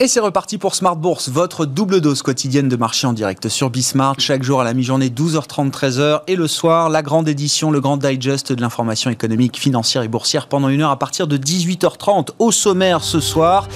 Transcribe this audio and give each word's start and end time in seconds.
Et 0.00 0.06
c'est 0.06 0.20
reparti 0.20 0.58
pour 0.58 0.76
Smart 0.76 0.94
Bourse, 0.94 1.28
votre 1.28 1.66
double 1.66 2.00
dose 2.00 2.22
quotidienne 2.22 2.68
de 2.68 2.76
marché 2.76 3.08
en 3.08 3.12
direct 3.12 3.48
sur 3.48 3.68
Bismart. 3.68 4.14
Chaque 4.18 4.44
jour 4.44 4.60
à 4.60 4.64
la 4.64 4.72
mi-journée, 4.72 5.08
12h30, 5.08 5.72
13h. 5.72 6.20
Et 6.28 6.36
le 6.36 6.46
soir, 6.46 6.88
la 6.88 7.02
grande 7.02 7.28
édition, 7.28 7.72
le 7.72 7.80
grand 7.80 7.96
digest 7.96 8.52
de 8.52 8.60
l'information 8.60 9.10
économique, 9.10 9.58
financière 9.58 10.04
et 10.04 10.08
boursière 10.08 10.46
pendant 10.46 10.68
une 10.68 10.82
heure 10.82 10.92
à 10.92 11.00
partir 11.00 11.26
de 11.26 11.36
18h30. 11.36 12.28
Au 12.38 12.52
sommaire 12.52 13.02
ce 13.02 13.18
soir, 13.18 13.66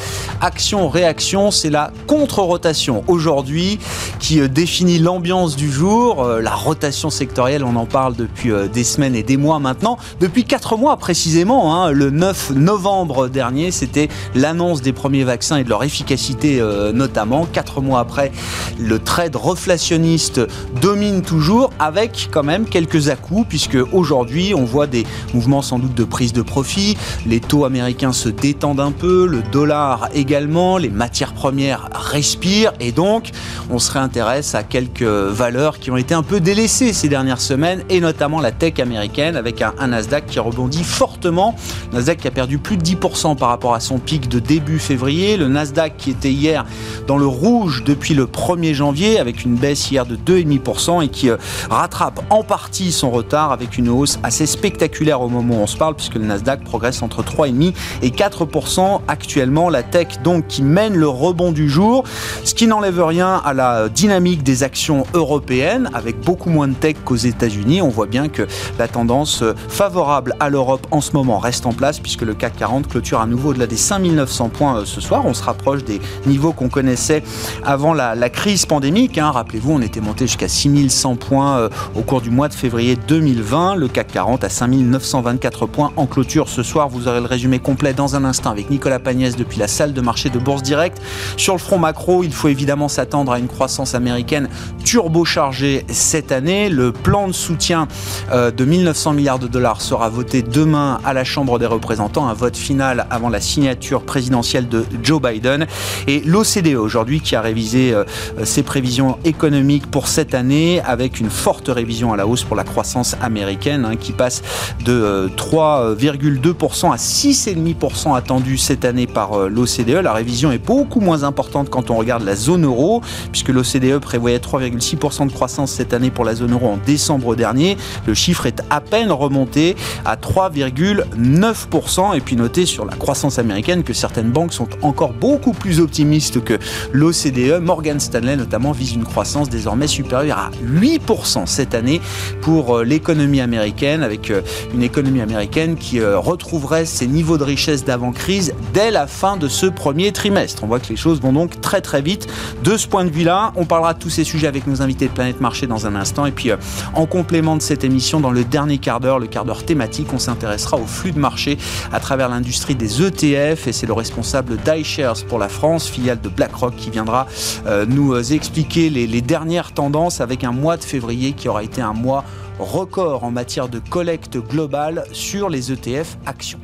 action, 0.40 0.88
réaction, 0.88 1.50
c'est 1.50 1.70
la 1.70 1.90
contre-rotation 2.06 3.02
aujourd'hui 3.08 3.80
qui 4.20 4.40
euh, 4.40 4.46
définit 4.46 5.00
l'ambiance 5.00 5.56
du 5.56 5.72
jour. 5.72 6.22
Euh, 6.22 6.40
la 6.40 6.54
rotation 6.54 7.10
sectorielle, 7.10 7.64
on 7.64 7.74
en 7.74 7.86
parle 7.86 8.14
depuis 8.14 8.52
euh, 8.52 8.68
des 8.68 8.84
semaines 8.84 9.16
et 9.16 9.24
des 9.24 9.36
mois 9.36 9.58
maintenant. 9.58 9.98
Depuis 10.20 10.44
4 10.44 10.76
mois 10.76 10.96
précisément, 10.98 11.74
hein, 11.74 11.90
le 11.90 12.10
9 12.10 12.50
novembre 12.50 13.26
dernier, 13.26 13.72
c'était 13.72 14.08
l'annonce 14.36 14.82
des 14.82 14.92
premiers 14.92 15.24
vaccins 15.24 15.56
et 15.56 15.64
de 15.64 15.68
leur 15.68 15.82
efficacité 15.82 16.11
euh, 16.44 16.92
notamment. 16.92 17.46
Quatre 17.46 17.80
mois 17.80 18.00
après, 18.00 18.32
le 18.78 18.98
trade 18.98 19.36
reflationniste 19.36 20.40
domine 20.80 21.22
toujours 21.22 21.70
avec 21.78 22.28
quand 22.30 22.42
même 22.42 22.64
quelques 22.64 23.08
à-coups 23.08 23.46
puisque 23.48 23.78
aujourd'hui 23.92 24.54
on 24.54 24.64
voit 24.64 24.86
des 24.86 25.04
mouvements 25.34 25.62
sans 25.62 25.78
doute 25.78 25.94
de 25.94 26.04
prise 26.04 26.32
de 26.32 26.42
profit. 26.42 26.96
Les 27.26 27.40
taux 27.40 27.64
américains 27.64 28.12
se 28.12 28.28
détendent 28.28 28.80
un 28.80 28.92
peu, 28.92 29.26
le 29.26 29.42
dollar 29.42 30.08
également, 30.14 30.78
les 30.78 30.90
matières 30.90 31.34
premières 31.34 31.88
respirent 31.92 32.72
et 32.80 32.92
donc 32.92 33.30
on 33.70 33.78
se 33.78 33.92
réintéresse 33.92 34.54
à 34.54 34.62
quelques 34.62 35.02
valeurs 35.02 35.78
qui 35.78 35.90
ont 35.90 35.96
été 35.96 36.14
un 36.14 36.22
peu 36.22 36.40
délaissées 36.40 36.92
ces 36.92 37.08
dernières 37.08 37.40
semaines 37.40 37.82
et 37.88 38.00
notamment 38.00 38.40
la 38.40 38.52
tech 38.52 38.78
américaine 38.80 39.36
avec 39.36 39.62
un, 39.62 39.72
un 39.78 39.88
Nasdaq 39.88 40.26
qui 40.26 40.40
rebondit 40.40 40.84
fortement. 40.84 41.54
Nasdaq 41.92 42.18
qui 42.18 42.28
a 42.28 42.30
perdu 42.30 42.58
plus 42.58 42.76
de 42.76 42.82
10% 42.82 43.36
par 43.36 43.48
rapport 43.48 43.74
à 43.74 43.80
son 43.80 43.98
pic 43.98 44.28
de 44.28 44.38
début 44.38 44.78
février. 44.78 45.36
Le 45.36 45.48
Nasdaq 45.48 45.96
qui 46.02 46.10
était 46.10 46.32
hier 46.32 46.66
dans 47.06 47.16
le 47.16 47.26
rouge 47.26 47.84
depuis 47.84 48.14
le 48.14 48.26
1er 48.26 48.74
janvier 48.74 49.18
avec 49.18 49.44
une 49.44 49.54
baisse 49.54 49.90
hier 49.90 50.04
de 50.04 50.16
2,5% 50.16 51.04
et 51.04 51.08
qui 51.08 51.30
euh, 51.30 51.36
rattrape 51.70 52.20
en 52.30 52.42
partie 52.42 52.92
son 52.92 53.10
retard 53.10 53.52
avec 53.52 53.78
une 53.78 53.88
hausse 53.88 54.18
assez 54.22 54.46
spectaculaire 54.46 55.20
au 55.20 55.28
moment 55.28 55.56
où 55.56 55.62
on 55.62 55.66
se 55.66 55.76
parle 55.76 55.94
puisque 55.94 56.16
le 56.16 56.24
Nasdaq 56.24 56.64
progresse 56.64 57.02
entre 57.02 57.22
3,5 57.22 57.72
et 58.02 58.10
4% 58.10 59.00
actuellement. 59.06 59.70
La 59.70 59.82
tech 59.82 60.08
donc 60.24 60.48
qui 60.48 60.62
mène 60.62 60.94
le 60.94 61.08
rebond 61.08 61.52
du 61.52 61.68
jour, 61.68 62.04
ce 62.44 62.54
qui 62.54 62.66
n'enlève 62.66 63.02
rien 63.02 63.40
à 63.44 63.54
la 63.54 63.88
dynamique 63.88 64.42
des 64.42 64.64
actions 64.64 65.04
européennes 65.14 65.88
avec 65.94 66.20
beaucoup 66.20 66.50
moins 66.50 66.68
de 66.68 66.74
tech 66.74 66.96
qu'aux 67.04 67.16
États-Unis. 67.16 67.80
On 67.80 67.88
voit 67.88 68.06
bien 68.06 68.28
que 68.28 68.46
la 68.78 68.88
tendance 68.88 69.42
euh, 69.42 69.54
favorable 69.68 70.34
à 70.40 70.48
l'Europe 70.48 70.86
en 70.90 71.00
ce 71.00 71.12
moment 71.12 71.38
reste 71.38 71.66
en 71.66 71.72
place 71.72 72.00
puisque 72.00 72.22
le 72.22 72.34
CAC 72.34 72.56
40 72.56 72.88
clôture 72.88 73.20
à 73.20 73.26
nouveau 73.26 73.50
au-delà 73.50 73.66
des 73.66 73.76
5900 73.76 74.48
points 74.48 74.78
euh, 74.78 74.84
ce 74.84 75.00
soir. 75.00 75.22
On 75.24 75.34
se 75.34 75.42
rapproche 75.42 75.84
des 75.84 75.91
niveaux 76.26 76.52
qu'on 76.52 76.68
connaissait 76.68 77.22
avant 77.64 77.94
la, 77.94 78.28
crise 78.30 78.66
pandémique. 78.66 79.18
Hein. 79.18 79.30
Rappelez-vous, 79.30 79.72
on 79.72 79.82
était 79.82 80.00
monté 80.00 80.26
jusqu'à 80.26 80.48
6100 80.48 81.16
points 81.16 81.58
euh, 81.58 81.68
au 81.94 82.00
cours 82.00 82.20
du 82.20 82.30
mois 82.30 82.48
de 82.48 82.54
février 82.54 82.96
2020. 82.96 83.76
Le 83.76 83.88
CAC 83.88 84.08
40 84.12 84.44
à 84.44 84.48
5924 84.48 85.66
points 85.66 85.92
en 85.96 86.06
clôture 86.06 86.48
ce 86.48 86.62
soir. 86.62 86.88
Vous 86.88 87.08
aurez 87.08 87.20
le 87.20 87.26
résumé 87.26 87.58
complet 87.58 87.92
dans 87.92 88.16
un 88.16 88.24
instant 88.24 88.50
avec 88.50 88.70
Nicolas 88.70 88.98
Pagnès 88.98 89.36
depuis 89.36 89.58
la 89.58 89.68
salle 89.68 89.92
de 89.92 90.00
marché 90.00 90.30
de 90.30 90.38
Bourse 90.38 90.62
Direct. 90.62 91.00
Sur 91.36 91.54
le 91.54 91.58
front 91.58 91.78
macro, 91.78 92.24
il 92.24 92.32
faut 92.32 92.48
évidemment 92.48 92.88
s'attendre 92.88 93.32
à 93.32 93.38
une 93.38 93.48
croissance 93.48 93.94
américaine 93.94 94.48
turbochargée 94.84 95.84
cette 95.88 96.32
année. 96.32 96.68
Le 96.68 96.92
plan 96.92 97.28
de 97.28 97.32
soutien 97.32 97.88
euh, 98.32 98.50
de 98.50 98.64
1900 98.64 99.12
milliards 99.12 99.38
de 99.38 99.48
dollars 99.48 99.80
sera 99.80 100.08
voté 100.08 100.42
demain 100.42 100.98
à 101.04 101.12
la 101.12 101.24
Chambre 101.24 101.58
des 101.58 101.66
représentants. 101.66 102.28
Un 102.28 102.34
vote 102.34 102.56
final 102.56 103.06
avant 103.10 103.28
la 103.28 103.40
signature 103.40 104.02
présidentielle 104.02 104.68
de 104.68 104.84
Joe 105.02 105.20
Biden. 105.20 105.66
Et 106.08 106.20
l'OCDE 106.20 106.76
aujourd'hui 106.76 107.20
qui 107.20 107.36
a 107.36 107.40
révisé 107.40 107.94
euh, 107.94 108.04
ses 108.44 108.62
prévisions 108.62 109.18
économiques 109.24 109.90
pour 109.90 110.08
cette 110.08 110.34
année 110.34 110.80
avec 110.84 111.20
une 111.20 111.30
forte 111.30 111.68
révision 111.68 112.12
à 112.12 112.16
la 112.16 112.26
hausse 112.26 112.44
pour 112.44 112.56
la 112.56 112.64
croissance 112.64 113.16
américaine 113.20 113.84
hein, 113.84 113.96
qui 113.96 114.12
passe 114.12 114.42
de 114.84 115.30
3,2% 115.36 116.86
euh, 116.86 116.90
à 116.90 116.96
6,5% 116.96 118.16
attendu 118.16 118.58
cette 118.58 118.84
année 118.84 119.06
par 119.06 119.34
euh, 119.34 119.48
l'OCDE. 119.48 120.02
La 120.02 120.12
révision 120.12 120.50
est 120.52 120.58
beaucoup 120.58 121.00
moins 121.00 121.24
importante 121.24 121.70
quand 121.70 121.90
on 121.90 121.96
regarde 121.96 122.24
la 122.24 122.36
zone 122.36 122.64
euro 122.64 123.02
puisque 123.30 123.48
l'OCDE 123.48 123.98
prévoyait 123.98 124.38
3,6% 124.38 125.28
de 125.28 125.32
croissance 125.32 125.72
cette 125.72 125.94
année 125.94 126.10
pour 126.10 126.24
la 126.24 126.34
zone 126.34 126.52
euro 126.52 126.68
en 126.68 126.78
décembre 126.78 127.36
dernier. 127.36 127.76
Le 128.06 128.14
chiffre 128.14 128.46
est 128.46 128.62
à 128.70 128.80
peine 128.80 129.10
remonté 129.10 129.76
à 130.04 130.16
3,9% 130.16 132.16
et 132.16 132.20
puis 132.20 132.36
notez 132.36 132.66
sur 132.66 132.84
la 132.84 132.94
croissance 132.94 133.38
américaine 133.38 133.82
que 133.82 133.92
certaines 133.92 134.30
banques 134.30 134.52
sont 134.52 134.68
encore 134.82 135.12
beaucoup 135.12 135.52
plus 135.52 135.71
optimiste 135.80 136.42
que 136.42 136.58
l'OCDE. 136.92 137.60
Morgan 137.62 138.00
Stanley 138.00 138.36
notamment 138.36 138.72
vise 138.72 138.92
une 138.92 139.04
croissance 139.04 139.48
désormais 139.48 139.86
supérieure 139.86 140.38
à 140.38 140.50
8% 140.64 141.46
cette 141.46 141.74
année 141.74 142.00
pour 142.40 142.78
euh, 142.78 142.84
l'économie 142.84 143.40
américaine, 143.40 144.02
avec 144.02 144.30
euh, 144.30 144.42
une 144.74 144.82
économie 144.82 145.20
américaine 145.20 145.76
qui 145.76 146.00
euh, 146.00 146.18
retrouverait 146.18 146.84
ses 146.84 147.06
niveaux 147.06 147.38
de 147.38 147.44
richesse 147.44 147.84
d'avant-crise 147.84 148.54
dès 148.72 148.90
la 148.90 149.06
fin 149.06 149.36
de 149.36 149.48
ce 149.48 149.66
premier 149.66 150.12
trimestre. 150.12 150.64
On 150.64 150.66
voit 150.66 150.80
que 150.80 150.88
les 150.88 150.96
choses 150.96 151.20
vont 151.20 151.32
donc 151.32 151.60
très 151.60 151.80
très 151.80 152.02
vite. 152.02 152.26
De 152.64 152.76
ce 152.76 152.86
point 152.86 153.04
de 153.04 153.10
vue-là, 153.10 153.52
on 153.56 153.64
parlera 153.64 153.94
de 153.94 153.98
tous 153.98 154.10
ces 154.10 154.24
sujets 154.24 154.46
avec 154.46 154.66
nos 154.66 154.82
invités 154.82 155.06
de 155.06 155.12
Planète 155.12 155.40
Marché 155.40 155.66
dans 155.66 155.86
un 155.86 155.94
instant. 155.94 156.26
Et 156.26 156.32
puis, 156.32 156.50
en 156.94 157.06
complément 157.06 157.56
de 157.56 157.62
cette 157.62 157.84
émission, 157.84 158.20
dans 158.20 158.30
le 158.30 158.44
dernier 158.44 158.78
quart 158.78 159.00
d'heure, 159.00 159.18
le 159.18 159.26
quart 159.26 159.44
d'heure 159.44 159.64
thématique, 159.64 160.08
on 160.12 160.18
s'intéressera 160.18 160.76
au 160.76 160.86
flux 160.86 161.12
de 161.12 161.18
marché 161.18 161.58
à 161.92 162.00
travers 162.00 162.28
l'industrie 162.28 162.74
des 162.74 163.02
ETF. 163.02 163.66
Et 163.66 163.72
c'est 163.72 163.86
le 163.86 163.92
responsable 163.92 164.56
d'iShares 164.56 165.24
pour 165.28 165.38
la 165.38 165.48
France, 165.48 165.61
filiale 165.62 166.20
de 166.20 166.28
BlackRock, 166.28 166.74
qui 166.76 166.90
viendra 166.90 167.26
euh, 167.66 167.86
nous 167.86 168.14
euh, 168.14 168.22
expliquer 168.32 168.90
les, 168.90 169.06
les 169.06 169.20
dernières 169.20 169.72
tendances 169.72 170.20
avec 170.20 170.44
un 170.44 170.52
mois 170.52 170.76
de 170.76 170.84
février 170.84 171.32
qui 171.32 171.48
aura 171.48 171.62
été 171.62 171.80
un 171.80 171.92
mois 171.92 172.24
record 172.58 173.24
en 173.24 173.30
matière 173.30 173.68
de 173.68 173.78
collecte 173.78 174.36
globale 174.38 175.04
sur 175.12 175.48
les 175.48 175.72
ETF 175.72 176.18
actions. 176.26 176.61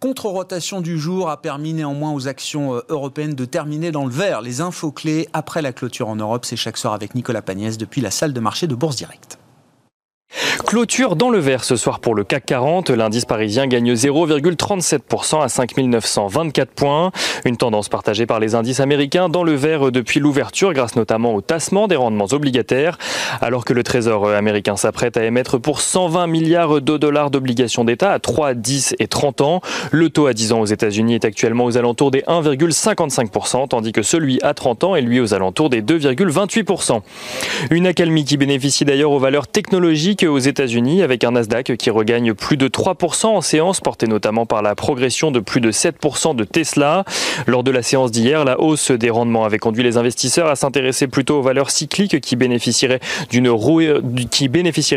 Contre-rotation 0.00 0.80
du 0.80 0.98
jour 0.98 1.30
a 1.30 1.40
permis 1.40 1.72
néanmoins 1.72 2.12
aux 2.12 2.28
actions 2.28 2.74
euh, 2.74 2.80
européennes 2.88 3.34
de 3.34 3.44
terminer 3.44 3.90
dans 3.90 4.04
le 4.04 4.12
vert. 4.12 4.42
Les 4.42 4.60
infos 4.60 4.92
clés 4.92 5.28
après 5.32 5.62
la 5.62 5.72
clôture 5.72 6.08
en 6.08 6.16
Europe, 6.16 6.44
c'est 6.44 6.56
chaque 6.56 6.76
soir 6.76 6.92
avec 6.92 7.14
Nicolas 7.14 7.42
Pagnès 7.42 7.78
depuis 7.78 8.00
la 8.00 8.10
salle 8.10 8.32
de 8.32 8.40
marché 8.40 8.66
de 8.66 8.74
Bourse 8.74 8.96
Directe. 8.96 9.37
Clôture 10.68 11.16
dans 11.16 11.30
le 11.30 11.38
vert 11.38 11.64
ce 11.64 11.76
soir 11.76 11.98
pour 11.98 12.14
le 12.14 12.24
CAC 12.24 12.44
40. 12.44 12.90
L'indice 12.90 13.24
parisien 13.24 13.66
gagne 13.66 13.94
0,37% 13.94 15.42
à 15.42 15.48
5924 15.48 16.70
points. 16.72 17.10
Une 17.46 17.56
tendance 17.56 17.88
partagée 17.88 18.26
par 18.26 18.38
les 18.38 18.54
indices 18.54 18.80
américains 18.80 19.30
dans 19.30 19.44
le 19.44 19.54
vert 19.54 19.90
depuis 19.90 20.20
l'ouverture 20.20 20.74
grâce 20.74 20.94
notamment 20.94 21.34
au 21.34 21.40
tassement 21.40 21.88
des 21.88 21.96
rendements 21.96 22.26
obligataires. 22.32 22.98
Alors 23.40 23.64
que 23.64 23.72
le 23.72 23.82
Trésor 23.82 24.28
américain 24.28 24.76
s'apprête 24.76 25.16
à 25.16 25.24
émettre 25.24 25.58
pour 25.58 25.80
120 25.80 26.26
milliards 26.26 26.82
de 26.82 26.98
dollars 26.98 27.30
d'obligations 27.30 27.84
d'État 27.84 28.12
à 28.12 28.18
3, 28.18 28.52
10 28.52 28.96
et 28.98 29.08
30 29.08 29.40
ans. 29.40 29.62
Le 29.90 30.10
taux 30.10 30.26
à 30.26 30.34
10 30.34 30.52
ans 30.52 30.60
aux 30.60 30.66
États-Unis 30.66 31.14
est 31.14 31.24
actuellement 31.24 31.64
aux 31.64 31.78
alentours 31.78 32.10
des 32.10 32.20
1,55% 32.20 33.68
tandis 33.68 33.92
que 33.92 34.02
celui 34.02 34.38
à 34.42 34.52
30 34.52 34.84
ans 34.84 34.96
est 34.96 35.00
lui 35.00 35.18
aux 35.18 35.32
alentours 35.32 35.70
des 35.70 35.80
2,28%. 35.80 37.00
Une 37.70 37.86
accalmie 37.86 38.26
qui 38.26 38.36
bénéficie 38.36 38.84
d'ailleurs 38.84 39.12
aux 39.12 39.18
valeurs 39.18 39.48
technologiques 39.48 40.26
aux 40.28 40.38
États-Unis 40.58 41.02
avec 41.02 41.22
un 41.22 41.30
Nasdaq 41.30 41.76
qui 41.76 41.88
regagne 41.88 42.34
plus 42.34 42.56
de 42.56 42.66
3% 42.66 43.26
en 43.26 43.40
séance, 43.40 43.80
porté 43.80 44.08
notamment 44.08 44.44
par 44.44 44.60
la 44.60 44.74
progression 44.74 45.30
de 45.30 45.38
plus 45.38 45.60
de 45.60 45.70
7% 45.70 46.34
de 46.34 46.42
Tesla. 46.42 47.04
Lors 47.46 47.62
de 47.62 47.70
la 47.70 47.82
séance 47.82 48.10
d'hier, 48.10 48.44
la 48.44 48.60
hausse 48.60 48.90
des 48.90 49.08
rendements 49.08 49.44
avait 49.44 49.60
conduit 49.60 49.84
les 49.84 49.98
investisseurs 49.98 50.48
à 50.48 50.56
s'intéresser 50.56 51.06
plutôt 51.06 51.38
aux 51.38 51.42
valeurs 51.42 51.70
cycliques 51.70 52.20
qui 52.20 52.34
bénéficieraient 52.34 52.98
d'une 53.30 53.48
qui 54.30 54.50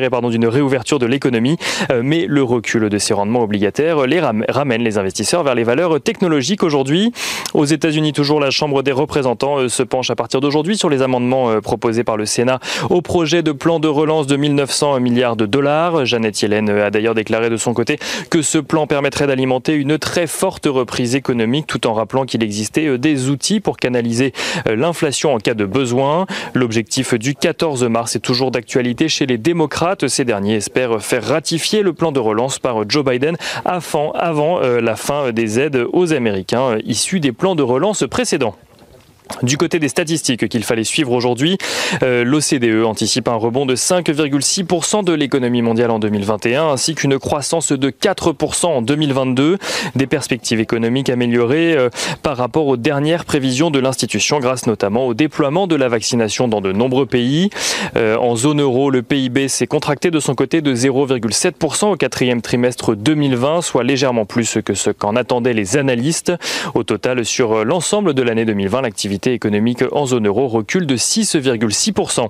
pardon 0.10 0.30
d'une 0.30 0.48
réouverture 0.48 0.98
de 0.98 1.06
l'économie, 1.06 1.58
euh, 1.92 2.02
mais 2.04 2.26
le 2.28 2.42
recul 2.42 2.90
de 2.90 2.98
ces 2.98 3.14
rendements 3.14 3.44
obligataires 3.44 4.08
les 4.08 4.20
ramène 4.20 4.82
les 4.82 4.98
investisseurs 4.98 5.44
vers 5.44 5.54
les 5.54 5.64
valeurs 5.64 6.02
technologiques 6.02 6.64
aujourd'hui. 6.64 7.12
Aux 7.54 7.66
États-Unis, 7.66 8.14
toujours 8.14 8.40
la 8.40 8.50
Chambre 8.50 8.82
des 8.82 8.92
représentants 8.92 9.60
euh, 9.60 9.70
se 9.70 9.84
penche 9.84 10.10
à 10.10 10.16
partir 10.16 10.42
d'aujourd'hui 10.42 10.76
sur 10.76 10.90
les 10.90 11.04
amendements 11.04 11.52
euh, 11.52 11.62
proposés 11.62 12.04
par 12.04 12.18
le 12.18 12.26
Sénat 12.26 12.60
au 12.90 13.02
projet 13.02 13.44
de 13.44 13.52
plan 13.52 13.80
de 13.80 13.88
relance 13.88 14.26
de 14.26 14.38
1900 14.38 15.00
milliards 15.00 15.36
de 15.36 15.51
dollar. 15.52 16.06
Janet 16.06 16.42
Yellen 16.42 16.70
a 16.70 16.90
d'ailleurs 16.90 17.14
déclaré 17.14 17.50
de 17.50 17.58
son 17.58 17.74
côté 17.74 18.00
que 18.30 18.42
ce 18.42 18.58
plan 18.58 18.88
permettrait 18.88 19.28
d'alimenter 19.28 19.74
une 19.74 20.00
très 20.00 20.26
forte 20.26 20.66
reprise 20.66 21.16
économique 21.16 21.68
tout 21.68 21.86
en 21.86 21.94
rappelant 21.94 22.26
qu'il 22.26 22.42
existait 22.42 22.98
des 22.98 23.30
outils 23.30 23.60
pour 23.60 23.78
canaliser 23.78 24.34
l'inflation 24.66 25.34
en 25.34 25.38
cas 25.38 25.54
de 25.54 25.66
besoin. 25.66 26.26
L'objectif 26.56 27.14
du 27.14 27.36
14 27.36 27.84
mars 27.84 28.16
est 28.16 28.20
toujours 28.20 28.52
d'actualité 28.52 29.10
chez 29.10 29.26
les 29.26 29.38
démocrates. 29.38 30.08
Ces 30.08 30.26
derniers 30.26 30.56
espèrent 30.56 31.02
faire 31.02 31.24
ratifier 31.24 31.84
le 31.84 31.94
plan 31.94 32.12
de 32.12 32.20
relance 32.20 32.58
par 32.58 32.90
Joe 32.90 33.06
Biden 33.06 33.38
avant, 33.66 34.12
avant 34.14 34.60
la 34.60 34.96
fin 34.96 35.32
des 35.32 35.60
aides 35.60 35.86
aux 35.92 36.14
Américains 36.14 36.78
issus 36.86 37.20
des 37.20 37.32
plans 37.32 37.56
de 37.56 37.64
relance 37.64 38.06
précédents. 38.10 38.56
Du 39.44 39.58
côté 39.58 39.80
des 39.80 39.90
statistiques 39.90 40.48
qu'il 40.48 40.64
fallait 40.64 40.84
suivre 40.84 41.12
aujourd'hui, 41.12 41.58
euh, 42.04 42.24
l'OCDE 42.24 42.86
anticipe 42.86 43.28
un 43.28 43.36
rebond 43.36 43.66
de 43.66 43.76
5,6% 43.76 45.04
de 45.04 45.14
l'économie 45.14 45.62
mondiale 45.62 45.92
en 45.92 46.00
2021 46.00 46.70
ainsi 46.70 46.96
qu'une 46.96 47.18
croissance 47.18 47.72
de 47.72 47.90
4% 47.90 48.66
en 48.68 48.82
2022. 48.82 49.58
Des 49.96 50.08
perspectives 50.08 50.60
économiques 50.60 51.10
améliorées 51.10 51.76
euh, 51.76 51.90
par 52.24 52.38
rapport 52.38 52.68
aux 52.68 52.78
dernières 52.78 53.26
prévisions 53.26 53.72
de 53.72 53.80
l'institution 53.80 54.40
grâce 54.40 54.68
notamment 54.68 55.08
au 55.08 55.14
déploiement 55.14 55.68
de 55.68 55.76
la 55.76 55.88
vaccination 55.88 56.48
dans 56.48 56.62
de 56.62 56.72
nombreux 56.72 57.06
pays. 57.06 57.50
Euh, 57.96 58.18
en 58.18 58.36
zone 58.36 58.62
euro, 58.62 58.90
le 58.90 59.02
PIB 59.02 59.48
s'est 59.48 59.68
contracté 59.68 60.12
de 60.12 60.20
son 60.20 60.36
côté 60.36 60.62
de 60.62 60.74
0,7% 60.76 61.92
au 61.94 61.96
quatrième 61.96 62.42
trimestre 62.42 62.96
2020, 62.96 63.62
soit 63.62 63.84
légèrement 63.84 64.26
plus 64.26 64.58
que 64.64 64.74
ce 64.74 64.90
qu'en 64.90 65.16
attendaient 65.16 65.54
les 65.54 65.78
analystes. 65.78 66.34
Au 66.74 66.84
total, 66.84 67.26
sur 67.26 67.66
l'ensemble 67.66 68.14
de 68.14 68.22
l'année 68.22 68.46
2020, 68.46 68.82
l'activité 68.82 69.21
économique 69.30 69.84
en 69.92 70.06
zone 70.06 70.28
euro 70.28 70.48
recule 70.48 70.86
de 70.86 70.98
6,6%. 70.98 72.28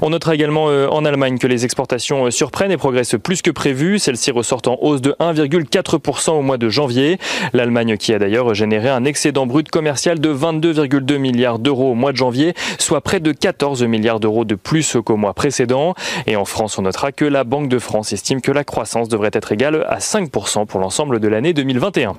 On 0.00 0.10
notera 0.10 0.34
également 0.34 0.68
euh, 0.68 0.88
en 0.88 1.04
Allemagne 1.04 1.38
que 1.38 1.46
les 1.46 1.64
exportations 1.64 2.26
euh, 2.26 2.30
surprennent 2.30 2.70
et 2.70 2.76
progressent 2.76 3.16
plus 3.22 3.42
que 3.42 3.50
prévu. 3.50 3.98
Celles-ci 3.98 4.30
ressortent 4.30 4.68
en 4.68 4.78
hausse 4.80 5.00
de 5.00 5.14
1,4% 5.20 6.30
au 6.30 6.42
mois 6.42 6.58
de 6.58 6.68
janvier. 6.68 7.18
L'Allemagne 7.52 7.96
qui 7.96 8.14
a 8.14 8.18
d'ailleurs 8.18 8.54
généré 8.54 8.88
un 8.88 9.04
excédent 9.04 9.46
brut 9.46 9.68
commercial 9.70 10.20
de 10.20 10.32
22,2 10.32 11.18
milliards 11.18 11.58
d'euros 11.58 11.92
au 11.92 11.94
mois 11.94 12.12
de 12.12 12.16
janvier, 12.16 12.54
soit 12.78 13.00
près 13.00 13.20
de 13.20 13.32
14 13.32 13.82
milliards 13.84 14.20
d'euros 14.20 14.44
de 14.44 14.54
plus 14.54 14.96
qu'au 15.04 15.16
mois 15.16 15.34
précédent. 15.34 15.94
Et 16.26 16.36
en 16.36 16.44
France, 16.44 16.78
on 16.78 16.82
notera 16.82 17.12
que 17.12 17.24
la 17.24 17.44
Banque 17.44 17.68
de 17.68 17.78
France 17.78 18.12
estime 18.12 18.40
que 18.40 18.52
la 18.52 18.64
croissance 18.64 19.08
devrait 19.08 19.30
être 19.32 19.52
égale 19.52 19.84
à 19.88 19.98
5% 19.98 20.66
pour 20.66 20.80
l'ensemble 20.80 21.20
de 21.20 21.28
l'année 21.28 21.52
2021. 21.52 22.14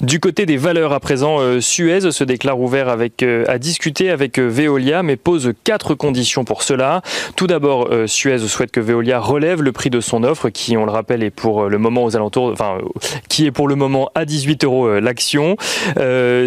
Du 0.00 0.20
côté 0.20 0.46
des 0.46 0.56
valeurs 0.56 0.92
à 0.92 1.00
présent, 1.00 1.38
euh, 1.40 1.60
Suez 1.60 2.10
se 2.10 2.24
déclare 2.24 2.58
ouvert 2.58 2.88
avec, 2.88 3.22
euh, 3.22 3.44
à 3.46 3.58
discuter 3.58 4.10
avec 4.10 4.38
euh, 4.38 4.48
Veolia, 4.48 5.02
mais 5.02 5.16
pose 5.16 5.52
quatre 5.64 5.94
conditions 5.94 6.44
pour 6.44 6.62
cela. 6.62 7.02
Tout 7.36 7.46
d'abord, 7.46 7.88
Suez 8.06 8.38
souhaite 8.38 8.70
que 8.70 8.80
Veolia 8.80 9.20
relève 9.20 9.62
le 9.62 9.72
prix 9.72 9.90
de 9.90 10.00
son 10.00 10.24
offre, 10.24 10.48
qui, 10.48 10.76
on 10.76 10.84
le 10.84 10.90
rappelle, 10.90 11.22
est 11.22 11.30
pour 11.30 11.68
le 11.68 11.78
moment 11.78 12.04
aux 12.04 12.16
alentours, 12.16 12.50
enfin, 12.52 12.78
qui 13.28 13.46
est 13.46 13.50
pour 13.50 13.68
le 13.68 13.74
moment 13.74 14.10
à 14.14 14.24
18 14.24 14.64
euros 14.64 15.00
l'action. 15.00 15.56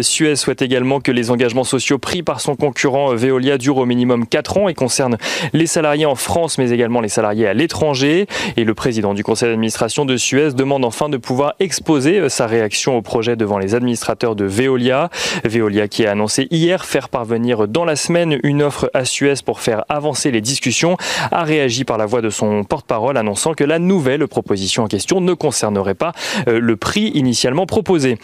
Suez 0.02 0.36
souhaite 0.36 0.62
également 0.62 1.00
que 1.00 1.12
les 1.12 1.30
engagements 1.30 1.64
sociaux 1.64 1.98
pris 1.98 2.22
par 2.22 2.40
son 2.40 2.56
concurrent 2.56 3.14
Veolia 3.14 3.58
durent 3.58 3.78
au 3.78 3.86
minimum 3.86 4.26
4 4.26 4.58
ans 4.58 4.68
et 4.68 4.74
concernent 4.74 5.18
les 5.52 5.66
salariés 5.66 6.06
en 6.06 6.14
France, 6.14 6.58
mais 6.58 6.70
également 6.70 7.00
les 7.00 7.08
salariés 7.08 7.46
à 7.46 7.54
l'étranger. 7.54 8.26
Et 8.56 8.64
le 8.64 8.74
président 8.74 9.14
du 9.14 9.24
conseil 9.24 9.48
d'administration 9.48 10.04
de 10.04 10.16
Suez 10.16 10.52
demande 10.52 10.84
enfin 10.84 11.08
de 11.08 11.16
pouvoir 11.16 11.54
exposer 11.60 12.28
sa 12.28 12.46
réaction 12.46 12.85
au 12.94 13.02
projet 13.02 13.36
devant 13.36 13.58
les 13.58 13.74
administrateurs 13.74 14.36
de 14.36 14.44
Veolia. 14.44 15.10
Veolia 15.44 15.88
qui 15.88 16.06
a 16.06 16.12
annoncé 16.12 16.46
hier 16.50 16.84
faire 16.84 17.08
parvenir 17.08 17.68
dans 17.68 17.84
la 17.84 17.96
semaine 17.96 18.38
une 18.42 18.62
offre 18.62 18.90
à 18.94 19.04
Suez 19.04 19.34
pour 19.44 19.60
faire 19.60 19.84
avancer 19.88 20.30
les 20.30 20.40
discussions, 20.40 20.96
a 21.30 21.42
réagi 21.42 21.84
par 21.84 21.98
la 21.98 22.06
voix 22.06 22.22
de 22.22 22.30
son 22.30 22.64
porte-parole 22.64 23.16
annonçant 23.16 23.54
que 23.54 23.64
la 23.64 23.78
nouvelle 23.78 24.26
proposition 24.28 24.84
en 24.84 24.86
question 24.88 25.20
ne 25.20 25.34
concernerait 25.34 25.94
pas 25.94 26.12
euh, 26.48 26.60
le 26.60 26.76
prix 26.76 27.10
initialement 27.14 27.66
proposé. 27.66 28.18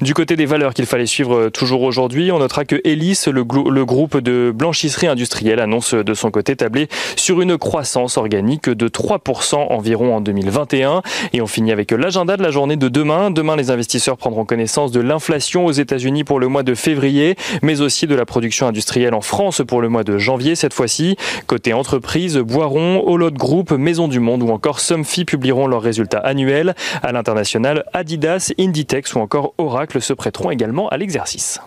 Du 0.00 0.14
côté 0.14 0.36
des 0.36 0.46
valeurs 0.46 0.74
qu'il 0.74 0.86
fallait 0.86 1.06
suivre 1.06 1.34
euh, 1.36 1.50
toujours 1.50 1.82
aujourd'hui, 1.82 2.32
on 2.32 2.38
notera 2.38 2.64
que 2.64 2.80
Elis, 2.84 3.24
le, 3.30 3.44
groupe 3.44 4.18
de 4.18 4.52
blanchisserie 4.54 5.06
industrielle, 5.06 5.60
annonce 5.60 5.94
de 5.94 6.14
son 6.14 6.30
côté 6.30 6.56
tabler 6.56 6.88
sur 7.16 7.40
une 7.40 7.58
croissance 7.58 8.16
organique 8.16 8.68
de 8.68 8.88
3% 8.88 9.56
environ 9.56 10.16
en 10.16 10.20
2021. 10.20 11.02
Et 11.32 11.40
on 11.40 11.46
finit 11.46 11.72
avec 11.72 11.90
l'agenda 11.90 12.36
de 12.36 12.42
la 12.42 12.50
journée 12.50 12.76
de 12.76 12.88
demain. 12.88 13.30
Demain, 13.30 13.56
les 13.56 13.70
investisseurs 13.70 13.97
prendront 14.16 14.44
connaissance 14.44 14.92
de 14.92 15.00
l'inflation 15.00 15.66
aux 15.66 15.72
États-Unis 15.72 16.24
pour 16.24 16.40
le 16.40 16.48
mois 16.48 16.62
de 16.62 16.74
février, 16.74 17.36
mais 17.62 17.80
aussi 17.80 18.06
de 18.06 18.14
la 18.14 18.24
production 18.24 18.66
industrielle 18.66 19.14
en 19.14 19.20
France 19.20 19.62
pour 19.66 19.80
le 19.80 19.88
mois 19.88 20.04
de 20.04 20.18
janvier 20.18 20.54
cette 20.54 20.74
fois-ci. 20.74 21.16
Côté 21.46 21.72
entreprise, 21.72 22.38
Boiron, 22.38 23.02
Holod 23.06 23.34
Group, 23.34 23.72
Maison 23.72 24.08
du 24.08 24.20
Monde 24.20 24.42
ou 24.42 24.50
encore 24.50 24.80
Somfy 24.80 25.24
publieront 25.24 25.66
leurs 25.66 25.82
résultats 25.82 26.18
annuels. 26.18 26.74
À 27.02 27.12
l'international, 27.12 27.84
Adidas, 27.92 28.52
Inditex 28.58 29.14
ou 29.14 29.18
encore 29.18 29.54
Oracle 29.58 30.00
se 30.00 30.12
prêteront 30.12 30.50
également 30.50 30.88
à 30.88 30.96
l'exercice. 30.96 31.60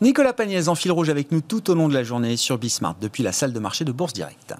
Nicolas 0.00 0.32
Pagnès 0.32 0.68
en 0.68 0.74
fil 0.74 0.92
rouge 0.92 1.10
avec 1.10 1.30
nous 1.30 1.42
tout 1.42 1.70
au 1.70 1.74
long 1.74 1.88
de 1.88 1.94
la 1.94 2.04
journée 2.04 2.36
sur 2.36 2.56
Bismart 2.56 2.96
depuis 3.00 3.22
la 3.22 3.32
salle 3.32 3.52
de 3.52 3.58
marché 3.58 3.84
de 3.84 3.92
Bourse 3.92 4.14
Directe. 4.14 4.54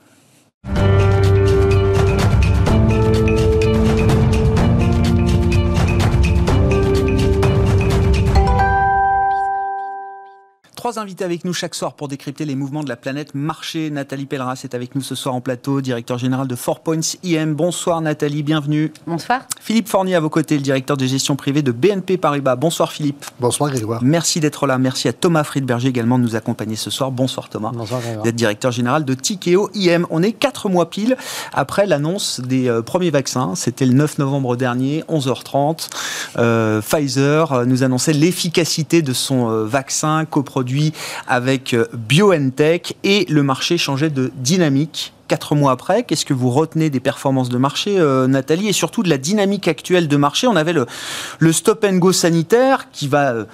Trois 10.80 10.98
invités 10.98 11.26
avec 11.26 11.44
nous 11.44 11.52
chaque 11.52 11.74
soir 11.74 11.92
pour 11.92 12.08
décrypter 12.08 12.46
les 12.46 12.54
mouvements 12.54 12.82
de 12.82 12.88
la 12.88 12.96
planète 12.96 13.34
marché. 13.34 13.90
Nathalie 13.90 14.24
Pelleras 14.24 14.62
est 14.64 14.74
avec 14.74 14.94
nous 14.94 15.02
ce 15.02 15.14
soir 15.14 15.34
en 15.34 15.42
plateau, 15.42 15.82
directeur 15.82 16.16
général 16.16 16.48
de 16.48 16.56
Four 16.56 16.80
Points 16.80 17.18
IM. 17.22 17.52
Bonsoir 17.52 18.00
Nathalie, 18.00 18.42
bienvenue. 18.42 18.90
Bonsoir. 19.06 19.42
Philippe 19.60 19.88
Fornier 19.88 20.14
à 20.14 20.20
vos 20.20 20.30
côtés, 20.30 20.56
le 20.56 20.62
directeur 20.62 20.96
de 20.96 21.04
gestion 21.04 21.36
privée 21.36 21.60
de 21.60 21.70
BNP 21.70 22.16
Paribas. 22.16 22.56
Bonsoir 22.56 22.92
Philippe. 22.92 23.26
Bonsoir 23.38 23.68
Grégoire. 23.68 24.00
Merci 24.02 24.40
d'être 24.40 24.66
là. 24.66 24.78
Merci 24.78 25.06
à 25.06 25.12
Thomas 25.12 25.44
Friedberger 25.44 25.88
également 25.88 26.18
de 26.18 26.24
nous 26.24 26.34
accompagner 26.34 26.76
ce 26.76 26.88
soir. 26.88 27.10
Bonsoir 27.10 27.50
Thomas. 27.50 27.72
Bonsoir 27.74 28.00
Grégoire. 28.00 28.24
D'être 28.24 28.36
directeur 28.36 28.72
général 28.72 29.04
de 29.04 29.12
Tikeo 29.12 29.68
IM. 29.74 30.06
On 30.08 30.22
est 30.22 30.32
quatre 30.32 30.70
mois 30.70 30.88
pile 30.88 31.18
après 31.52 31.84
l'annonce 31.84 32.40
des 32.40 32.70
euh, 32.70 32.80
premiers 32.80 33.10
vaccins. 33.10 33.54
C'était 33.54 33.84
le 33.84 33.92
9 33.92 34.16
novembre 34.16 34.56
dernier, 34.56 35.04
11h30. 35.10 35.90
Euh, 36.38 36.80
Pfizer 36.80 37.52
euh, 37.52 37.64
nous 37.66 37.82
annonçait 37.82 38.14
l'efficacité 38.14 39.02
de 39.02 39.12
son 39.12 39.66
vaccin 39.66 40.24
coproduit 40.24 40.69
avec 41.26 41.74
euh, 41.74 41.86
BioNTech 41.92 42.96
et 43.04 43.26
le 43.28 43.42
marché 43.42 43.78
changeait 43.78 44.10
de 44.10 44.32
dynamique 44.36 45.12
quatre 45.28 45.54
mois 45.54 45.72
après. 45.72 46.02
Qu'est-ce 46.02 46.24
que 46.24 46.34
vous 46.34 46.50
retenez 46.50 46.90
des 46.90 47.00
performances 47.00 47.48
de 47.48 47.58
marché, 47.58 47.98
euh, 47.98 48.26
Nathalie, 48.26 48.68
et 48.68 48.72
surtout 48.72 49.02
de 49.02 49.08
la 49.08 49.18
dynamique 49.18 49.68
actuelle 49.68 50.08
de 50.08 50.16
marché? 50.16 50.46
On 50.46 50.56
avait 50.56 50.72
le, 50.72 51.52
stop 51.52 51.84
and 51.88 51.96
go 51.96 52.12
sanitaire 52.12 52.90
qui 52.90 53.06
va 53.06 53.32
euh, 53.32 53.44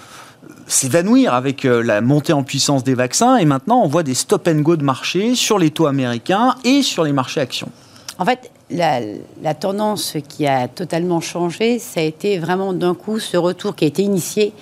s'évanouir 0.67 1.35
avec 1.35 1.65
la 1.65 2.01
montée 2.01 2.33
en 2.33 2.43
puissance 2.43 2.83
des 2.83 2.95
vaccins, 2.95 3.37
et 3.37 3.45
maintenant 3.45 3.83
on 3.83 3.89
voit 3.89 4.03
des 4.03 4.15
stop 4.15 4.49
and 4.49 4.61
go 4.61 4.77
de 4.77 4.85
marché 4.85 5.35
sur 5.35 5.59
les 5.59 5.71
taux 5.71 5.87
américains 5.87 6.55
et 6.65 6.83
sur 6.83 7.05
les 7.05 7.13
marchés 7.13 7.41
actions. 7.41 7.71
En 8.19 8.25
fait, 8.25 8.51
la, 8.71 9.55
tendance 9.55 10.17
qui 10.29 10.47
a 10.47 10.69
totalement 10.69 11.21
changé, 11.21 11.79
ça 11.79 12.01
a 12.01 12.03
été 12.03 12.39
vraiment 12.39 12.73
d'un 12.73 12.95
coup 12.95 13.19
ce 13.19 13.37
retour 13.37 13.77
qui 13.77 13.85
a 13.85 13.89
été 13.89 14.03
initié 14.03 14.53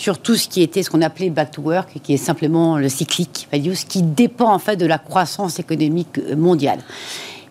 sur 0.00 0.18
tout 0.18 0.34
ce 0.34 0.48
qui 0.48 0.62
était 0.62 0.82
ce 0.82 0.88
qu'on 0.88 1.02
appelait 1.02 1.28
back 1.28 1.50
to 1.50 1.60
work, 1.60 2.00
qui 2.02 2.14
est 2.14 2.16
simplement 2.16 2.78
le 2.78 2.88
cyclique 2.88 3.46
ce 3.52 3.84
qui 3.84 4.00
dépend 4.00 4.50
en 4.50 4.58
fait 4.58 4.76
de 4.76 4.86
la 4.86 4.96
croissance 4.96 5.58
économique 5.58 6.18
mondiale. 6.34 6.78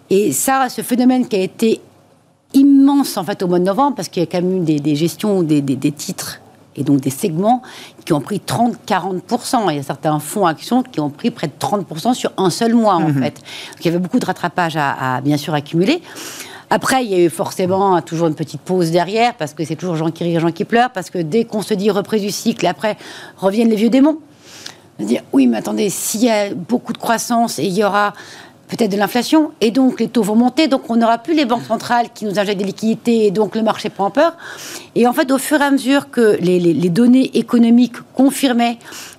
Et 0.09 0.31
ça, 0.31 0.67
ce 0.67 0.81
phénomène 0.81 1.27
qui 1.27 1.35
a 1.35 1.41
été 1.41 1.79
immense 2.55 3.17
en 3.17 3.23
fait 3.23 3.43
au 3.43 3.47
mois 3.47 3.59
de 3.59 3.65
novembre, 3.65 3.95
parce 3.97 4.09
qu'il 4.09 4.23
y 4.23 4.23
a 4.23 4.25
quand 4.25 4.41
même 4.41 4.67
eu 4.67 4.79
des, 4.79 4.95
gestions, 4.95 5.43
des, 5.43 5.61
des, 5.61 5.91
titres 5.91 6.41
et 6.75 6.83
donc 6.83 7.01
des 7.01 7.11
segments 7.11 7.61
qui 8.03 8.13
ont 8.13 8.21
pris 8.21 8.41
30-40%. 8.43 9.69
Il 9.69 9.75
y 9.75 9.79
a 9.79 9.83
certains 9.83 10.19
fonds 10.19 10.47
actions 10.47 10.81
qui 10.81 10.99
ont 10.99 11.11
pris 11.11 11.29
près 11.29 11.45
de 11.45 11.53
30% 11.59 12.15
sur 12.15 12.31
un 12.37 12.49
seul 12.49 12.73
mois, 12.73 12.95
en 12.95 13.09
mhm. 13.09 13.21
fait. 13.21 13.35
Donc 13.35 13.81
il 13.81 13.85
y 13.85 13.89
avait 13.89 13.99
beaucoup 13.99 14.17
de 14.17 14.25
rattrapage 14.25 14.75
à, 14.75 15.17
à 15.17 15.21
bien 15.21 15.37
sûr 15.37 15.53
accumuler. 15.53 16.01
Après, 16.69 17.03
il 17.03 17.11
y 17.11 17.15
a 17.15 17.19
eu 17.19 17.29
forcément 17.29 17.99
toujours 18.01 18.27
une 18.27 18.35
petite 18.35 18.61
pause 18.61 18.91
derrière, 18.91 19.33
parce 19.35 19.53
que 19.53 19.65
c'est 19.65 19.75
toujours 19.75 19.95
gens 19.95 20.11
qui 20.11 20.23
rient, 20.23 20.39
gens 20.39 20.51
qui 20.51 20.65
pleurent, 20.65 20.91
parce 20.91 21.09
que 21.09 21.17
dès 21.17 21.45
qu'on 21.45 21.61
se 21.61 21.73
dit 21.73 21.89
reprise 21.89 22.21
du 22.21 22.31
cycle, 22.31 22.65
après 22.67 22.97
reviennent 23.37 23.69
les 23.69 23.75
vieux 23.75 23.89
démons. 23.89 24.19
Dire, 24.99 25.21
oui, 25.31 25.47
mais 25.47 25.57
attendez, 25.57 25.89
s'il 25.89 26.23
y 26.25 26.29
a 26.29 26.53
beaucoup 26.53 26.93
de 26.93 26.97
croissance 26.97 27.57
et 27.57 27.63
il 27.63 27.73
y 27.73 27.83
aura 27.83 28.13
peut-être 28.67 28.91
de 28.91 28.97
l'inflation, 28.97 29.51
et 29.61 29.71
donc 29.71 29.99
les 29.99 30.09
taux 30.09 30.21
vont 30.21 30.35
monter, 30.35 30.67
donc 30.67 30.89
on 30.89 30.97
n'aura 30.97 31.17
plus 31.17 31.33
les 31.33 31.45
banques 31.45 31.63
centrales 31.63 32.07
qui 32.13 32.25
nous 32.25 32.37
injectent 32.37 32.59
des 32.59 32.65
liquidités, 32.65 33.25
et 33.25 33.31
donc 33.31 33.55
le 33.55 33.63
marché 33.63 33.89
prend 33.89 34.11
peur. 34.11 34.37
Et 34.93 35.07
en 35.07 35.13
fait, 35.13 35.31
au 35.31 35.39
fur 35.39 35.59
et 35.61 35.63
à 35.63 35.71
mesure 35.71 36.11
que 36.11 36.37
les, 36.39 36.59
les 36.59 36.89
données 36.89 37.35
économiques 37.37 37.95
confirmaient 38.13 38.77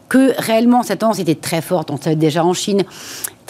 que 0.08 0.34
réellement 0.38 0.82
cette 0.82 1.00
tendance 1.00 1.18
était 1.18 1.34
très 1.34 1.62
forte, 1.62 1.90
on 1.90 1.96
savait 1.96 2.14
déjà 2.16 2.44
en 2.44 2.52
Chine, 2.52 2.84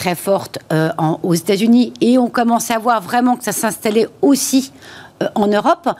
très 0.01 0.15
forte 0.15 0.59
euh, 0.73 0.89
aux 1.23 1.35
États-Unis 1.35 1.93
et 2.01 2.17
on 2.17 2.31
commençait 2.31 2.73
à 2.73 2.79
voir 2.79 3.03
vraiment 3.03 3.37
que 3.37 3.45
ça 3.45 3.53
s'installait 3.53 4.09
aussi 4.23 4.73
euh, 5.23 5.29
en 5.35 5.47
Europe 5.47 5.91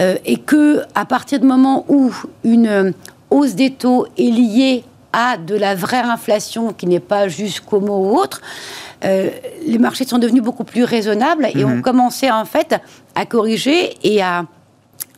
euh, 0.00 0.16
et 0.24 0.38
que 0.38 0.82
à 0.96 1.04
partir 1.04 1.38
du 1.38 1.46
moment 1.46 1.84
où 1.88 2.12
une 2.42 2.92
hausse 3.30 3.54
des 3.54 3.70
taux 3.70 4.08
est 4.18 4.32
liée 4.32 4.84
à 5.12 5.36
de 5.36 5.54
la 5.54 5.76
vraie 5.76 6.00
inflation 6.00 6.72
qui 6.72 6.88
n'est 6.88 6.98
pas 6.98 7.28
juste 7.28 7.60
Como 7.60 7.96
ou 7.96 8.18
autre, 8.18 8.42
les 9.02 9.78
marchés 9.78 10.04
sont 10.04 10.18
devenus 10.18 10.42
beaucoup 10.42 10.64
plus 10.64 10.82
raisonnables 10.82 11.46
et 11.54 11.64
ont 11.64 11.80
commencé 11.80 12.30
en 12.30 12.44
fait 12.44 12.74
à 13.14 13.24
corriger 13.24 13.94
et 14.02 14.20
à, 14.20 14.44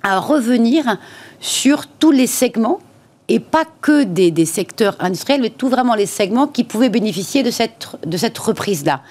à 0.03 0.19
revenir 0.19 0.99
sur 1.41 1.87
tous 1.87 2.11
les 2.11 2.27
segments 2.27 2.81
et 3.29 3.41
pas 3.41 3.65
que 3.81 4.05
des, 4.05 4.31
des, 4.31 4.47
secteurs 4.47 4.97
industriels, 5.01 5.41
mais 5.41 5.51
tout 5.51 5.69
vraiment 5.69 5.95
les 5.95 6.07
segments 6.07 6.47
qui 6.47 6.65
pouvaient 6.65 6.89
bénéficier 6.89 7.43
de 7.43 7.51
cette, 7.51 7.89
de 8.07 8.17
cette 8.17 8.39
reprise-là. 8.39 9.03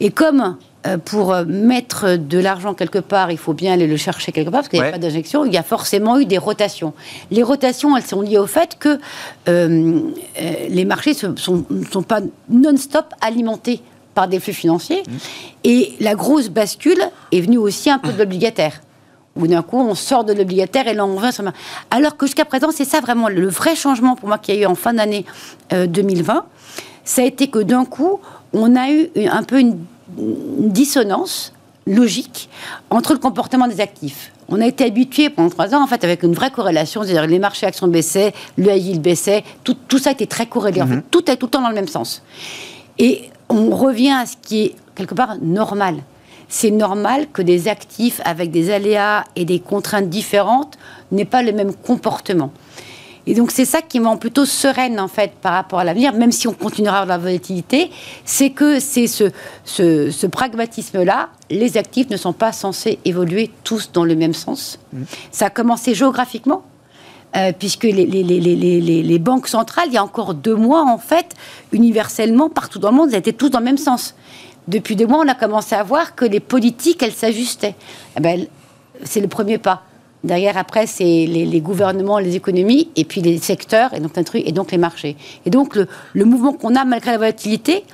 Et 0.00 0.10
comme 0.10 0.56
euh, 0.86 0.98
pour 0.98 1.34
mettre 1.46 2.16
de 2.16 2.38
l'argent 2.38 2.74
quelque 2.74 2.98
part, 2.98 3.30
il 3.30 3.38
faut 3.38 3.54
bien 3.54 3.72
aller 3.72 3.86
le 3.86 3.96
chercher 3.96 4.32
quelque 4.32 4.50
part, 4.50 4.60
parce 4.60 4.68
qu'il 4.68 4.80
n'y 4.80 4.86
a 4.86 4.92
pas 4.92 4.98
d'injection, 4.98 5.44
il 5.44 5.52
y 5.52 5.56
a 5.56 5.62
forcément 5.62 6.18
eu 6.18 6.26
des 6.26 6.38
rotations. 6.38 6.94
Les 7.30 7.42
rotations, 7.42 7.96
elles 7.96 8.04
sont 8.04 8.20
liées 8.20 8.38
au 8.38 8.46
fait 8.46 8.76
que 8.78 8.98
euh, 9.48 10.00
euh 10.40 10.52
les 10.68 10.84
marchés 10.84 11.12
ne 11.12 11.36
sont, 11.36 11.64
sont, 11.90 12.02
pas 12.02 12.20
non-stop 12.50 13.06
alimentés 13.20 13.80
par 14.14 14.28
des 14.28 14.40
flux 14.40 14.52
financiers. 14.52 15.02
Mmh. 15.06 15.12
Et 15.64 15.92
la 16.00 16.14
grosse 16.14 16.48
bascule 16.48 17.02
est 17.32 17.40
venue 17.40 17.58
aussi 17.58 17.90
un 17.90 17.98
peu 17.98 18.12
de 18.12 18.18
l'obligataire 18.18 18.80
où 19.36 19.46
d'un 19.46 19.62
coup 19.62 19.78
on 19.78 19.94
sort 19.94 20.24
de 20.24 20.32
l'obligataire 20.32 20.86
et 20.88 20.94
là 20.94 21.04
on 21.04 21.16
revient 21.16 21.32
sur... 21.32 21.44
Alors 21.90 22.16
que 22.16 22.26
jusqu'à 22.26 22.44
présent, 22.44 22.68
c'est 22.72 22.84
ça 22.84 23.00
vraiment 23.00 23.28
le 23.28 23.48
vrai 23.48 23.74
changement 23.74 24.16
pour 24.16 24.28
moi 24.28 24.38
qu'il 24.38 24.54
y 24.54 24.58
a 24.58 24.62
eu 24.62 24.66
en 24.66 24.74
fin 24.74 24.94
d'année 24.94 25.24
2020, 25.70 26.36
euh, 26.36 26.40
ça 27.04 27.22
a 27.22 27.24
été 27.24 27.48
que 27.48 27.58
d'un 27.58 27.84
coup, 27.84 28.20
on 28.52 28.76
a 28.76 28.90
eu 28.90 29.10
un 29.16 29.42
peu 29.42 29.60
une 29.60 29.78
dissonance 30.08 31.52
logique 31.86 32.48
entre 32.90 33.12
le 33.12 33.18
comportement 33.18 33.66
des 33.66 33.80
actifs. 33.80 34.32
On 34.48 34.60
a 34.60 34.66
été 34.66 34.84
habitué 34.84 35.30
pendant 35.30 35.50
trois 35.50 35.74
ans, 35.74 35.82
en 35.82 35.86
fait, 35.86 36.04
avec 36.04 36.22
une 36.22 36.34
vraie 36.34 36.50
corrélation, 36.50 37.02
c'est-à-dire 37.02 37.26
les 37.26 37.38
marchés 37.38 37.66
actions 37.66 37.88
baissaient, 37.88 38.32
le 38.56 38.72
yield 38.72 39.00
baissait, 39.00 39.44
tout, 39.64 39.74
tout, 39.88 39.98
ça 39.98 40.12
était 40.12 40.26
très 40.26 40.46
corrélé. 40.46 40.82
En 40.82 40.86
fait, 40.86 40.96
mhm. 40.96 41.02
tout 41.10 41.30
est 41.30 41.36
tout 41.36 41.46
le 41.46 41.50
temps 41.50 41.62
dans 41.62 41.68
le 41.68 41.74
même 41.74 41.88
sens. 41.88 42.22
Et 42.98 43.30
on 43.48 43.70
revient 43.70 44.12
à 44.12 44.26
ce 44.26 44.36
qui 44.40 44.62
est 44.62 44.74
quelque 44.94 45.14
part 45.14 45.36
normal 45.40 45.96
c'est 46.54 46.70
normal 46.70 47.26
que 47.32 47.42
des 47.42 47.66
actifs 47.66 48.20
avec 48.24 48.52
des 48.52 48.70
aléas 48.70 49.24
et 49.34 49.44
des 49.44 49.58
contraintes 49.58 50.08
différentes 50.08 50.78
n'aient 51.10 51.24
pas 51.24 51.42
le 51.42 51.50
même 51.50 51.74
comportement. 51.74 52.52
Et 53.26 53.34
donc 53.34 53.50
c'est 53.50 53.64
ça 53.64 53.82
qui 53.82 53.98
me 53.98 54.06
rend 54.06 54.18
plutôt 54.18 54.44
sereine 54.44 55.00
en 55.00 55.08
fait 55.08 55.32
par 55.42 55.54
rapport 55.54 55.80
à 55.80 55.84
l'avenir, 55.84 56.12
même 56.12 56.30
si 56.30 56.46
on 56.46 56.52
continuera 56.52 56.98
à 56.98 57.02
avoir 57.02 57.18
de 57.18 57.24
la 57.24 57.28
volatilité, 57.30 57.90
c'est 58.24 58.50
que 58.50 58.78
c'est 58.78 59.08
ce, 59.08 59.32
ce, 59.64 60.26
pragmatisme-là, 60.28 61.30
les 61.50 61.76
actifs 61.76 62.08
ne 62.08 62.16
sont 62.16 62.32
pas 62.32 62.52
censés 62.52 63.00
évoluer 63.04 63.50
tous 63.64 63.90
dans 63.92 64.04
le 64.04 64.14
même 64.14 64.34
sens. 64.34 64.78
Mmh. 64.92 65.02
Ça 65.32 65.46
a 65.46 65.50
commencé 65.50 65.92
géographiquement, 65.92 66.62
euh, 67.36 67.50
puisque 67.58 67.82
les, 67.82 68.06
les, 68.06 68.22
les, 68.22 69.02
les, 69.02 69.18
banques 69.18 69.48
centrales, 69.48 69.88
il 69.88 69.94
y 69.94 69.98
a 69.98 70.04
encore 70.04 70.34
deux 70.34 70.54
mois 70.54 70.84
en 70.84 70.98
fait, 70.98 71.34
universellement, 71.72 72.48
partout 72.48 72.78
dans 72.78 72.90
le 72.90 72.96
monde, 72.96 73.08
elles 73.10 73.18
étaient 73.18 73.32
tous 73.32 73.48
dans 73.48 73.58
le 73.58 73.64
même 73.64 73.76
sens 73.76 74.14
depuis 74.68 74.96
deux 74.96 75.06
mois, 75.06 75.22
on 75.24 75.28
a 75.28 75.34
commencé 75.34 75.74
à 75.74 75.82
voir 75.82 76.14
que 76.14 76.24
les 76.24 76.40
politiques, 76.40 77.02
elles 77.02 77.12
s'ajustaient. 77.12 77.74
Eh 78.16 78.20
ben, 78.20 78.46
c'est 79.04 79.20
le 79.20 79.28
premier 79.28 79.58
pas. 79.58 79.82
Derrière, 80.22 80.56
après, 80.56 80.86
c'est 80.86 81.04
les, 81.04 81.60
gouvernements, 81.60 82.18
les 82.18 82.34
économies, 82.34 82.88
et 82.96 83.04
puis 83.04 83.20
les 83.20 83.38
secteurs, 83.38 83.92
et 83.92 84.00
donc, 84.00 84.12
et 84.34 84.52
donc 84.52 84.72
les 84.72 84.78
marchés. 84.78 85.16
Et 85.44 85.50
donc, 85.50 85.76
le, 85.76 86.24
mouvement 86.24 86.54
qu'on 86.54 86.74
a, 86.76 86.84
malgré 86.86 87.10
la 87.10 87.18
volatilité, 87.18 87.84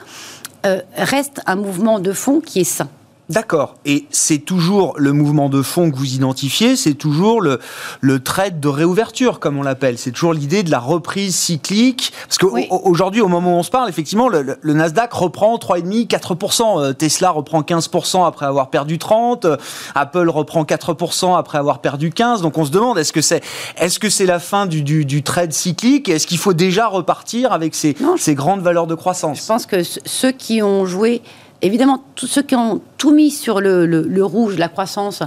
euh, 0.65 0.81
reste 0.97 1.41
un 1.47 1.57
mouvement 1.57 1.99
de 1.99 2.13
fond 2.13 2.41
qui 2.41 2.61
est 2.61 2.65
sain. 2.65 2.89
D'accord. 3.31 3.77
Et 3.85 4.07
c'est 4.11 4.39
toujours 4.39 4.95
le 4.97 5.13
mouvement 5.13 5.49
de 5.49 5.63
fond 5.63 5.93
que 5.93 5.97
vous 5.97 6.15
identifiez, 6.15 6.75
c'est 6.75 6.95
toujours 6.95 7.41
le, 7.41 7.61
le 8.01 8.19
trade 8.19 8.59
de 8.59 8.67
réouverture, 8.67 9.39
comme 9.39 9.57
on 9.57 9.63
l'appelle. 9.63 9.99
C'est 9.99 10.11
toujours 10.11 10.33
l'idée 10.33 10.65
de 10.65 10.71
la 10.73 10.81
reprise 10.81 11.37
cyclique. 11.37 12.13
Parce 12.27 12.39
qu'aujourd'hui, 12.39 13.21
au 13.21 13.29
moment 13.29 13.55
où 13.55 13.59
on 13.59 13.63
se 13.63 13.71
parle, 13.71 13.89
effectivement, 13.89 14.29
le, 14.29 14.59
Nasdaq 14.65 15.13
reprend 15.13 15.57
3,5, 15.59 16.09
4%. 16.09 16.83
Euh, 16.83 16.93
Tesla 16.93 17.31
reprend 17.31 17.61
15% 17.61 18.27
après 18.27 18.47
avoir 18.47 18.69
perdu 18.69 18.99
30. 18.99 19.45
Euh, 19.45 19.57
Apple 19.95 20.29
reprend 20.29 20.65
4% 20.65 21.39
après 21.39 21.59
avoir 21.59 21.79
perdu 21.79 22.11
15. 22.11 22.43
Donc 22.43 22.59
on 22.59 22.65
se 22.65 22.73
demande, 22.73 22.99
est-ce 22.99 23.13
que 23.13 23.21
c'est 23.21 23.45
est-ce 23.77 24.01
que 24.01 24.11
c'est 24.11 24.27
la 24.27 24.41
fin 24.41 24.67
du, 24.67 24.83
du, 24.83 25.05
du 25.05 25.23
trade 25.23 25.53
cyclique? 25.53 26.09
Est-ce 26.09 26.27
qu'il 26.27 26.39
faut 26.39 26.53
déjà 26.53 26.89
repartir 26.89 27.53
avec 27.53 27.77
ces, 27.77 27.97
ces 28.17 28.35
grandes 28.35 28.63
valeurs 28.63 28.89
de 28.89 28.97
croissance? 28.97 29.43
Je 29.43 29.47
pense 29.47 29.67
que 29.67 29.85
ceux 29.85 30.33
qui 30.33 30.63
ont 30.63 30.85
joué 30.85 31.23
évidemment, 31.63 32.03
tous 32.15 32.27
ceux 32.27 32.43
qui 32.43 32.55
ont 32.55 32.81
tout 32.99 33.13
mis 33.13 33.31
sur 33.31 33.61
le, 33.61 34.23
rouge, 34.23 34.57
la 34.59 34.69
croissance, 34.69 35.23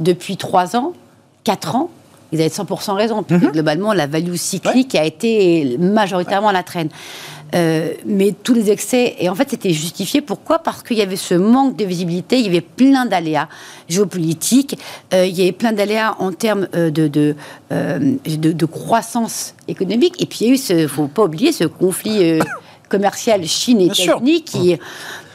depuis 0.00 0.36
3 0.36 0.76
ans, 0.76 0.92
4 1.44 1.76
ans, 1.76 1.90
ils 2.32 2.40
avaient 2.40 2.50
100% 2.50 2.94
raison. 2.94 3.24
Mhm. 3.28 3.52
Globalement, 3.52 3.92
la 3.92 4.06
value 4.06 4.34
cyclique 4.34 4.94
a 4.94 5.04
été 5.04 5.76
majoritairement 5.78 6.48
à 6.48 6.52
la 6.52 6.62
traîne. 6.62 6.90
Euh, 7.54 7.94
mais 8.04 8.34
tous 8.42 8.52
les 8.52 8.70
excès, 8.70 9.16
et 9.18 9.30
en 9.30 9.34
fait 9.34 9.48
c'était 9.48 9.72
justifié. 9.72 10.20
Pourquoi? 10.20 10.58
Parce 10.58 10.82
qu'il 10.82 10.98
y 10.98 11.02
avait 11.02 11.16
ce 11.16 11.34
manque 11.34 11.76
de 11.76 11.84
visibilité, 11.84 12.38
il 12.38 12.44
y 12.44 12.48
avait 12.48 12.60
plein 12.60 13.06
d'aléas 13.06 13.48
géopolitiques, 13.88 14.78
euh, 15.14 15.24
il 15.24 15.34
y 15.34 15.40
avait 15.40 15.52
plein 15.52 15.72
d'aléas 15.72 16.14
en 16.18 16.32
termes 16.32 16.68
euh, 16.74 16.90
de, 16.90 17.08
de, 17.08 17.34
de, 17.72 18.66
croissance 18.66 19.54
économique, 19.66 20.20
et 20.20 20.26
puis 20.26 20.40
il 20.42 20.48
y 20.48 20.50
a 20.50 20.54
eu, 20.54 20.58
il 20.68 20.76
ne 20.82 20.86
faut 20.88 21.06
pas 21.06 21.24
oublier, 21.24 21.52
ce 21.52 21.64
conflit 21.64 22.38
commercial 22.88 23.44
Chine 23.44 23.80
et 23.80 23.86
États-Unis 23.86 24.42
qui, 24.42 24.78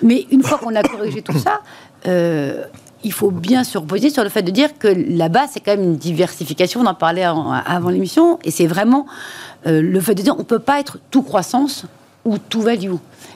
mais 0.02 0.26
une 0.32 0.44
fois 0.44 0.58
qu'on 0.58 0.76
a 0.76 0.84
corrigé 0.84 1.22
tout 1.22 1.38
ça, 1.38 1.62
euh, 2.08 2.66
il 3.04 3.12
faut 3.12 3.32
bien 3.32 3.64
se 3.64 3.78
reposer 3.78 4.10
sur 4.10 4.24
le 4.24 4.30
fait 4.30 4.44
de 4.44 4.52
dire 4.52 4.78
que 4.78 4.88
là-bas, 4.88 5.48
c'est 5.52 5.60
quand 5.60 5.76
même 5.76 5.84
une 5.84 5.98
diversification. 5.98 6.82
On 6.82 6.86
en 6.86 6.94
parlait 6.94 7.24
avant 7.24 7.90
l'émission, 7.90 8.40
et 8.44 8.52
c'est 8.52 8.68
vraiment 8.68 9.06
euh, 9.68 9.82
le 9.82 10.00
fait 10.00 10.16
de 10.16 10.22
dire 10.22 10.36
on 10.36 10.40
ne 10.40 10.44
peut 10.44 10.60
pas 10.60 10.80
être 10.80 11.00
tout 11.12 11.22
croissance 11.22 11.86
ou 12.26 12.38
tout 12.38 12.62
value. 12.62 12.94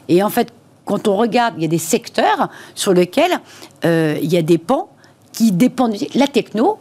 Et 0.08 0.24
en 0.24 0.30
fait, 0.30 0.54
quand 0.86 1.08
on 1.08 1.18
regarde, 1.18 1.56
il 1.58 1.64
y 1.64 1.66
a 1.66 1.70
des 1.70 1.78
secteurs 1.78 2.50
sur 2.74 2.94
lesquels 2.94 3.40
euh, 3.84 4.18
il 4.22 4.32
y 4.32 4.38
a 4.38 4.42
des 4.42 4.58
pans 4.58 4.90
qui 5.34 5.52
dépendent. 5.52 5.96
La 6.16 6.28
techno, 6.28 6.80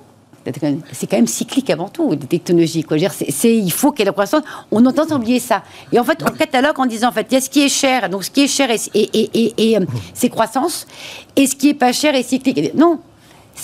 c'est 0.93 1.07
quand 1.07 1.17
même 1.17 1.27
cyclique 1.27 1.71
avant 1.71 1.89
tout, 1.89 2.15
des 2.15 2.27
technologies. 2.27 2.85
Quoi. 2.85 2.97
Dire, 2.97 3.13
il 3.45 3.73
faut 3.73 3.93
qu'il 3.93 4.01
y 4.01 4.03
ait 4.03 4.07
la 4.07 4.13
croissance. 4.13 4.43
On 4.71 4.85
entend 4.87 5.07
oublier 5.15 5.41
ça. 5.41 5.63
Et 5.93 5.99
en 5.99 6.05
fait, 6.05 6.23
on 6.23 6.33
catalogue 6.33 6.79
en 6.79 6.87
disant, 6.87 7.09
en 7.09 7.13
fait, 7.13 7.27
il 7.31 7.35
y 7.35 7.37
a 7.37 7.41
ce 7.41 7.51
qui 7.51 7.63
est 7.63 7.69
cher, 7.69 8.09
donc 8.09 8.25
ce 8.25 8.31
qui 8.31 8.43
est 8.43 8.49
cher, 8.49 8.71
et, 8.71 8.79
et, 8.95 9.71
et, 9.71 9.77
euh, 9.77 9.85
c'est 10.15 10.29
croissance, 10.29 10.87
et 11.35 11.47
ce 11.47 11.55
qui 11.55 11.71
est 11.71 11.75
pas 11.75 11.93
cher 11.93 12.15
est 12.15 12.23
cyclique. 12.23 12.75
Non, 12.75 13.01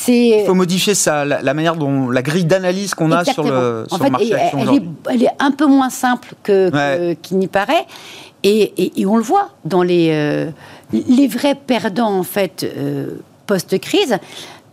il 0.09 0.45
faut 0.47 0.55
modifier 0.55 0.95
ça, 0.95 1.25
la, 1.25 1.55
manière 1.55 1.77
dont 1.77 2.09
la 2.11 2.23
grille 2.23 2.47
d'analyse 2.47 2.95
qu'on 2.95 3.13
a 3.13 3.25
sur 3.25 3.45
le, 3.45 3.85
sur 3.89 4.11
marché 4.11 4.33
elle, 4.33 4.69
est, 4.69 4.83
elle, 5.11 5.23
est, 5.25 5.31
un 5.39 5.51
peu 5.51 5.67
moins 5.67 5.91
simple 5.91 6.35
que, 6.43 7.15
qu'il 7.15 7.39
n'y 7.39 7.49
paraît, 7.49 7.87
et, 8.43 8.93
on 9.07 9.17
le 9.17 9.23
voit 9.23 9.51
dans 9.65 9.83
les 9.83 10.09
euh, 10.11 10.51
les 10.93 11.29
vrais 11.29 11.55
perdants 11.55 12.19
en 12.19 12.23
fait 12.23 12.65
euh, 12.65 13.19
post 13.47 13.79
crise. 13.79 14.17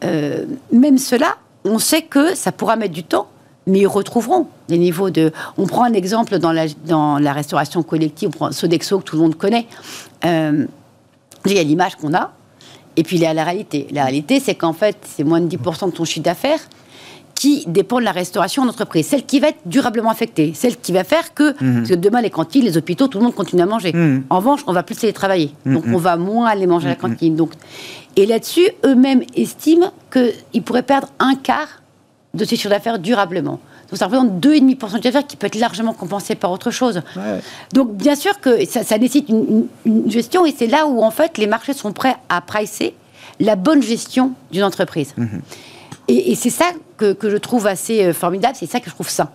même 0.01 0.97
cela 0.97 1.35
on 1.65 1.79
sait 1.79 2.01
que 2.01 2.35
ça 2.35 2.51
pourra 2.51 2.75
mettre 2.75 2.93
du 2.93 3.03
temps, 3.03 3.27
mais 3.67 3.79
ils 3.79 3.87
retrouveront 3.87 4.47
des 4.67 4.77
niveaux 4.77 5.09
de. 5.09 5.31
On 5.57 5.67
prend 5.67 5.83
un 5.83 5.93
exemple 5.93 6.39
dans 6.39 6.51
la, 6.51 6.65
dans 6.85 7.19
la 7.19 7.33
restauration 7.33 7.83
collective, 7.83 8.29
on 8.29 8.31
prend 8.31 8.51
Sodexo 8.51 8.99
que 8.99 9.03
tout 9.03 9.15
le 9.15 9.21
monde 9.21 9.35
connaît. 9.35 9.67
Euh, 10.25 10.65
il 11.45 11.53
y 11.53 11.59
a 11.59 11.63
l'image 11.63 11.95
qu'on 11.95 12.13
a, 12.13 12.31
et 12.97 13.03
puis 13.03 13.17
il 13.17 13.21
y 13.21 13.25
a 13.25 13.33
la 13.33 13.43
réalité. 13.43 13.87
La 13.91 14.03
réalité, 14.03 14.39
c'est 14.39 14.55
qu'en 14.55 14.73
fait, 14.73 14.97
c'est 15.03 15.23
moins 15.23 15.41
de 15.41 15.47
10% 15.55 15.87
de 15.87 15.91
ton 15.91 16.05
chiffre 16.05 16.23
d'affaires 16.23 16.59
qui 17.39 17.63
dépend 17.67 17.99
de 17.99 18.03
la 18.03 18.11
restauration 18.11 18.63
en 18.63 18.67
entreprise, 18.67 19.07
celle 19.07 19.25
qui 19.25 19.39
va 19.39 19.47
être 19.47 19.59
durablement 19.65 20.09
affectée, 20.09 20.51
celle 20.53 20.75
qui 20.75 20.91
va 20.91 21.05
faire 21.05 21.33
que, 21.33 21.55
mhm. 21.63 21.77
parce 21.77 21.89
que 21.91 21.95
demain 21.95 22.21
les 22.21 22.29
cantines, 22.29 22.65
les 22.65 22.75
hôpitaux, 22.75 23.07
tout 23.07 23.17
le 23.17 23.23
monde 23.23 23.33
continue 23.33 23.61
à 23.61 23.65
manger. 23.65 23.93
Mhm. 23.93 24.23
En 24.29 24.37
revanche, 24.37 24.59
on 24.67 24.73
va 24.73 24.83
plus 24.83 24.95
télétravailler, 24.95 25.51
mhm. 25.63 25.75
donc 25.75 25.85
on 25.87 25.97
va 25.97 26.17
moins 26.17 26.47
aller 26.47 26.67
manger 26.67 26.87
à 26.87 26.89
la 26.89 26.95
cantine. 26.95 27.37
Donc, 27.37 27.53
et 28.19 28.25
là-dessus, 28.25 28.67
eux-mêmes 28.85 29.23
estiment 29.33 29.93
qu'ils 30.11 30.61
pourraient 30.61 30.83
perdre 30.83 31.07
un 31.19 31.35
quart 31.35 31.81
de 32.33 32.43
ces 32.43 32.57
chiffres 32.57 32.69
d'affaires 32.69 32.99
durablement. 32.99 33.61
Donc 33.89 33.97
ça 33.97 34.07
représente 34.07 34.45
2,5% 34.45 34.75
de 34.75 34.87
chiffre 34.87 34.99
d'affaires 34.99 35.25
qui 35.25 35.37
peut 35.37 35.47
être 35.47 35.57
largement 35.57 35.93
compensé 35.93 36.35
par 36.35 36.51
autre 36.51 36.69
chose. 36.69 37.01
Donc 37.71 37.95
bien 37.95 38.15
sûr 38.15 38.41
que 38.41 38.65
ça, 38.65 38.97
nécessite 38.97 39.29
une, 39.29 39.67
gestion 40.07 40.45
et 40.45 40.53
c'est 40.55 40.67
là 40.67 40.85
où 40.85 41.01
en 41.01 41.11
fait 41.11 41.37
les 41.37 41.47
marchés 41.47 41.71
sont 41.71 41.93
prêts 41.93 42.17
à 42.27 42.41
pricer 42.41 42.93
la 43.39 43.55
bonne 43.55 43.81
gestion 43.81 44.33
d'une 44.51 44.65
entreprise. 44.65 45.15
Et, 46.09 46.35
c'est 46.35 46.49
ça 46.49 46.65
que, 46.97 47.15
je 47.23 47.37
trouve 47.37 47.67
assez 47.67 48.03
euh, 48.03 48.13
formidable, 48.13 48.55
c'est 48.59 48.65
ça 48.65 48.81
que 48.81 48.89
je 48.89 48.95
trouve 48.95 49.07
sain. 49.07 49.29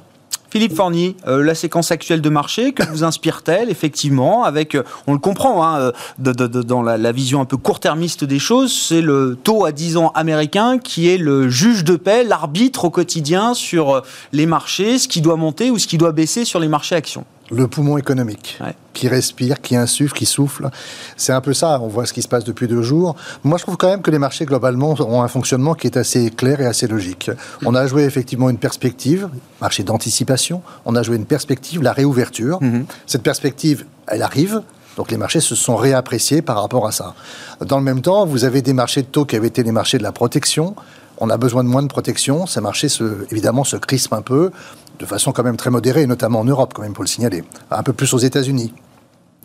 Philippe 0.55 0.77
Forny, 0.77 1.17
euh, 1.27 1.43
la 1.43 1.57
séquence 1.57 1.91
actuelle 1.91 2.21
de 2.21 2.29
marché, 2.29 2.71
que 2.71 2.85
vous 2.85 3.03
inspire-t-elle 3.03 3.71
effectivement 3.71 4.45
avec, 4.45 4.77
euh, 4.77 4.85
on 5.09 5.13
le 5.13 5.19
comprend, 5.19 5.67
hein, 5.67 5.91
dans 6.19 6.81
la, 6.81 7.11
vision 7.11 7.41
un 7.41 7.45
peu 7.45 7.57
court-termiste 7.57 8.23
des 8.23 8.39
choses, 8.39 8.73
c'est 8.73 9.01
le 9.01 9.37
taux 9.43 9.65
à 9.65 9.73
10 9.73 9.97
ans 9.97 10.13
américain 10.15 10.79
qui 10.79 11.09
est 11.09 11.19
le 11.19 11.49
juge 11.49 11.83
de 11.83 11.97
paix, 11.97 12.23
l'arbitre 12.23 12.85
au 12.85 12.91
quotidien 12.91 13.53
sur 13.53 14.05
les 14.33 14.47
marchés, 14.47 15.01
ce 15.01 15.09
qui 15.09 15.21
doit 15.21 15.35
monter 15.35 15.73
ou 15.73 15.79
ce 15.81 15.89
qui 15.89 15.99
doit 15.99 16.13
baisser 16.13 16.45
sur 16.45 16.61
les 16.61 16.69
marchés 16.69 16.95
actions. 16.95 17.25
Le 17.51 17.69
poumon 17.69 17.99
économique, 17.99 18.59
qui 18.93 19.09
respire, 19.09 19.61
qui 19.61 19.77
insuffle, 19.77 20.15
qui 20.15 20.27
souffle. 20.27 20.71
C'est 21.17 21.33
un 21.33 21.41
peu 21.41 21.53
ça, 21.53 21.81
on 21.81 21.89
voit 21.89 22.07
ce 22.07 22.13
qui 22.13 22.23
se 22.23 22.29
passe 22.29 22.45
depuis 22.45 22.69
deux 22.69 22.83
jours. 22.83 23.17
Moi, 23.43 23.59
je 23.59 23.65
trouve 23.65 23.77
quand 23.77 23.89
même 23.89 24.03
que 24.03 24.11
les 24.11 24.19
marchés, 24.19 24.47
globalement, 24.47 24.95
ont 25.01 25.23
un 25.23 25.29
fonctionnement 25.29 25.75
qui 25.75 25.87
est 25.87 25.97
assez 25.97 26.31
clair 26.31 26.61
et 26.61 26.67
assez 26.67 26.87
logique. 26.87 27.31
On 27.65 27.75
a 27.75 27.87
joué 27.87 28.05
effectivement 28.05 28.49
une 28.49 28.59
perspective, 28.59 29.29
marché 29.61 29.83
d'anticipation, 29.83 30.63
on 30.85 30.97
a 30.97 31.03
joué 31.03 31.17
une 31.17 31.27
perspective, 31.27 31.83
la 31.83 31.93
réouverture. 31.93 32.63
Mhm. 32.63 32.87
Cette 33.07 33.23
perspective, 33.23 33.85
elle 34.07 34.23
arrive, 34.23 34.63
donc 34.97 35.11
les 35.11 35.17
marchés 35.17 35.41
se 35.41 35.55
sont 35.55 35.77
réappréciés 35.77 36.41
par 36.41 36.61
rapport 36.61 36.87
à 36.87 36.93
ça. 36.93 37.15
Dans 37.61 37.79
le 37.79 37.85
même 37.85 38.01
temps, 38.01 38.27
vous 38.27 38.45
avez 38.45 38.63
des 38.63 38.73
marchés 38.73 39.03
de 39.03 39.07
taux 39.07 39.25
qui 39.25 39.37
avaient 39.37 39.49
été 39.49 39.63
les 39.63 39.73
marchés 39.73 39.99
de 39.99 40.03
la 40.03 40.13
protection. 40.13 40.77
On 41.19 41.31
a 41.31 41.37
besoin 41.37 41.63
de 41.63 41.69
moins 41.69 41.83
de 41.83 41.89
protection. 41.89 42.47
Ces 42.47 42.61
marchés, 42.61 42.89
se, 42.89 43.27
évidemment, 43.31 43.65
se 43.65 43.77
crispent 43.77 44.13
un 44.13 44.23
peu 44.23 44.51
de 44.99 45.07
façon 45.07 45.33
quand 45.33 45.43
même 45.43 45.57
très 45.57 45.71
modérée, 45.71 46.07
notamment 46.07 46.41
en 46.41 46.45
Europe, 46.45 46.73
quand 46.75 46.83
même, 46.83 46.93
pour 46.93 47.05
le 47.05 47.09
signaler. 47.09 47.45
Un 47.71 47.83
peu 47.83 47.93
plus 47.93 48.13
aux 48.15 48.19
États-Unis. 48.19 48.73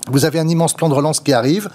Vous 0.08 0.26
avez 0.26 0.40
un 0.40 0.48
immense 0.48 0.74
plan 0.74 0.90
de 0.90 0.94
relance 0.94 1.20
qui 1.20 1.34
arrive. 1.34 1.70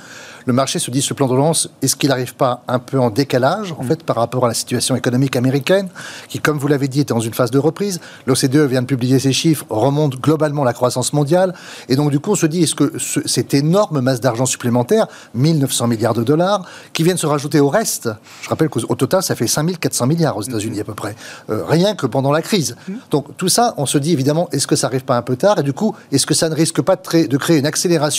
Le 0.47 0.53
marché 0.53 0.79
se 0.79 0.91
dit 0.91 1.01
ce 1.01 1.15
plan 1.15 1.27
de 1.27 1.33
relance, 1.33 1.71
est-ce 1.81 1.97
qu'il 1.97 2.11
n'arrive 2.11 2.35
pas 2.35 2.63
un 2.69 2.79
peu 2.79 3.01
en 3.01 3.09
décalage, 3.09 3.75
en 3.79 3.83
fait, 3.83 4.03
par 4.03 4.17
rapport 4.17 4.45
à 4.45 4.49
la 4.49 4.55
situation 4.55 4.95
économique 4.95 5.37
américaine, 5.37 5.89
qui, 6.29 6.39
comme 6.39 6.59
vous 6.59 6.69
l'avez 6.69 6.87
dit, 6.87 7.01
est 7.01 7.09
dans 7.09 7.21
une 7.21 7.33
phase 7.33 7.51
de 7.51 7.59
reprise. 7.59 7.99
L'OCDE 8.27 8.69
vient 8.69 8.83
de 8.83 8.87
publier 8.87 9.19
ses 9.19 9.33
chiffres, 9.33 9.65
remonte 9.71 10.21
globalement 10.21 10.63
la 10.63 10.75
croissance 10.75 11.15
mondiale, 11.15 11.55
et 11.89 11.97
donc 11.97 12.11
du 12.11 12.21
coup 12.21 12.33
on 12.33 12.35
se 12.35 12.45
dit, 12.45 12.63
est-ce 12.63 12.75
que 12.75 12.93
cette 13.25 13.55
énorme 13.55 14.01
masse 14.01 14.21
d'argent 14.21 14.45
supplémentaire, 14.45 15.07
1900 15.35 15.87
milliards 15.87 16.15
de 16.15 16.23
dollars, 16.23 16.67
qui 16.93 17.05
viennent 17.05 17.17
se 17.17 17.27
rajouter 17.27 17.61
au 17.61 17.71
reste, 17.71 18.11
je 18.43 18.49
rappelle 18.51 18.69
qu'au 18.69 18.95
total 18.95 19.23
ça 19.23 19.35
fait 19.35 19.47
5400 19.47 20.07
milliards 20.07 20.37
aux 20.37 20.43
États-Unis 20.43 20.81
à 20.81 20.85
peu 20.85 20.95
près, 20.95 21.17
euh, 21.49 21.65
rien 21.65 21.95
que 21.95 22.07
pendant 22.07 22.33
la 22.33 22.43
crise. 22.43 22.77
Donc 23.11 23.35
tout 23.39 23.49
ça, 23.49 23.73
on 23.79 23.87
se 23.87 23.97
dit 23.97 24.13
évidemment, 24.13 24.49
est-ce 24.53 24.67
que 24.67 24.77
ça 24.77 24.89
arrive 24.89 25.05
pas 25.05 25.17
un 25.17 25.23
peu 25.23 25.37
tard, 25.37 25.59
et 25.59 25.63
du 25.63 25.73
coup, 25.73 25.97
est-ce 26.13 26.27
que 26.27 26.35
ça 26.35 26.51
ne 26.51 26.55
risque 26.55 26.83
pas 26.83 26.97
de, 26.97 27.27
de 27.27 27.37
créer 27.39 27.59
une 27.59 27.67
accélération 27.67 28.14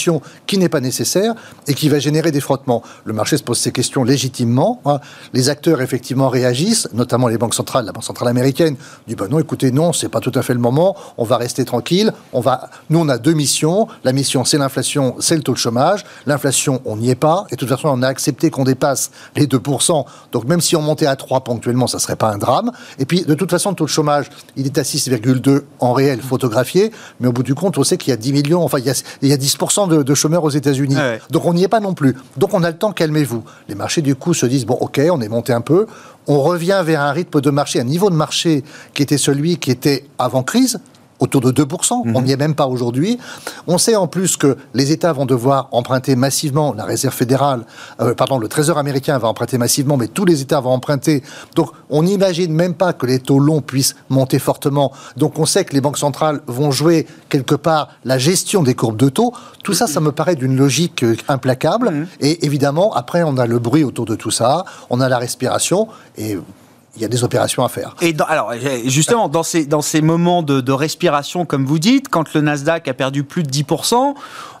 qui 0.46 0.58
n'est 0.58 0.68
pas 0.68 0.80
nécessaire 0.80 1.34
et 1.66 1.74
qui 1.74 1.88
va 1.88 1.98
générer 1.98 2.30
des 2.30 2.40
frottements. 2.40 2.82
Le 3.04 3.12
marché 3.12 3.36
se 3.36 3.42
pose 3.42 3.58
ces 3.58 3.72
questions 3.72 4.04
légitimement. 4.04 4.80
Hein. 4.84 5.00
Les 5.32 5.48
acteurs, 5.48 5.80
effectivement, 5.80 6.28
réagissent, 6.28 6.88
notamment 6.92 7.28
les 7.28 7.38
banques 7.38 7.54
centrales, 7.54 7.84
la 7.84 7.92
Banque 7.92 8.04
centrale 8.04 8.28
américaine, 8.28 8.76
dit 9.06 9.14
bah 9.14 9.26
non, 9.28 9.38
écoutez, 9.38 9.70
non, 9.70 9.92
c'est 9.92 10.08
pas 10.08 10.20
tout 10.20 10.32
à 10.34 10.42
fait 10.42 10.54
le 10.54 10.60
moment, 10.60 10.96
on 11.16 11.24
va 11.24 11.36
rester 11.36 11.64
tranquille. 11.64 12.12
On 12.32 12.40
va... 12.40 12.70
Nous, 12.90 12.98
on 12.98 13.08
a 13.08 13.18
deux 13.18 13.32
missions. 13.32 13.88
La 14.04 14.12
mission, 14.12 14.44
c'est 14.44 14.58
l'inflation, 14.58 15.16
c'est 15.18 15.36
le 15.36 15.42
taux 15.42 15.52
de 15.52 15.58
chômage. 15.58 16.04
L'inflation, 16.26 16.80
on 16.84 16.96
n'y 16.96 17.10
est 17.10 17.14
pas. 17.14 17.46
Et 17.50 17.54
de 17.54 17.60
toute 17.60 17.68
façon, 17.68 17.88
on 17.88 18.02
a 18.02 18.08
accepté 18.08 18.50
qu'on 18.50 18.64
dépasse 18.64 19.10
les 19.36 19.46
2%. 19.46 20.04
Donc, 20.32 20.44
même 20.44 20.60
si 20.60 20.76
on 20.76 20.82
montait 20.82 21.06
à 21.06 21.16
3 21.16 21.40
ponctuellement, 21.44 21.86
ça 21.86 21.98
serait 21.98 22.16
pas 22.16 22.30
un 22.30 22.38
drame. 22.38 22.72
Et 22.98 23.04
puis, 23.04 23.22
de 23.22 23.34
toute 23.34 23.50
façon, 23.50 23.70
le 23.70 23.76
taux 23.76 23.84
de 23.84 23.90
chômage, 23.90 24.30
il 24.56 24.66
est 24.66 24.78
à 24.78 24.82
6,2 24.82 25.62
en 25.80 25.92
réel 25.92 26.20
photographié. 26.20 26.92
Mais 27.20 27.28
au 27.28 27.32
bout 27.32 27.42
du 27.42 27.54
compte, 27.54 27.78
on 27.78 27.84
sait 27.84 27.96
qu'il 27.96 28.10
y 28.10 28.12
a 28.12 28.16
10 28.16 28.32
millions, 28.32 28.62
enfin, 28.62 28.78
il 28.78 28.86
y 28.86 28.90
a, 28.90 29.02
il 29.22 29.28
y 29.28 29.32
a 29.32 29.36
10% 29.36 29.85
de, 29.86 30.02
de, 30.02 30.14
chômeurs 30.14 30.44
aux 30.44 30.50
États-Unis. 30.50 30.96
Donc, 31.30 31.44
on 31.44 31.54
n'y 31.54 31.64
est 31.64 31.68
pas 31.68 31.80
non 31.80 31.94
plus. 31.94 32.16
Donc 32.36 32.54
on 32.54 32.62
a 32.62 32.70
le 32.70 32.76
temps, 32.76 32.92
calmez-vous. 32.92 33.44
Les 33.68 33.74
marchés, 33.74 34.02
du 34.02 34.14
coup, 34.14 34.34
se 34.34 34.46
disent, 34.46 34.66
bon, 34.66 34.74
ok, 34.80 35.00
on 35.10 35.20
est 35.20 35.28
monté 35.28 35.52
un 35.52 35.60
peu, 35.60 35.86
on 36.26 36.40
revient 36.40 36.82
vers 36.84 37.00
un 37.00 37.12
rythme 37.12 37.40
de 37.40 37.50
marché, 37.50 37.80
un 37.80 37.84
niveau 37.84 38.10
de 38.10 38.16
marché 38.16 38.64
qui 38.94 39.02
était 39.02 39.18
celui 39.18 39.58
qui 39.58 39.70
était 39.70 40.04
avant 40.18 40.42
crise, 40.42 40.80
autour 41.18 41.40
de 41.40 41.52
2%. 41.52 42.02
On 42.14 42.22
n'y 42.22 42.32
est 42.32 42.36
même 42.36 42.54
pas 42.54 42.66
aujourd'hui. 42.66 43.18
On 43.66 43.78
sait 43.78 43.96
en 43.96 44.06
plus 44.06 44.36
que 44.36 44.56
les 44.74 44.92
États 44.92 45.12
vont 45.12 45.26
devoir 45.26 45.68
emprunter 45.72 46.16
massivement, 46.16 46.74
la 46.74 46.84
Réserve 46.84 47.14
fédérale, 47.14 47.64
euh, 48.00 48.14
pardon, 48.14 48.38
le 48.38 48.48
Trésor 48.48 48.78
américain 48.78 49.18
va 49.18 49.28
emprunter 49.28 49.58
massivement, 49.58 49.96
mais 49.96 50.08
tous 50.08 50.24
les 50.24 50.42
États 50.42 50.60
vont 50.60 50.70
emprunter. 50.70 51.22
Donc 51.54 51.70
on 51.90 52.02
n'imagine 52.02 52.52
même 52.52 52.74
pas 52.74 52.92
que 52.92 53.06
les 53.06 53.18
taux 53.18 53.38
longs 53.38 53.60
puissent 53.60 53.96
monter 54.08 54.38
fortement. 54.38 54.92
Donc 55.16 55.38
on 55.38 55.46
sait 55.46 55.64
que 55.64 55.74
les 55.74 55.80
banques 55.80 55.98
centrales 55.98 56.40
vont 56.46 56.70
jouer 56.70 57.06
quelque 57.28 57.54
part 57.54 57.88
la 58.04 58.18
gestion 58.18 58.62
des 58.62 58.74
courbes 58.74 58.96
de 58.96 59.08
taux. 59.08 59.32
Tout 59.62 59.72
ça, 59.72 59.86
ça 59.86 60.00
me 60.00 60.12
paraît 60.12 60.36
d'une 60.36 60.56
logique 60.56 61.02
euh, 61.02 61.16
implacable. 61.28 61.90
Mmh. 61.90 62.06
Et 62.20 62.44
évidemment, 62.46 62.94
après, 62.94 63.22
on 63.22 63.36
a 63.38 63.46
le 63.46 63.58
bruit 63.58 63.84
autour 63.84 64.06
de 64.06 64.14
tout 64.14 64.30
ça, 64.30 64.64
on 64.90 65.00
a 65.00 65.08
la 65.08 65.18
respiration, 65.18 65.88
et 66.16 66.38
il 66.96 67.02
y 67.02 67.04
a 67.04 67.08
des 67.08 67.24
opérations 67.24 67.64
à 67.64 67.68
faire. 67.68 67.94
Et 68.00 68.14
alors, 68.26 68.52
justement, 68.86 69.28
dans 69.28 69.42
ces, 69.42 69.66
dans 69.66 69.82
ces 69.82 70.00
moments 70.00 70.42
de, 70.42 70.60
de, 70.60 70.72
respiration, 70.72 71.44
comme 71.44 71.64
vous 71.64 71.78
dites, 71.78 72.08
quand 72.08 72.32
le 72.34 72.40
Nasdaq 72.40 72.88
a 72.88 72.94
perdu 72.94 73.22
plus 73.22 73.42
de 73.42 73.50
10%, 73.50 74.14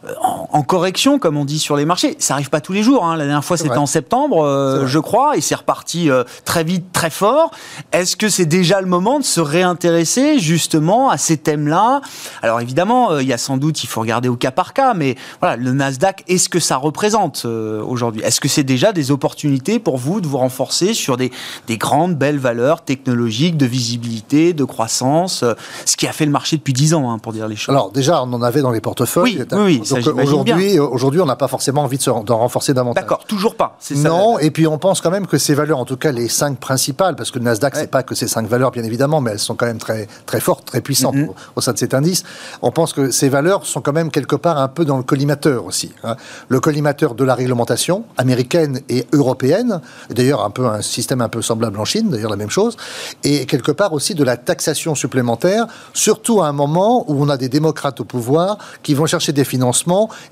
euh, 0.06 0.12
en, 0.20 0.62
correction, 0.62 1.18
comme 1.18 1.36
on 1.36 1.44
dit 1.44 1.58
sur 1.58 1.76
les 1.76 1.84
marchés. 1.84 2.16
Ça 2.18 2.34
arrive 2.34 2.50
pas 2.50 2.60
tous 2.60 2.72
les 2.72 2.82
jours. 2.82 3.04
Hein. 3.04 3.16
La 3.16 3.24
dernière 3.24 3.44
fois, 3.44 3.56
c'était 3.56 3.76
en 3.76 3.86
septembre, 3.86 4.44
euh, 4.44 4.86
je 4.86 4.98
crois, 4.98 5.36
et 5.36 5.40
c'est 5.40 5.54
reparti 5.54 6.10
euh, 6.10 6.24
très 6.44 6.64
vite, 6.64 6.86
très 6.92 7.10
fort. 7.10 7.50
Est-ce 7.92 8.16
que 8.16 8.28
c'est 8.28 8.46
déjà 8.46 8.80
le 8.80 8.86
moment 8.86 9.18
de 9.18 9.24
se 9.24 9.40
réintéresser 9.40 10.38
justement 10.38 11.10
à 11.10 11.18
ces 11.18 11.36
thèmes-là? 11.36 12.00
Alors 12.42 12.60
évidemment, 12.60 13.18
il 13.18 13.26
y 13.26 13.32
a 13.32 13.38
sans 13.38 13.58
doute, 13.58 13.84
il 13.84 13.86
faut 13.86 14.00
regarder 14.00 14.28
au 14.28 14.36
cas 14.36 14.50
par 14.50 14.72
cas, 14.72 14.94
mais 14.94 15.14
voilà, 15.40 15.56
le 15.56 15.72
Nasdaq, 15.72 16.24
est-ce 16.26 16.48
que 16.48 16.58
ça 16.58 16.76
représente 16.76 17.44
aujourd'hui? 17.44 18.22
Est-ce 18.22 18.40
que 18.40 18.48
c'est 18.48 18.64
déjà 18.64 18.92
des 18.92 19.10
opportunités 19.10 19.78
pour 19.78 19.98
vous 19.98 20.20
de 20.20 20.26
vous 20.26 20.38
renforcer 20.38 20.94
sur 20.94 21.16
des, 21.16 21.30
des 21.68 21.78
grandes, 21.78 22.16
belles 22.16 22.38
valeurs 22.38 22.82
technologiques, 22.82 23.56
de 23.56 23.66
visibilité, 23.66 24.52
de 24.52 24.64
croissance, 24.64 25.44
ce 25.84 25.96
qui 25.96 26.06
a 26.08 26.12
fait 26.12 26.26
le 26.26 26.32
marché 26.32 26.56
depuis 26.56 26.72
10 26.72 26.94
ans, 26.94 27.10
hein, 27.10 27.18
pour 27.18 27.32
dire 27.32 27.46
les 27.46 27.56
choses? 27.56 27.74
Alors 27.74 27.92
déjà, 27.92 28.22
on 28.22 28.32
en 28.32 28.42
avait 28.42 28.62
dans 28.62 28.72
les 28.72 28.80
portefeuilles. 28.80 29.44
Oui, 29.52 29.80
oui, 29.80 29.80
aujourd'hui, 30.04 30.78
aujourd'hui, 30.78 31.20
on 31.20 31.26
n'a 31.26 31.36
pas 31.36 31.48
forcément 31.48 31.82
envie 31.82 31.98
d'en 31.98 32.38
renforcer 32.38 32.74
davantage. 32.74 33.02
D'accord, 33.02 33.24
toujours 33.24 33.56
pas. 33.56 33.76
Ça, 33.80 33.94
non, 33.94 34.38
et 34.38 34.50
puis 34.50 34.66
on 34.66 34.78
pense 34.78 35.00
quand 35.00 35.10
même 35.10 35.26
que 35.26 35.38
ces 35.38 35.54
valeurs, 35.54 35.78
en 35.78 35.84
tout 35.84 35.96
cas 35.96 36.12
les 36.12 36.28
cinq 36.28 36.58
principales, 36.58 37.16
parce 37.16 37.30
que 37.30 37.38
le 37.38 37.44
Nasdaq, 37.44 37.76
c'est 37.76 37.90
pas 37.90 38.02
que 38.02 38.14
ces 38.14 38.28
cinq 38.28 38.46
valeurs, 38.46 38.70
bien 38.70 38.84
évidemment, 38.84 39.20
mais 39.20 39.32
elles 39.32 39.38
sont 39.38 39.54
quand 39.54 39.66
même 39.66 39.78
très, 39.78 40.08
très 40.26 40.40
fortes, 40.40 40.64
très 40.64 40.80
puissantes 40.80 41.14
mm-hmm. 41.14 41.30
au, 41.56 41.60
sein 41.60 41.72
de 41.72 41.78
cet 41.78 41.94
indice. 41.94 42.24
On 42.62 42.70
pense 42.70 42.92
que 42.92 43.10
ces 43.10 43.28
valeurs 43.28 43.66
sont 43.66 43.80
quand 43.80 43.92
même 43.92 44.10
quelque 44.10 44.36
part 44.36 44.58
un 44.58 44.68
peu 44.68 44.84
dans 44.84 44.96
le 44.96 45.02
collimateur 45.02 45.64
aussi. 45.64 45.92
Hein. 46.04 46.16
Le 46.48 46.60
collimateur 46.60 47.14
de 47.14 47.24
la 47.24 47.34
réglementation 47.34 48.04
américaine 48.16 48.80
et 48.88 49.06
européenne, 49.12 49.80
d'ailleurs 50.10 50.44
un 50.44 50.50
peu 50.50 50.66
un 50.66 50.82
système 50.82 51.20
un 51.20 51.28
peu 51.28 51.42
semblable 51.42 51.78
en 51.78 51.84
Chine, 51.84 52.10
d'ailleurs 52.10 52.30
la 52.30 52.36
même 52.36 52.50
chose, 52.50 52.76
et 53.24 53.46
quelque 53.46 53.72
part 53.72 53.92
aussi 53.92 54.14
de 54.14 54.24
la 54.24 54.36
taxation 54.36 54.94
supplémentaire, 54.94 55.66
surtout 55.92 56.42
à 56.42 56.48
un 56.48 56.52
moment 56.52 57.04
où 57.10 57.22
on 57.22 57.28
a 57.28 57.36
des 57.36 57.48
démocrates 57.48 58.00
au 58.00 58.04
pouvoir 58.04 58.58
qui 58.82 58.94
vont 58.94 59.06
chercher 59.06 59.32
des 59.32 59.44
financements 59.44 59.75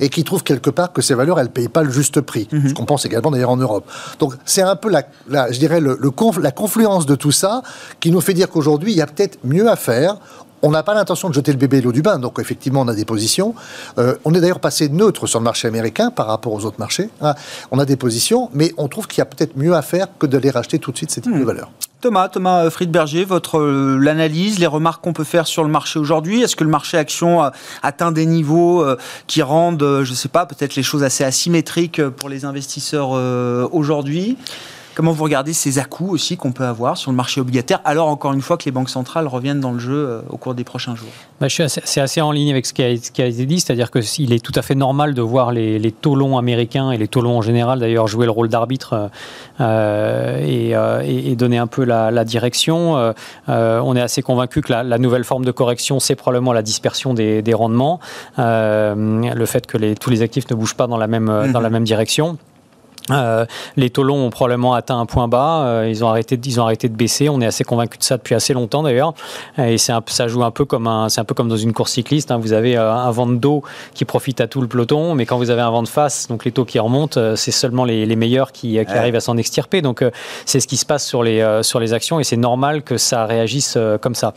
et 0.01 0.09
qui 0.09 0.25
trouvent 0.25 0.43
quelque 0.43 0.71
part 0.71 0.93
que 0.93 1.03
ces 1.03 1.15
valeurs, 1.15 1.39
elles 1.39 1.47
ne 1.47 1.51
payent 1.51 1.69
pas 1.69 1.83
le 1.83 1.91
juste 1.91 2.21
prix. 2.21 2.49
Mhm. 2.53 2.69
Ce 2.69 2.75
qu'on 2.75 2.85
pense 2.85 3.05
également 3.05 3.31
d'ailleurs 3.31 3.51
en 3.51 3.57
Europe. 3.57 3.91
Donc 4.19 4.35
c'est 4.45 4.63
un 4.63 4.77
peu, 4.77 4.91
la, 4.91 5.53
je 5.53 5.59
dirais, 5.59 5.81
le, 5.81 5.99
la 6.41 6.51
confluence 6.51 7.07
de 7.07 7.15
tout 7.15 7.33
ça 7.33 7.63
qui 8.01 8.11
nous 8.11 8.21
fait 8.21 8.35
dire 8.35 8.49
qu'aujourd'hui, 8.49 8.93
il 8.93 8.99
y 8.99 9.03
a 9.03 9.07
peut-être 9.07 9.39
mieux 9.45 9.69
à 9.69 9.77
faire. 9.77 10.17
On 10.63 10.71
n'a 10.71 10.83
pas 10.83 10.95
l'intention 10.95 11.29
de 11.29 11.35
jeter 11.35 11.53
le 11.53 11.59
bébé 11.59 11.83
l'eau 11.83 11.93
du 11.93 12.01
bain, 12.01 12.19
donc 12.19 12.39
effectivement 12.39 12.81
on 12.81 12.89
a 12.89 12.95
des 12.95 13.05
positions. 13.05 13.55
Euh, 13.99 14.15
on 14.25 14.33
est 14.33 14.41
d'ailleurs 14.41 14.61
passé 14.61 14.89
neutre 14.89 15.27
sur 15.27 15.39
le 15.39 15.45
marché 15.45 15.69
américain 15.69 16.11
par 16.11 16.27
rapport 16.27 16.55
aux 16.55 16.65
autres 16.65 16.79
marchés. 16.79 17.11
Hein. 17.21 17.35
On 17.71 17.79
a 17.79 17.85
des 17.85 17.97
positions, 17.97 18.49
mais 18.55 18.73
on 18.79 18.89
trouve 18.89 19.07
qu'il 19.07 19.19
y 19.19 19.23
a 19.23 19.27
peut-être 19.27 19.59
mieux 19.59 19.75
à 19.75 19.83
faire 19.83 20.07
que 20.19 20.27
de 20.27 20.39
les 20.39 20.51
racheter 20.51 20.79
tout 20.79 20.91
de 20.91 20.97
suite 20.97 21.11
ces 21.11 21.21
types 21.21 21.35
de 21.35 21.43
hmm. 21.43 21.45
valeurs. 21.45 21.71
Thomas, 22.05 22.29
Thomas 22.29 22.69
Friedberger, 22.69 23.25
votre 23.25 23.59
euh, 23.59 23.97
l'analyse, 23.99 24.59
les 24.59 24.67
remarques 24.67 25.03
qu'on 25.03 25.15
peut 25.15 25.25
faire 25.25 25.47
sur 25.47 25.65
le 25.65 25.71
marché 25.71 25.99
aujourd'hui. 25.99 26.43
Est-ce 26.43 26.55
que 26.55 26.63
le 26.63 26.69
marché 26.69 26.99
action 26.99 27.51
atteint 27.83 28.13
des 28.13 28.27
niveaux 28.27 28.85
euh, 28.85 28.99
qui 29.27 29.41
rendent, 29.41 29.83
euh, 29.83 30.05
je 30.05 30.11
ne 30.11 30.15
sais 30.15 30.29
pas, 30.29 30.45
peut-être 30.45 30.77
les 30.77 30.83
choses 30.83 31.03
assez 31.03 31.25
asymétriques 31.25 32.07
pour 32.07 32.29
les 32.29 32.45
investisseurs 32.45 33.13
aujourd'hui? 33.73 34.37
Comment 34.95 35.11
vous 35.11 35.25
regardez 35.25 35.53
ces 35.53 35.81
à-coups 35.81 36.13
aussi 36.13 36.37
qu'on 36.37 36.53
peut 36.53 36.65
avoir 36.65 36.97
sur 36.97 37.11
le 37.11 37.17
marché 37.17 37.41
obligataire, 37.41 37.81
alors 37.85 38.09
encore 38.09 38.33
une 38.33 38.41
fois 38.41 38.57
que 38.57 38.65
les 38.65 38.71
banques 38.71 38.91
centrales 38.91 39.27
reviennent 39.27 39.59
dans 39.59 39.73
le 39.73 39.81
jeu 39.81 39.93
euh, 39.93 40.21
au 40.29 40.37
cours 40.37 40.55
des 40.55 40.63
prochains 40.63 40.95
jours? 40.95 41.09
Bah, 41.41 41.49
C'est 41.49 42.01
assez 42.01 42.21
en 42.21 42.31
ligne 42.31 42.51
avec 42.51 42.65
ce 42.65 42.73
qui 42.73 42.83
a, 42.83 42.89
été 42.89 43.47
dit, 43.47 43.59
c'est-à-dire 43.59 43.91
qu'il 43.91 44.33
est 44.33 44.45
tout 44.45 44.53
à 44.55 44.63
fait 44.63 44.77
normal 44.77 45.15
de 45.15 45.23
voir 45.23 45.51
les, 45.51 45.93
taux 45.93 46.15
longs 46.15 46.39
américains 46.39 46.93
et 46.93 46.97
les 46.97 47.09
taux 47.09 47.23
longs 47.23 47.39
en 47.39 47.43
général 47.43 47.81
d'ailleurs 47.81 48.07
jouer 48.07 48.27
le 48.27 48.31
rôle 48.31 48.49
d'arbitre 48.49 49.11
euh, 49.61 50.41
euh, 50.41 51.01
et, 51.05 51.35
donner 51.35 51.59
un 51.59 51.67
peu 51.67 51.85
la, 51.85 52.25
direction. 52.25 53.13
on 53.49 53.97
est 53.97 54.01
assez 54.01 54.23
convaincu 54.23 54.61
que 54.61 54.73
la, 54.73 54.99
nouvelle 54.99 55.25
forme 55.25 55.45
de 55.45 55.51
correction, 55.51 55.99
c'est 55.99 56.15
probablement 56.15 56.53
la 56.53 56.63
dispersion 56.63 57.15
des, 57.15 57.55
rendements, 57.55 57.99
le 58.39 59.47
fait 59.47 59.67
que 59.67 59.77
les, 59.77 59.97
tous 59.97 60.11
les 60.11 60.23
actifs 60.23 60.49
ne 60.51 60.55
bougent 60.55 60.77
pas 60.77 60.87
dans 60.87 60.97
la 60.97 61.09
même, 61.09 61.27
dans 61.27 61.61
la 61.61 61.69
mhm. 61.69 61.73
même 61.73 61.85
direction. 61.85 62.39
Euh, 63.11 63.45
les 63.77 63.91
taux 63.91 64.03
longs 64.03 64.27
ont 64.27 64.31
probablement 64.31 64.75
atteint 64.75 64.99
un 64.99 65.07
point 65.07 65.29
bas. 65.29 65.65
Euh, 65.67 65.89
ils 65.89 66.05
ont 66.05 66.09
arrêté, 66.09 66.39
ils 66.43 66.61
ont 66.61 66.65
arrêté 66.65 66.89
de 66.89 66.97
baisser. 66.97 67.29
On 67.29 67.41
est 67.41 67.47
assez 67.47 67.65
convaincu 67.65 67.99
de 67.99 68.03
ça 68.03 68.17
depuis 68.17 68.35
assez 68.35 68.55
longtemps 68.55 68.83
d'ailleurs. 68.83 69.15
Et 69.59 69.79
c'est 69.79 69.93
ça 70.07 70.29
joue 70.29 70.45
un 70.45 70.51
peu 70.51 70.65
comme 70.65 70.87
un, 70.87 71.09
c'est 71.09 71.21
un 71.21 71.25
peu 71.25 71.35
comme 71.35 71.49
dans 71.49 71.57
une 71.57 71.73
course 71.73 71.93
cycliste. 71.93 72.31
Hein. 72.31 72.39
Vous 72.39 72.53
avez 72.53 72.77
euh, 72.77 72.93
un 72.93 73.11
vent 73.11 73.27
de 73.27 73.37
dos 73.37 73.63
qui 73.95 74.05
profite 74.05 74.41
à 74.41 74.47
tout 74.47 74.61
le 74.61 74.69
peloton, 74.69 75.15
mais 75.15 75.27
quand 75.27 75.37
vous 75.37 75.51
avez 75.51 75.63
un 75.63 75.71
vent 75.71 75.83
de 75.83 75.89
face, 75.89 76.29
donc 76.29 76.45
les 76.45 76.53
taux 76.53 76.65
qui 76.65 76.79
remontent, 76.79 77.37
c'est 77.37 77.51
seulement 77.51 77.85
les, 77.85 78.07
les, 78.07 78.17
meilleurs 78.17 78.53
qui, 78.53 78.73
qui 78.73 78.93
arrivent 78.93 79.17
à 79.17 79.21
s'en 79.21 79.37
extirper. 79.37 79.83
Donc 79.83 80.05
c'est 80.47 80.61
ce 80.61 80.67
qui 80.67 80.77
se 80.77 80.87
passe 80.87 81.07
sur 81.07 81.23
les 81.23 81.61
sur 81.63 81.81
les 81.81 81.93
actions 81.93 82.21
et 82.21 82.25
c'est 82.25 82.37
normal 82.37 82.83
que 82.83 82.97
ça 82.97 83.27
réagisse 83.27 83.79
comme 84.01 84.15
ça. 84.15 84.35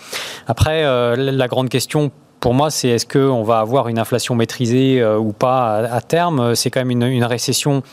Après, 0.47 0.83
la 1.15 1.47
grande 1.47 1.69
question 1.69 2.11
pour 2.39 2.53
moi, 2.53 2.69
c'est 2.69 2.89
est-ce 2.89 3.05
qu'on 3.05 3.43
va 3.43 3.59
avoir 3.59 3.87
une 3.87 3.99
inflation 3.99 4.35
maîtrisée 4.35 5.03
ou 5.03 5.31
pas 5.31 5.77
à, 5.77 6.01
terme? 6.01 6.55
C'est 6.55 6.69
quand 6.69 6.79
même 6.79 6.91
une, 6.91 7.03
une 7.03 7.23
récession 7.23 7.83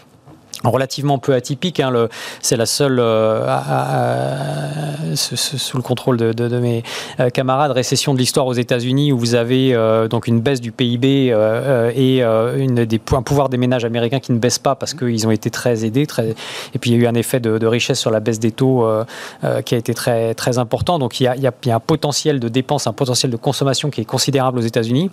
relativement 0.71 1.19
peu 1.19 1.35
atypique. 1.35 1.81
Hein, 1.81 2.09
c'est 2.41 2.57
la 2.57 2.67
seule, 2.67 2.99
euh, 3.01 3.47
sous 5.15 5.77
le 5.77 5.83
contrôle 5.83 6.17
de, 6.17 6.59
mes 6.59 6.83
euh, 7.21 7.31
camarades, 7.31 7.73
récession 7.73 8.15
de 8.15 8.19
l'histoire 8.19 8.47
aux 8.47 8.55
États-Unis 8.55 9.13
où 9.13 9.19
vous 9.19 9.35
avez 9.35 9.75
euh, 9.75 10.09
donc 10.09 10.27
une 10.27 10.41
baisse 10.41 10.61
du 10.61 10.73
PIB 10.73 11.35
et 11.95 12.23
une 12.23 12.87
un 13.13 13.23
pouvoir 13.23 13.49
des 13.49 13.57
ménages 13.57 13.85
américains 13.85 14.21
qui 14.21 14.33
ne 14.33 14.39
baisse 14.39 14.59
pas 14.59 14.75
parce 14.75 14.95
qu'ils 14.95 15.27
ont 15.27 15.31
été 15.31 15.51
très 15.51 15.85
aidés. 15.85 16.07
Et 16.75 16.79
puis 16.79 16.91
il 16.91 16.97
y 16.97 17.01
a 17.01 17.03
eu 17.03 17.07
un 17.07 17.15
effet 17.15 17.41
de, 17.41 17.67
richesse 17.67 18.01
sur 18.01 18.11
la 18.11 18.21
baisse 18.21 18.41
des 18.41 18.53
taux 18.53 18.87
qui 19.65 19.75
a 19.75 19.79
été 19.79 19.95
très, 19.95 20.35
très 20.35 20.59
important. 20.59 20.99
Donc 20.99 21.21
il 21.21 21.25
y, 21.25 21.27
a, 21.27 21.37
il 21.37 21.43
y 21.43 21.71
a 21.71 21.75
un 21.75 21.81
potentiel 21.81 22.41
de 22.41 22.49
dépenses, 22.49 22.87
un 22.87 22.93
potentiel 22.93 23.31
de 23.31 23.37
consommation 23.37 23.91
qui 23.91 24.01
est 24.01 24.05
considérable 24.05 24.59
aux 24.59 24.63
États-Unis 24.63 25.11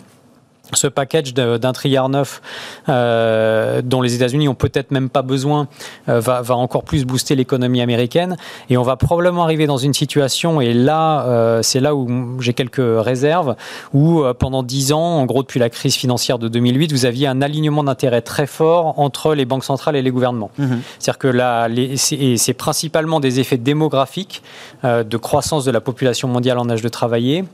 ce 0.74 0.88
package 0.88 1.34
d'un 1.34 1.74
trilliard 1.74 2.10
neuf 2.10 2.42
euh, 2.90 3.82
dont 3.82 4.02
les 4.02 4.16
États-Unis 4.16 4.48
ont 4.48 4.56
peut-être 4.56 4.92
même 4.92 5.10
pas 5.10 5.22
besoin 5.22 5.68
euh, 6.10 6.20
va, 6.20 6.42
va, 6.42 6.56
encore 6.56 6.84
plus 6.84 7.06
booster 7.06 7.36
l'économie 7.36 7.82
américaine 7.82 8.38
et 8.70 8.78
on 8.78 8.84
va 8.84 8.96
probablement 8.96 9.44
arriver 9.44 9.68
dans 9.68 9.78
une 9.78 9.94
situation 9.94 10.62
et 10.62 10.74
là 10.74 11.26
euh, 11.26 11.62
c'est 11.62 11.80
là 11.80 11.96
où 11.96 12.40
j'ai 12.40 12.54
quelques 12.54 12.80
réserves 12.80 13.56
où 13.94 14.22
euh, 14.22 14.34
pendant 14.34 14.64
dix 14.64 14.94
ans 14.94 15.00
en 15.00 15.26
gros 15.26 15.42
depuis 15.42 15.60
la 15.60 15.70
crise 15.70 15.96
financière 15.96 16.40
de 16.40 16.48
2008 16.48 16.92
vous 16.92 17.06
aviez 17.06 17.28
un 17.28 17.42
alignement 17.42 17.84
d'intérêts 17.84 18.22
très 18.22 18.48
fort 18.48 19.00
entre 19.00 19.34
les 19.34 19.46
banques 19.46 19.64
centrales 19.64 19.96
et 19.96 20.02
les 20.02 20.12
gouvernements 20.12 20.52
mmh. 20.58 20.66
c'est-à-dire 21.00 21.20
que 21.20 21.28
là 21.28 21.68
c'est 21.96 22.54
principalement 22.54 23.20
des 23.20 23.40
effets 23.40 23.58
démographiques 23.58 24.42
euh, 24.84 25.04
de 25.04 25.18
croissance 25.18 25.66
de 25.66 25.72
la 25.72 25.82
population 25.82 26.28
mondiale 26.28 26.58
en 26.58 26.70
âge 26.70 26.82
de 26.82 26.90
travailler 26.90 27.46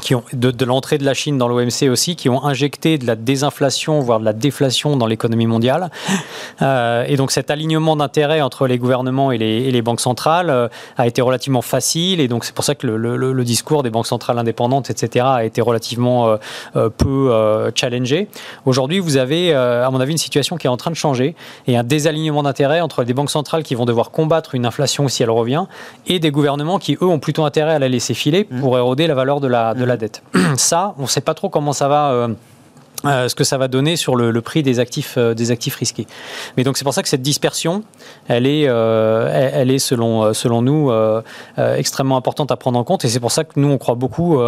qui 0.00 0.14
ont 0.14 0.24
de, 0.32 0.64
l'entrée 0.64 0.96
de 0.96 1.04
la 1.04 1.14
Chine 1.14 1.36
dans 1.36 1.48
l'OMC 1.48 1.88
aussi, 1.90 2.16
qui 2.16 2.28
ont 2.28 2.44
injecté 2.44 2.96
de 2.96 3.06
la 3.06 3.14
désinflation, 3.14 4.00
voire 4.00 4.20
de 4.20 4.24
la 4.24 4.32
déflation 4.32 4.96
dans 4.96 5.06
l'économie 5.06 5.46
mondiale. 5.46 5.90
Euh, 6.60 7.04
et 7.08 7.16
donc 7.16 7.32
cet 7.32 7.50
alignement 7.50 7.96
d'intérêts 7.96 8.40
entre 8.40 8.66
les 8.66 8.78
gouvernements 8.78 9.32
et 9.32 9.38
les, 9.38 9.82
banques 9.82 10.00
centrales 10.00 10.48
euh, 10.48 10.68
a 10.96 11.06
été 11.06 11.20
relativement 11.20 11.62
facile. 11.62 12.20
Et 12.20 12.28
donc 12.28 12.44
c'est 12.44 12.54
pour 12.54 12.64
ça 12.64 12.74
que 12.74 12.86
le, 12.86 13.44
discours 13.44 13.82
des 13.82 13.90
banques 13.90 14.06
centrales 14.06 14.38
indépendantes, 14.38 14.88
etc., 14.90 15.26
a 15.28 15.44
été 15.44 15.60
relativement 15.60 16.38
euh, 16.76 16.88
peu 16.88 17.32
challengé. 17.74 18.28
Aujourd'hui, 18.64 19.00
vous 19.00 19.16
avez, 19.16 19.52
à 19.54 19.88
mon 19.90 20.00
avis, 20.00 20.12
une 20.12 20.18
situation 20.18 20.56
qui 20.56 20.66
est 20.66 20.70
en 20.70 20.76
train 20.76 20.90
de 20.90 20.96
changer 20.96 21.34
et 21.66 21.76
un 21.76 21.82
désalignement 21.82 22.44
d'intérêts 22.44 22.80
entre 22.80 23.02
des 23.04 23.14
banques 23.14 23.30
centrales 23.30 23.62
qui 23.62 23.74
vont 23.74 23.84
devoir 23.84 24.10
combattre 24.10 24.54
une 24.54 24.66
inflation 24.66 25.08
si 25.08 25.22
elle 25.22 25.30
revient 25.30 25.64
et 26.06 26.18
des 26.18 26.30
gouvernements 26.30 26.78
qui, 26.78 26.96
eux, 27.02 27.06
ont 27.06 27.18
plutôt 27.18 27.44
intérêt 27.44 27.74
à 27.74 27.78
la 27.78 27.88
laisser 27.88 28.14
filer 28.14 28.44
pour 28.44 28.78
éroder 28.78 29.06
la 29.06 29.14
valeur 29.14 29.40
de 29.40 29.48
la 29.48 29.74
de 29.81 29.81
la 29.84 29.96
dette. 29.96 30.22
Ça, 30.56 30.94
on 30.98 31.02
ne 31.02 31.06
sait 31.06 31.20
pas 31.20 31.34
trop 31.34 31.48
comment 31.48 31.72
ça 31.72 31.88
va 31.88 32.28
euh, 33.04 33.28
ce 33.28 33.34
que 33.34 33.44
ça 33.44 33.58
va 33.58 33.68
donner 33.68 33.96
sur 33.96 34.14
le, 34.14 34.40
prix 34.40 34.62
des 34.62 34.78
actifs, 34.78 35.14
euh, 35.16 35.34
des 35.34 35.50
actifs 35.50 35.74
risqués. 35.76 36.06
Mais 36.56 36.64
donc 36.64 36.76
c'est 36.76 36.84
pour 36.84 36.94
ça 36.94 37.02
que 37.02 37.08
cette 37.08 37.22
dispersion, 37.22 37.82
elle 38.28 38.46
est, 38.46 38.68
euh, 38.68 39.50
elle, 39.52 39.70
est 39.70 39.78
selon, 39.78 40.32
nous 40.62 40.92
extrêmement 41.56 42.16
importante 42.16 42.52
à 42.52 42.56
prendre 42.56 42.78
en 42.78 42.84
compte. 42.84 43.04
Et 43.04 43.08
c'est 43.08 43.20
pour 43.20 43.32
ça 43.32 43.44
que 43.44 43.52
nous 43.56 43.68
on 43.68 43.78
croit 43.78 43.94
beaucoup 43.94 44.38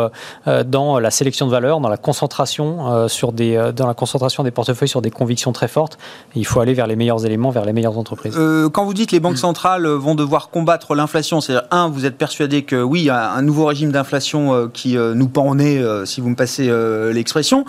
dans 0.67 0.99
la 0.99 1.11
sélection 1.11 1.47
de 1.47 1.51
valeurs, 1.51 1.81
dans 1.81 1.89
la 1.89 1.97
concentration 1.97 3.09
sur 3.09 3.33
des, 3.33 3.73
dans 3.75 3.87
la 3.87 3.95
concentration 3.95 4.43
des 4.43 4.51
portefeuilles 4.51 4.89
sur 4.89 5.03
des 5.03 5.11
convictions 5.11 5.53
très 5.53 5.69
fortes. 5.69 5.99
il 6.35 6.47
faut 6.47 6.61
aller 6.61 6.75
vers 6.75 6.87
les 6.87 6.97
meilleurs 6.97 7.25
éléments, 7.27 7.51
vers 7.51 7.65
les 7.65 7.73
meilleures 7.73 7.99
entreprises. 7.99 8.39
quand 8.73 8.85
vous 8.85 8.95
dites 8.95 9.13
les 9.13 9.21
banques 9.21 9.39
centrales 9.39 9.87
vont 9.87 10.15
devoir 10.15 10.51
combattre 10.51 10.95
l'inflation, 10.95 11.41
c'est-à-dire 11.41 11.67
un, 11.71 11.89
vous 11.89 12.07
êtes 12.07 12.17
persuadé 12.17 12.63
que 12.63 12.81
oui, 12.81 13.01
il 13.01 13.07
y 13.07 13.11
a 13.11 13.33
un 13.33 13.43
nouveau 13.43 13.67
régime 13.67 13.91
d'inflation 13.91 14.69
qui 14.73 14.97
nous 14.97 15.29
pend 15.29 15.49
au 15.49 15.55
nez, 15.55 15.83
si 16.05 16.21
vous 16.21 16.31
me 16.31 16.37
passez 16.37 16.71
l'expression 17.13 17.65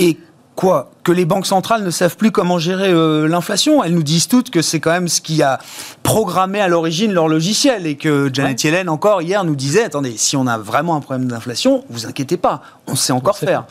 et 0.00 0.16
quoi 0.56 0.90
Que 1.04 1.12
les 1.12 1.24
banques 1.24 1.46
centrales 1.46 1.84
ne 1.84 1.90
savent 1.90 2.16
plus 2.16 2.32
comment 2.32 2.58
gérer 2.58 2.90
euh, 2.90 3.28
l'inflation. 3.28 3.84
Elles 3.84 3.94
nous 3.94 4.02
disent 4.02 4.28
toutes 4.28 4.50
que 4.50 4.62
c'est 4.62 4.80
quand 4.80 4.90
même 4.90 5.08
ce 5.08 5.20
qui 5.20 5.42
a 5.42 5.58
programmé 6.02 6.60
à 6.60 6.68
l'origine 6.68 7.12
leur 7.12 7.28
logiciel 7.28 7.86
et 7.86 7.96
que 7.96 8.30
Janet 8.32 8.64
Yellen 8.64 8.88
encore 8.88 9.22
hier 9.22 9.44
nous 9.44 9.54
disait 9.54 9.84
attendez, 9.84 10.16
si 10.16 10.36
on 10.36 10.46
a 10.46 10.58
vraiment 10.58 10.96
un 10.96 11.00
problème 11.00 11.28
d'inflation, 11.28 11.84
vous 11.90 12.06
inquiétez 12.06 12.36
pas, 12.36 12.62
on 12.86 12.96
sait 12.96 13.12
encore 13.12 13.38
faire. 13.38 13.64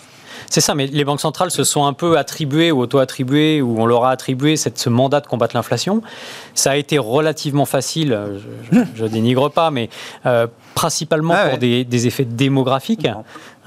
C'est 0.49 0.62
ça, 0.62 0.75
mais 0.75 0.88
les 0.88 1.04
banques 1.04 1.21
centrales 1.21 1.52
se 1.52 1.63
sont 1.63 1.86
un 1.86 1.93
peu 1.93 2.17
attribuées 2.17 2.71
ou 2.71 2.82
auto-attribuées, 2.82 3.62
ou 3.62 3.80
on 3.80 3.86
leur 3.86 4.06
a 4.06 4.12
attribué 4.12 4.56
cette, 4.56 4.78
ce 4.78 4.89
mandat 4.89 5.21
de 5.21 5.28
combattre 5.28 5.56
l'inflation. 5.56 6.02
Ça 6.54 6.71
a 6.71 6.75
été 6.75 6.97
relativement 6.97 7.65
facile, 7.65 8.17
je, 8.71 9.04
ne 9.04 9.08
dénigre 9.08 9.49
pas, 9.49 9.71
mais 9.71 9.89
euh, 10.25 10.47
principalement 10.75 11.34
ah 11.36 11.49
pour 11.49 11.58
des, 11.58 11.84
des, 11.84 12.08
effets 12.08 12.25
démographiques. 12.25 13.08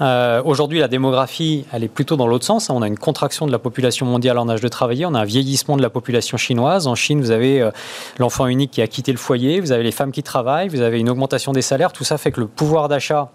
Euh, 0.01 0.41
Aujourd'hui, 0.43 0.79
la 0.79 0.87
démographie, 0.87 1.65
elle 1.71 1.83
est 1.83 1.87
plutôt 1.87 2.15
dans 2.15 2.27
l'autre 2.27 2.45
sens. 2.45 2.69
On 2.69 2.81
a 2.81 2.87
une 2.87 2.97
contraction 2.97 3.45
de 3.45 3.51
la 3.51 3.59
population 3.59 4.05
mondiale 4.05 4.37
en 4.37 4.49
âge 4.49 4.61
de 4.61 4.67
travailler, 4.67 5.05
on 5.05 5.13
a 5.13 5.19
un 5.19 5.25
vieillissement 5.25 5.77
de 5.77 5.81
la 5.81 5.89
population 5.89 6.37
chinoise. 6.37 6.87
En 6.87 6.95
Chine, 6.95 7.21
vous 7.21 7.31
avez 7.31 7.61
euh, 7.61 7.71
l'enfant 8.17 8.47
unique 8.47 8.71
qui 8.71 8.81
a 8.81 8.87
quitté 8.87 9.11
le 9.11 9.17
foyer, 9.17 9.61
vous 9.61 9.71
avez 9.71 9.83
les 9.83 9.91
femmes 9.91 10.11
qui 10.11 10.23
travaillent, 10.23 10.67
vous 10.67 10.81
avez 10.81 10.99
une 10.99 11.09
augmentation 11.09 11.51
des 11.51 11.61
salaires. 11.61 11.93
Tout 11.93 12.03
ça 12.03 12.17
fait 12.17 12.31
que 12.31 12.39
le 12.39 12.47
pouvoir 12.47 12.89
d'achat 12.89 13.31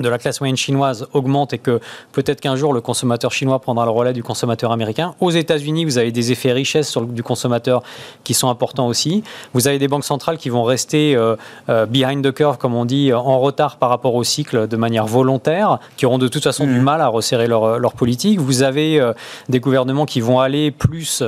de 0.00 0.08
la 0.08 0.18
classe 0.18 0.40
moyenne 0.40 0.56
chinoise 0.56 1.06
augmente 1.12 1.52
et 1.52 1.58
que 1.58 1.80
peut-être 2.12 2.40
qu'un 2.40 2.56
jour 2.56 2.72
le 2.72 2.80
consommateur 2.80 3.32
chinois 3.32 3.58
prendra 3.58 3.84
le 3.84 3.90
relais 3.90 4.12
du 4.12 4.22
consommateur 4.22 4.72
américain. 4.72 5.14
Aux 5.20 5.30
États-Unis, 5.30 5.84
vous 5.84 5.98
avez 5.98 6.12
des 6.12 6.32
effets 6.32 6.52
richesse 6.52 6.88
sur 6.88 7.02
le, 7.02 7.06
du 7.06 7.22
consommateur 7.22 7.82
qui 8.24 8.34
sont 8.34 8.48
importants 8.48 8.86
aussi. 8.86 9.22
Vous 9.54 9.68
avez 9.68 9.78
des 9.78 9.88
banques 9.88 10.04
centrales 10.04 10.38
qui 10.38 10.48
vont 10.48 10.64
rester 10.64 11.14
euh, 11.14 11.36
euh, 11.68 11.86
behind 11.86 12.24
the 12.24 12.32
curve, 12.32 12.58
comme 12.58 12.74
on 12.74 12.84
dit, 12.84 13.12
en 13.12 13.38
retard 13.40 13.76
par 13.76 13.88
rapport 13.88 14.14
au 14.14 14.24
cycle 14.24 14.66
de 14.66 14.76
manière 14.76 15.06
volontaire, 15.06 15.78
qui 15.96 16.06
auront 16.06 16.18
de 16.18 16.28
toute 16.28 16.42
façon 16.42 16.64
du 16.64 16.80
mmh. 16.80 16.82
mal 16.82 17.00
à 17.00 17.08
resserrer 17.08 17.46
leur, 17.46 17.78
leur 17.78 17.92
politique. 17.92 18.40
Vous 18.40 18.62
avez 18.62 19.00
euh, 19.00 19.12
des 19.48 19.60
gouvernements 19.60 20.06
qui 20.06 20.20
vont 20.20 20.40
aller 20.40 20.70
plus 20.70 21.22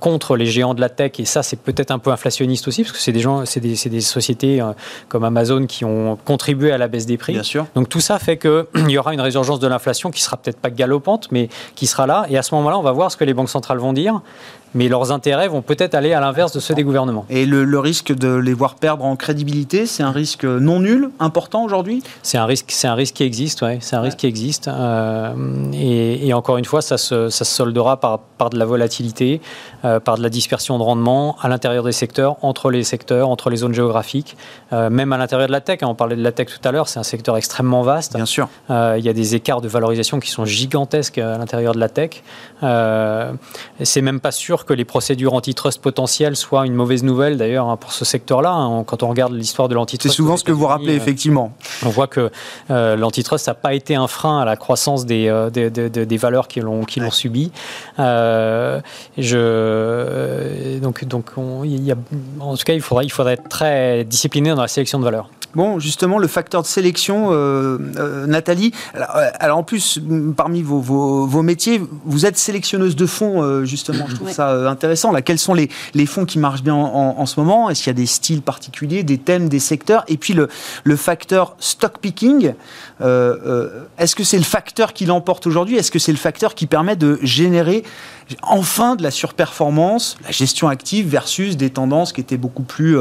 contre 0.00 0.36
les 0.36 0.46
géants 0.46 0.74
de 0.74 0.80
la 0.80 0.88
tech 0.88 1.12
et 1.18 1.24
ça, 1.24 1.42
c'est 1.42 1.58
peut-être 1.58 1.90
un 1.90 1.98
peu 1.98 2.10
inflationniste 2.10 2.68
aussi, 2.68 2.82
parce 2.82 2.92
que 2.92 2.98
c'est 2.98 3.12
des 3.12 3.20
gens, 3.20 3.44
c'est 3.44 3.60
des, 3.60 3.74
des, 3.88 4.00
sociétés 4.00 4.62
comme 5.08 5.24
Amazon 5.24 5.66
qui 5.66 5.84
ont 5.84 6.16
contribué 6.24 6.72
à 6.72 6.78
la 6.78 6.88
baisse 6.88 7.06
des 7.06 7.16
prix 7.16 7.33
Bien 7.34 7.42
sûr. 7.42 7.66
Donc 7.74 7.88
tout 7.88 8.00
ça 8.00 8.18
fait 8.18 8.38
qu'il 8.38 8.64
y 8.88 8.98
aura 8.98 9.14
une 9.14 9.20
résurgence 9.20 9.60
de 9.60 9.66
l'inflation 9.66 10.10
qui 10.10 10.22
sera 10.22 10.36
peut-être 10.36 10.58
pas 10.58 10.70
galopante, 10.70 11.28
mais 11.30 11.48
qui 11.74 11.86
sera 11.86 12.06
là. 12.06 12.26
Et 12.28 12.38
à 12.38 12.42
ce 12.42 12.54
moment-là, 12.54 12.78
on 12.78 12.82
va 12.82 12.92
voir 12.92 13.10
ce 13.10 13.16
que 13.16 13.24
les 13.24 13.34
banques 13.34 13.50
centrales 13.50 13.78
vont 13.78 13.92
dire 13.92 14.20
mais 14.74 14.88
leurs 14.88 15.12
intérêts 15.12 15.48
vont 15.48 15.62
peut-être 15.62 15.94
aller 15.94 16.12
à 16.12 16.20
l'inverse 16.20 16.52
de 16.52 16.60
ceux 16.60 16.74
des 16.74 16.84
gouvernements. 16.84 17.24
Et 17.30 17.46
le, 17.46 17.78
risque 17.78 18.12
de 18.12 18.34
les 18.34 18.54
voir 18.54 18.74
perdre 18.76 19.04
en 19.04 19.16
crédibilité, 19.16 19.86
c'est 19.86 20.02
un 20.02 20.10
risque 20.10 20.44
non 20.44 20.80
nul, 20.80 21.10
important 21.20 21.64
aujourd'hui? 21.64 22.02
C'est 22.22 22.38
un 22.38 22.46
risque, 22.46 22.66
c'est 22.68 22.88
un 22.88 22.94
risque 22.94 23.16
qui 23.16 23.24
existe, 23.24 23.62
ouais. 23.62 23.78
C'est 23.80 23.96
un 23.96 24.00
risque 24.00 24.18
qui 24.18 24.26
existe. 24.26 24.68
Euh, 24.68 25.32
et, 25.72 26.32
encore 26.32 26.56
une 26.56 26.64
fois, 26.64 26.82
ça 26.82 26.98
se, 26.98 27.28
ça 27.28 27.44
se 27.44 27.54
soldera 27.54 27.98
par, 28.00 28.18
par, 28.18 28.50
de 28.50 28.58
la 28.58 28.64
volatilité, 28.64 29.40
euh, 29.84 30.00
par 30.00 30.16
de 30.16 30.22
la 30.22 30.28
dispersion 30.28 30.78
de 30.78 30.82
rendement 30.82 31.36
à 31.40 31.48
l'intérieur 31.48 31.84
des 31.84 31.92
secteurs, 31.92 32.36
entre 32.42 32.70
les 32.70 32.84
secteurs, 32.84 33.28
entre 33.28 33.50
les 33.50 33.58
zones 33.58 33.74
géographiques, 33.74 34.36
euh, 34.72 34.90
même 34.90 35.12
à 35.12 35.18
l'intérieur 35.18 35.46
de 35.46 35.52
la 35.52 35.60
tech. 35.60 35.82
Hein. 35.82 35.88
on 35.88 35.94
parlait 35.94 36.16
de 36.16 36.22
la 36.22 36.32
tech 36.32 36.48
tout 36.48 36.68
à 36.68 36.72
l'heure, 36.72 36.88
c'est 36.88 36.98
un 36.98 37.04
secteur 37.04 37.36
extrêmement 37.36 37.82
vaste. 37.82 38.14
Bien 38.14 38.26
sûr. 38.26 38.48
il 38.68 39.04
y 39.04 39.08
a 39.08 39.12
des 39.12 39.34
écarts 39.34 39.60
de 39.60 39.68
valorisation 39.68 40.20
qui 40.20 40.30
sont 40.30 40.44
gigantesques 40.44 41.18
à 41.18 41.38
l'intérieur 41.38 41.74
de 41.74 41.80
la 41.80 41.88
tech. 41.88 42.22
c'est 43.82 44.02
même 44.02 44.20
pas 44.20 44.32
sûr 44.32 44.63
que 44.64 44.72
les 44.72 44.84
procédures 44.84 45.34
antitrust 45.34 45.80
potentielles 45.80 46.36
soient 46.36 46.66
une 46.66 46.74
mauvaise 46.74 47.02
nouvelle 47.02 47.36
d'ailleurs 47.36 47.68
hein, 47.68 47.76
pour 47.76 47.92
ce 47.92 48.04
secteur-là. 48.04 48.52
Hein. 48.52 48.84
quand 48.84 49.02
on 49.02 49.08
regarde 49.08 49.32
l'histoire 49.32 49.68
de 49.68 49.74
l'antitrust. 49.74 50.12
C'est 50.12 50.16
souvent 50.16 50.36
ce 50.36 50.44
que 50.44 50.52
vous 50.52 50.66
rappelez, 50.66 50.94
euh, 50.94 50.96
effectivement. 50.96 51.52
On 51.84 51.88
voit 51.88 52.06
que 52.06 52.30
euh, 52.70 52.96
l'antitrust 52.96 53.48
n'a 53.48 53.54
pas 53.54 53.74
été 53.74 53.94
un 53.94 54.06
frein 54.06 54.40
à 54.40 54.44
la 54.44 54.56
croissance 54.56 55.06
des, 55.06 55.28
euh, 55.28 55.50
des, 55.50 56.16
valeurs 56.16 56.48
qui 56.48 56.60
l'ont 56.60 56.84
qui 56.84 57.00
l'ont 57.00 57.10
subi. 57.10 57.50
je, 57.98 58.80
donc, 60.78 61.04
donc 61.04 61.32
il 61.64 61.84
y 61.84 61.92
a, 61.92 61.96
en 62.40 62.56
tout 62.56 62.64
cas, 62.64 62.74
il 62.74 62.82
faudrait, 62.82 63.04
il 63.04 63.10
faudrait 63.10 63.34
être 63.34 63.48
très 63.48 64.04
discipliné 64.04 64.50
dans 64.50 64.62
la 64.62 64.68
sélection 64.68 64.98
de 64.98 65.04
valeurs. 65.04 65.28
Bon, 65.54 65.78
justement, 65.78 66.18
le 66.18 66.26
facteur 66.26 66.62
de 66.62 66.66
sélection, 66.66 67.28
euh, 67.30 67.78
euh, 67.96 68.26
Nathalie. 68.26 68.72
Euh, 68.96 69.00
alors, 69.38 69.58
en 69.58 69.62
plus, 69.62 70.00
parmi 70.36 70.62
vos, 70.62 70.80
vos, 70.80 71.42
métiers, 71.42 71.80
vous 72.04 72.26
êtes 72.26 72.36
sélectionneuse 72.36 72.96
de 72.96 73.06
fonds, 73.06 73.64
justement. 73.64 74.06
Je 74.08 74.14
trouve 74.14 74.30
ça 74.30 74.68
intéressant. 74.68 75.12
Là, 75.12 75.22
quels 75.22 75.38
sont 75.38 75.54
les, 75.54 75.68
les 75.94 76.06
fonds 76.06 76.24
qui 76.24 76.38
marchent 76.38 76.62
bien 76.62 76.74
en, 76.74 77.26
ce 77.26 77.38
moment? 77.38 77.70
Est-ce 77.70 77.84
qu'il 77.84 77.90
y 77.90 77.96
a 77.96 77.98
des 77.98 78.06
styles 78.06 78.42
particuliers, 78.42 79.02
des 79.02 79.18
thèmes, 79.18 79.48
des 79.48 79.58
secteurs? 79.58 80.04
Et 80.08 80.16
puis 80.16 80.34
le, 80.34 80.48
le 80.82 80.96
facteur 80.96 81.56
stock 81.58 81.98
picking. 81.98 82.54
Est-ce 83.00 84.16
que 84.16 84.24
c'est 84.24 84.38
le 84.38 84.44
facteur 84.44 84.92
qui 84.92 85.06
l'emporte 85.06 85.46
aujourd'hui? 85.46 85.76
Est-ce 85.76 85.90
que 85.90 85.98
c'est 85.98 86.12
le 86.12 86.18
facteur 86.18 86.54
qui 86.54 86.66
permet 86.66 86.96
de 86.96 87.18
générer 87.22 87.84
enfin 88.42 88.96
de 88.96 89.02
la 89.02 89.10
surperformance, 89.10 90.16
la 90.24 90.30
gestion 90.30 90.68
active 90.68 91.08
versus 91.08 91.56
des 91.56 91.70
tendances 91.70 92.12
qui 92.12 92.20
étaient 92.20 92.36
beaucoup 92.36 92.62
plus 92.62 92.96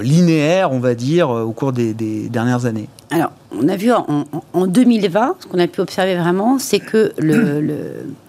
linéaires, 0.00 0.72
on 0.72 0.78
va 0.78 0.94
dire, 0.94 1.30
au 1.30 1.52
cours 1.52 1.72
des, 1.72 1.94
dernières 1.94 2.66
années 2.66 2.88
Alors, 3.10 3.30
on 3.56 3.68
a 3.68 3.76
vu 3.76 3.92
en, 3.92 4.66
2020, 4.66 5.36
ce 5.40 5.46
qu'on 5.46 5.58
a 5.58 5.66
pu 5.66 5.80
observer 5.80 6.16
vraiment, 6.16 6.58
c'est 6.58 6.80
que 6.80 7.12
le, 7.18 8.04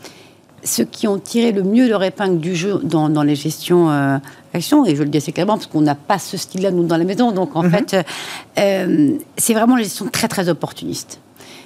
ceux 0.64 0.86
qui 0.86 1.08
ont 1.08 1.20
tiré 1.20 1.52
le 1.52 1.64
mieux 1.64 1.88
leur 1.88 2.04
épingle 2.04 2.40
du 2.40 2.56
jeu 2.56 2.80
dans, 2.84 3.24
les 3.24 3.36
gestions 3.36 3.90
euh, 3.90 4.18
actions, 4.54 4.86
et 4.86 4.96
je 4.96 5.04
le 5.04 5.10
dis 5.10 5.18
assez 5.18 5.32
clairement 5.32 5.56
parce 5.56 5.68
qu'on 5.68 5.82
n'a 5.82 5.96
pas 5.96 6.20
ce 6.20 6.38
style-là, 6.38 6.72
nous, 6.72 6.86
dans 6.86 6.98
la 6.98 7.04
maison, 7.04 7.32
donc 7.32 7.56
en 7.56 7.64
mhm. 7.64 7.72
fait, 7.72 8.06
euh, 8.60 9.18
c'est 9.38 9.54
vraiment 9.54 9.76
la 9.76 9.84
gestion 9.84 10.08
très, 10.08 10.28
très 10.28 10.50
opportuniste. 10.50 11.20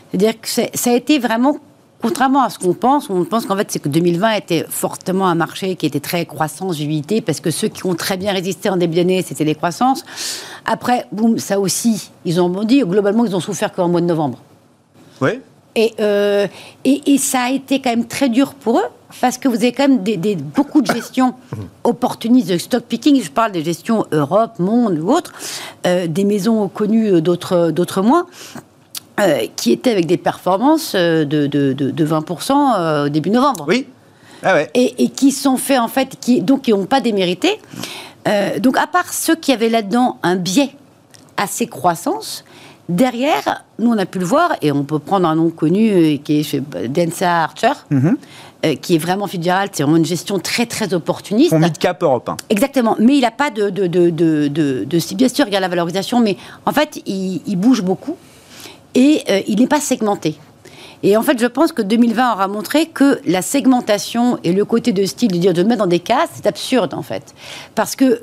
C'est-à-dire 0.09 0.39
que 0.39 0.47
ça 0.47 0.89
a 0.89 0.93
été 0.93 1.19
vraiment 1.19 1.57
contrairement 2.01 2.43
à 2.43 2.49
ce 2.49 2.59
qu'on 2.59 2.73
pense, 2.73 3.09
on 3.09 3.25
pense 3.25 3.45
qu'en 3.45 3.55
fait, 3.55 3.71
c'est 3.71 3.79
que 3.79 3.89
2020 3.89 4.31
était 4.33 4.65
fortement 4.69 5.27
un 5.27 5.35
marché 5.35 5.75
qui 5.75 5.85
était 5.85 5.99
très 5.99 6.25
croissance, 6.25 6.77
vivité, 6.77 7.21
parce 7.21 7.39
que 7.39 7.51
ceux 7.51 7.67
qui 7.67 7.85
ont 7.85 7.95
très 7.95 8.17
bien 8.17 8.33
résisté 8.33 8.69
en 8.69 8.77
début 8.77 8.95
d'année, 8.95 9.23
c'était 9.23 9.43
les 9.43 9.55
croissances. 9.55 10.03
Après, 10.65 11.05
boum, 11.11 11.37
ça 11.39 11.59
aussi, 11.59 12.11
ils 12.25 12.39
ont 12.41 12.49
bondi. 12.49 12.81
Globalement, 12.81 13.25
ils 13.25 13.35
ont 13.35 13.39
souffert 13.39 13.73
qu'en 13.73 13.87
mois 13.87 14.01
de 14.01 14.05
novembre. 14.05 14.39
Oui. 15.21 15.39
Et, 15.75 15.93
euh, 15.99 16.47
et, 16.85 17.13
et, 17.13 17.17
ça 17.19 17.41
a 17.41 17.51
été 17.51 17.79
quand 17.79 17.91
même 17.91 18.07
très 18.07 18.29
dur 18.29 18.55
pour 18.55 18.79
eux, 18.79 18.89
parce 19.21 19.37
que 19.37 19.47
vous 19.47 19.57
avez 19.57 19.71
quand 19.71 19.87
même 19.87 20.01
des, 20.01 20.17
des, 20.17 20.35
beaucoup 20.35 20.81
de 20.81 20.87
gestions 20.87 21.35
opportunistes 21.83 22.49
de 22.49 22.57
stock 22.57 22.83
picking. 22.83 23.21
Je 23.21 23.29
parle 23.29 23.51
des 23.51 23.63
gestions 23.63 24.05
Europe, 24.11 24.57
Monde 24.57 24.97
ou 24.97 25.11
autres, 25.11 25.33
euh, 25.85 26.07
des 26.07 26.23
maisons 26.23 26.67
connues, 26.67 27.21
d'autres, 27.21 27.69
d'autres 27.69 28.01
moins. 28.01 28.25
Euh, 29.19 29.47
qui 29.55 29.71
étaient 29.71 29.89
avec 29.89 30.05
des 30.05 30.17
performances 30.17 30.93
euh, 30.93 31.25
de, 31.25 31.47
de, 31.47 31.73
de, 31.73 31.89
de 31.89 32.05
20% 32.05 32.51
euh, 32.51 33.05
au 33.05 33.09
début 33.09 33.31
novembre. 33.31 33.65
Oui. 33.67 33.87
Ah 34.43 34.53
ouais. 34.53 34.69
et, 34.75 35.03
et, 35.03 35.09
qui 35.09 35.31
sont 35.31 35.57
faits 35.57 35.79
en 35.79 35.87
fait, 35.87 36.17
qui, 36.21 36.41
donc 36.43 36.61
qui 36.61 36.71
n'ont 36.71 36.85
pas 36.85 37.01
démérité. 37.01 37.59
Euh, 38.27 38.59
donc 38.59 38.77
à 38.77 38.85
part 38.85 39.11
ceux 39.11 39.35
qui 39.35 39.51
avaient 39.51 39.69
là-dedans 39.69 40.19
un 40.21 40.35
biais 40.35 40.69
assez 41.35 41.65
croissance, 41.65 42.45
derrière, 42.89 43.63
nous 43.79 43.89
on 43.91 43.97
a 43.97 44.05
pu 44.05 44.19
le 44.19 44.25
voir, 44.25 44.55
et 44.61 44.71
on 44.71 44.83
peut 44.83 44.99
prendre 44.99 45.27
un 45.27 45.33
nom 45.35 45.49
connu 45.49 46.19
qui 46.23 46.41
est 46.41 46.43
chez 46.43 46.61
Densa 46.87 47.43
Archer, 47.45 47.73
mm 47.89 47.97
-hmm. 47.99 48.15
euh, 48.67 48.75
qui 48.75 48.93
est 48.93 48.99
vraiment 48.99 49.25
fédéral, 49.25 49.69
c'est 49.71 49.81
vraiment 49.81 49.97
une 49.97 50.05
gestion 50.05 50.37
très 50.37 50.67
très 50.67 50.93
opportuniste. 50.93 51.49
Fonds 51.49 51.59
mid-cap 51.59 52.03
européen. 52.03 52.37
Exactement, 52.51 52.95
mais 52.99 53.15
il 53.17 53.21
n'a 53.21 53.31
pas 53.31 53.49
de, 53.49 53.71
de, 53.71 53.87
de, 53.87 54.11
de, 54.11 54.47
de, 54.47 54.85
de, 54.85 55.15
Bien 55.15 55.29
sûr, 55.29 55.43
il 55.45 55.47
regarde 55.49 55.63
la 55.63 55.69
valorisation, 55.75 56.19
mais 56.19 56.37
en 56.67 56.71
fait, 56.71 57.01
il, 57.07 57.41
il 57.47 57.55
bouge 57.55 57.81
beaucoup 57.81 58.15
et 58.97 59.23
euh, 59.29 59.41
il 59.47 59.59
n'est 59.59 59.67
pas 59.67 59.79
segmenté. 59.79 60.35
Et 61.03 61.15
en 61.15 61.21
fait, 61.21 61.39
je 61.39 61.45
pense 61.45 61.71
que 61.71 61.83
2020 61.83 62.33
aura 62.33 62.47
montré 62.47 62.87
que 62.87 63.21
la 63.25 63.43
segmentation 63.43 64.39
et 64.43 64.51
le 64.51 64.65
côté 64.65 64.91
de 64.91 65.05
style, 65.05 65.31
de 65.31 65.37
dire 65.37 65.53
de 65.53 65.61
mettre 65.61 65.83
dans 65.83 65.87
des 65.87 65.99
cases, 65.99 66.31
c'est 66.33 66.47
absurde 66.47 66.95
en 66.95 67.03
fait. 67.03 67.35
Parce 67.75 67.95
que 67.95 68.19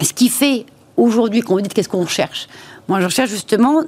ce 0.00 0.12
qui 0.12 0.28
fait 0.28 0.64
aujourd'hui, 0.96 1.40
quand 1.40 1.54
vous 1.54 1.60
dites 1.60 1.74
qu'est-ce 1.74 1.88
qu'on 1.88 2.04
recherche, 2.04 2.46
moi 2.86 3.00
je 3.00 3.06
recherche 3.06 3.30
justement 3.30 3.82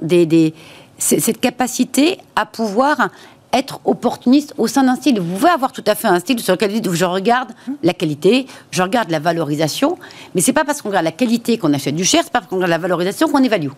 cette 0.97 1.39
capacité 1.39 2.17
à 2.35 2.45
pouvoir 2.45 3.09
être 3.53 3.79
opportuniste 3.85 4.53
au 4.57 4.67
sein 4.67 4.83
d'un 4.83 4.97
style. 4.97 5.21
Vous 5.21 5.35
pouvez 5.37 5.49
avoir 5.49 5.71
tout 5.71 5.83
à 5.87 5.95
fait 5.95 6.09
un 6.09 6.19
style 6.19 6.41
sur 6.41 6.55
lequel 6.55 6.81
je 6.91 7.05
regarde 7.05 7.53
la 7.83 7.93
qualité, 7.93 8.47
je 8.71 8.83
regarde 8.83 9.09
la 9.09 9.19
valorisation, 9.19 9.97
mais 10.33 10.41
c'est 10.41 10.51
pas 10.51 10.65
parce 10.65 10.81
qu'on 10.81 10.89
regarde 10.89 11.05
la 11.05 11.13
qualité 11.13 11.57
qu'on 11.57 11.73
achète 11.73 11.95
du 11.95 12.03
cher, 12.03 12.21
c'est 12.25 12.33
pas 12.33 12.39
parce 12.39 12.49
qu'on 12.49 12.57
regarde 12.57 12.71
la 12.71 12.77
valorisation 12.79 13.29
qu'on 13.29 13.43
évalue. 13.43 13.69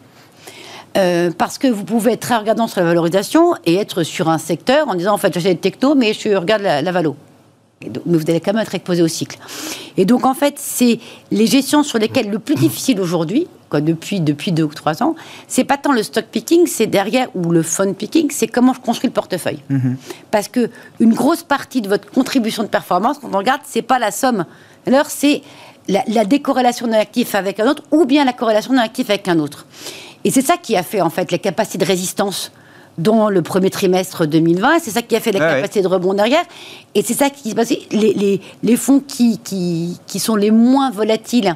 Euh, 0.98 1.32
parce 1.38 1.58
que 1.58 1.68
vous 1.68 1.84
pouvez 1.84 2.14
être 2.14 2.22
très 2.22 2.38
regardant 2.38 2.68
sur 2.68 2.82
la 2.82 2.88
valorisation 2.88 3.54
et 3.66 3.76
être 3.76 4.04
sur 4.04 4.30
un 4.30 4.38
secteur 4.38 4.88
en 4.88 4.96
disant 4.96 5.14
en 5.14 5.18
fait 5.18 5.34
j'achète 5.34 5.54
des 5.62 5.70
techno 5.72 5.96
mais 5.96 6.14
je 6.14 6.30
regarde 6.36 6.64
la, 6.64 6.82
la 6.82 6.92
valo. 6.92 7.16
Donc, 7.86 8.04
mais 8.08 8.18
vous 8.18 8.24
allez 8.28 8.40
quand 8.40 8.54
même 8.54 8.64
être 8.64 8.74
exposé 8.74 9.04
au 9.04 9.08
cycle. 9.08 9.38
Et 9.98 10.06
donc 10.06 10.26
en 10.26 10.34
fait 10.34 10.56
c'est 10.58 11.00
les 11.30 11.46
gestions 11.46 11.84
sur 11.84 12.00
lesquelles 12.00 12.30
le 12.30 12.40
plus 12.40 12.56
difficile 12.56 13.00
aujourd'hui, 13.00 13.48
depuis 13.74 14.20
depuis 14.22 14.52
deux 14.52 14.64
ou 14.64 14.74
trois 14.74 15.04
ans, 15.04 15.16
c'est 15.48 15.66
pas 15.66 15.78
tant 15.78 15.92
le 15.92 16.02
stock 16.02 16.26
picking, 16.26 16.66
c'est 16.66 16.88
derrière 16.88 17.28
ou 17.36 17.52
le 17.52 17.62
fund 17.62 17.94
picking, 17.94 18.32
c'est 18.32 18.48
comment 18.48 18.74
je 18.74 18.80
construis 18.80 19.10
le 19.10 19.14
portefeuille. 19.14 19.62
Mm 19.70 19.78
-hmm. 19.78 19.96
Parce 20.32 20.48
que 20.48 20.70
une 21.00 21.14
grosse 21.14 21.44
partie 21.44 21.82
de 21.82 21.90
votre 21.90 22.10
contribution 22.10 22.64
de 22.64 22.70
performance, 22.70 23.18
quand 23.20 23.30
on 23.34 23.38
regarde, 23.38 23.62
c'est 23.66 23.88
pas 23.94 24.00
la 24.00 24.12
somme. 24.12 24.46
Alors 24.88 25.10
c'est 25.20 25.42
la, 25.88 26.02
la 26.08 26.26
décorrélation 26.26 26.88
d'un 26.88 27.00
actif 27.08 27.36
avec 27.36 27.60
un 27.60 27.68
autre 27.72 27.84
ou 27.92 28.06
bien 28.06 28.26
la 28.26 28.34
corrélation 28.34 28.74
d'un 28.74 28.86
actif 28.92 29.10
avec 29.10 29.28
un 29.28 29.40
autre. 29.46 29.66
Et 30.28 30.30
c'est 30.30 30.46
ça 30.46 30.58
qui 30.58 30.76
a 30.76 30.84
fait 30.84 31.00
en 31.00 31.10
fait 31.10 31.32
la 31.32 31.38
capacité 31.38 31.78
de 31.78 31.86
résistance 31.86 32.52
dans 32.98 33.30
le 33.30 33.42
premier 33.42 33.70
trimestre 33.70 34.28
2020. 34.28 34.80
C'est 34.82 34.92
ça 34.92 35.02
qui 35.02 35.16
a 35.16 35.22
fait 35.22 35.32
la 35.32 35.40
ah 35.42 35.56
capacité 35.56 35.80
ouais. 35.80 35.84
de 35.84 35.88
rebond 35.88 36.14
derrière. 36.14 36.44
Et 36.96 37.02
c'est 37.02 37.14
ça 37.14 37.30
qui 37.30 37.52
se 37.52 37.56
passe. 37.56 37.70
Les, 37.70 38.14
les, 38.14 38.42
les 38.62 38.76
fonds 38.76 39.00
qui, 39.00 39.38
qui, 39.38 39.98
qui, 40.06 40.20
sont 40.20 40.36
les 40.36 40.52
moins 40.52 40.92
volatiles, 40.92 41.56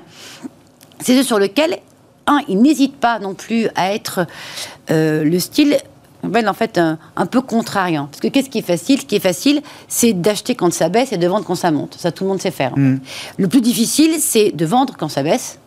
c'est 1.01 1.17
ceux 1.17 1.23
sur 1.23 1.38
lesquels, 1.38 1.79
un, 2.27 2.39
ils 2.47 2.62
n'hésitent 2.62 2.95
pas 2.95 3.19
non 3.19 3.34
plus 3.34 3.67
à 3.75 3.93
être 3.93 4.25
euh, 4.89 5.25
le 5.25 5.39
style. 5.39 5.75
En 6.23 6.53
fait, 6.53 6.77
un, 6.77 6.97
un, 7.17 7.25
peu 7.25 7.41
contrariant. 7.41 8.05
Parce 8.05 8.21
que 8.21 8.29
qu'est-ce 8.29 8.49
qui 8.49 8.60
est 8.60 8.62
facile? 8.65 9.01
Ce 9.01 9.05
qui 9.05 9.17
est 9.17 9.19
facile, 9.19 9.62
c'est 9.89 10.13
d'acheter 10.13 10.55
quand 10.55 10.71
ça 10.71 10.88
baisse 10.88 11.12
et 11.12 11.17
de 11.17 11.27
vendre 11.27 11.43
quand 11.43 11.55
ça 11.55 11.71
monte. 11.71 11.95
Ça, 11.99 12.13
tout 12.13 12.23
le 12.23 12.29
monde 12.29 12.41
sait 12.41 12.51
faire. 12.51 12.71
Mm. 12.77 12.99
Le 13.38 13.47
plus 13.49 13.60
difficile, 13.60 14.15
c'est 14.21 14.51
de 14.55 14.65
vendre 14.65 14.93
quand 14.97 15.10
ça 15.10 15.23
baisse 15.23 15.60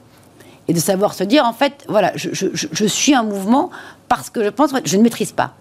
et 0.68 0.72
de 0.72 0.78
savoir 0.78 1.14
se 1.14 1.24
dire 1.24 1.44
en 1.44 1.52
fait 1.52 1.84
voilà 1.88 2.12
je, 2.14 2.86
suis 2.86 3.14
un 3.14 3.22
mouvement 3.22 3.70
parce 4.08 4.30
que 4.30 4.42
je 4.44 4.48
pense 4.48 4.72
que 4.72 4.78
je 4.84 4.96
ne 4.96 5.02
maîtrise 5.02 5.32
pas. 5.32 5.54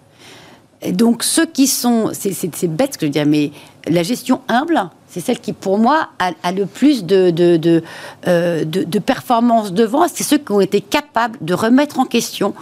Et 0.82 0.92
donc 0.92 1.22
ceux 1.22 1.46
qui 1.46 1.66
sont 1.66 2.10
c'est 2.12 2.66
bête 2.68 2.94
ce 2.94 2.98
que 2.98 3.06
je 3.06 3.10
dis 3.10 3.24
mais 3.24 3.52
la 3.88 4.02
gestion 4.02 4.40
humble 4.48 4.88
c'est 5.08 5.20
celle 5.20 5.38
qui 5.38 5.52
pour 5.52 5.78
moi 5.78 6.08
a, 6.18 6.52
le 6.52 6.66
plus 6.66 7.04
de, 7.04 7.30
de, 7.30 7.56
de, 7.56 7.82
euh, 8.26 8.64
performance 9.06 9.72
devant 9.72 10.08
c'est 10.08 10.24
ceux 10.24 10.38
qui 10.38 10.52
ont 10.52 10.60
été 10.60 10.80
capables 10.80 11.38
de 11.40 11.54
remettre 11.54 12.00
en 12.00 12.04
question 12.04 12.54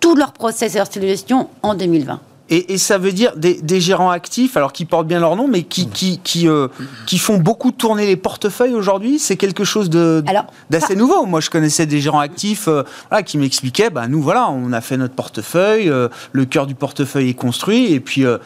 tout 0.00 0.14
leur 0.14 0.32
process 0.32 0.74
et 0.74 0.78
leur 0.78 0.90
gestion 0.90 1.48
en 1.62 1.74
2020 1.74 2.20
et, 2.50 2.72
et, 2.72 2.78
ça 2.78 2.98
veut 2.98 3.12
dire 3.12 3.36
des, 3.36 3.60
des, 3.60 3.80
gérants 3.80 4.10
actifs, 4.10 4.56
alors 4.56 4.72
qui 4.72 4.84
portent 4.84 5.06
bien 5.06 5.20
leur 5.20 5.36
nom, 5.36 5.48
mais 5.48 5.62
qui, 5.64 5.88
qui, 5.88 6.18
qui, 6.24 6.48
euh, 6.48 6.68
qui 7.06 7.18
font 7.18 7.38
beaucoup 7.38 7.72
tourner 7.72 8.06
les 8.06 8.16
portefeuilles 8.16 8.74
aujourd'hui. 8.74 9.18
C'est 9.18 9.36
quelque 9.36 9.64
chose 9.64 9.90
d'assez 9.90 10.96
nouveau. 10.96 11.26
Moi, 11.26 11.40
je 11.40 11.50
connaissais 11.50 11.86
des 11.86 12.00
gérants 12.00 12.20
actifs 12.20 12.68
euh, 12.68 12.84
voilà, 13.10 13.22
qui 13.22 13.38
m'expliquaient, 13.38 13.90
bah, 13.90 14.08
nous, 14.08 14.22
voilà, 14.22 14.48
on 14.50 14.72
a 14.72 14.80
fait 14.80 14.96
notre 14.96 15.14
portefeuille, 15.14 15.90
euh, 15.90 16.08
le 16.32 16.44
cœur 16.44 16.66
du 16.66 16.74
portefeuille 16.74 17.30
est 17.30 17.34
construit, 17.34 17.92
et 17.92 18.00
puis 18.00 18.24
euh, 18.24 18.38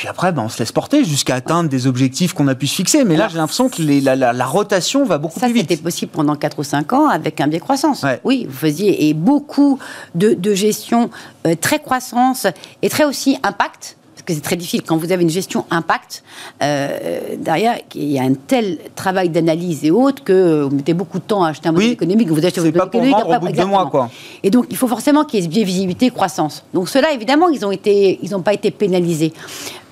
puis 0.00 0.08
après, 0.08 0.32
ben, 0.32 0.44
on 0.44 0.48
se 0.48 0.58
laisse 0.58 0.72
porter 0.72 1.04
jusqu'à 1.04 1.34
atteindre 1.34 1.68
des 1.68 1.86
objectifs 1.86 2.32
qu'on 2.32 2.48
a 2.48 2.54
pu 2.54 2.66
se 2.66 2.74
fixer. 2.74 3.04
Mais 3.04 3.18
là, 3.18 3.28
j'ai 3.28 3.36
l'impression 3.36 3.68
que 3.68 3.82
les, 3.82 4.00
la, 4.00 4.16
la, 4.16 4.32
la, 4.32 4.46
rotation 4.46 5.04
va 5.04 5.18
beaucoup 5.18 5.38
ça, 5.38 5.44
plus 5.44 5.52
vite. 5.52 5.64
Ça, 5.64 5.68
c'était 5.74 5.82
possible 5.82 6.10
pendant 6.10 6.36
4 6.36 6.58
ou 6.58 6.62
5 6.62 6.90
ans 6.94 7.06
avec 7.06 7.38
un 7.38 7.48
biais 7.48 7.60
croissance. 7.60 8.02
Ouais. 8.02 8.18
Oui, 8.24 8.46
vous 8.48 8.56
faisiez 8.56 9.08
et 9.08 9.12
beaucoup 9.12 9.78
de, 10.14 10.32
de 10.32 10.54
gestion 10.54 11.10
euh, 11.46 11.54
très 11.54 11.80
croissance 11.80 12.46
et 12.80 12.88
très 12.88 13.04
aussi 13.04 13.36
impact 13.42 13.98
parce 14.14 14.22
que 14.22 14.34
c'est 14.34 14.40
très 14.40 14.56
difficile 14.56 14.82
quand 14.82 14.96
vous 14.96 15.12
avez 15.12 15.22
une 15.22 15.30
gestion 15.30 15.64
impact 15.70 16.22
euh, 16.62 17.36
derrière 17.38 17.78
il 17.94 18.10
y 18.10 18.18
a 18.18 18.22
un 18.22 18.34
tel 18.34 18.78
travail 18.94 19.30
d'analyse 19.30 19.82
et 19.84 19.90
autres 19.90 20.22
que 20.22 20.62
vous 20.62 20.76
mettez 20.76 20.92
beaucoup 20.92 21.18
de 21.18 21.24
temps 21.24 21.42
à 21.42 21.50
acheter 21.50 21.70
un 21.70 21.72
modèle 21.72 21.88
oui, 21.88 21.92
économique 21.94 22.28
vous 22.28 22.44
achetez 22.44 22.60
votre 22.60 22.76
modèle 22.76 23.08
économique 23.08 23.24
au 23.24 23.38
bout 23.40 23.48
de 23.48 23.56
deux 23.56 23.64
mois 23.64 23.88
quoi 23.90 24.10
et 24.42 24.50
donc 24.50 24.66
il 24.68 24.76
faut 24.76 24.88
forcément 24.88 25.24
qu'il 25.24 25.40
y 25.40 25.42
ait 25.42 25.46
ce 25.46 25.50
biais 25.50 25.64
visibilité 25.64 26.10
croissance 26.10 26.64
donc 26.74 26.90
cela 26.90 27.12
évidemment 27.12 27.48
ils 27.48 27.60
n'ont 27.62 28.42
pas 28.42 28.52
été 28.52 28.70
pénalisés 28.70 29.32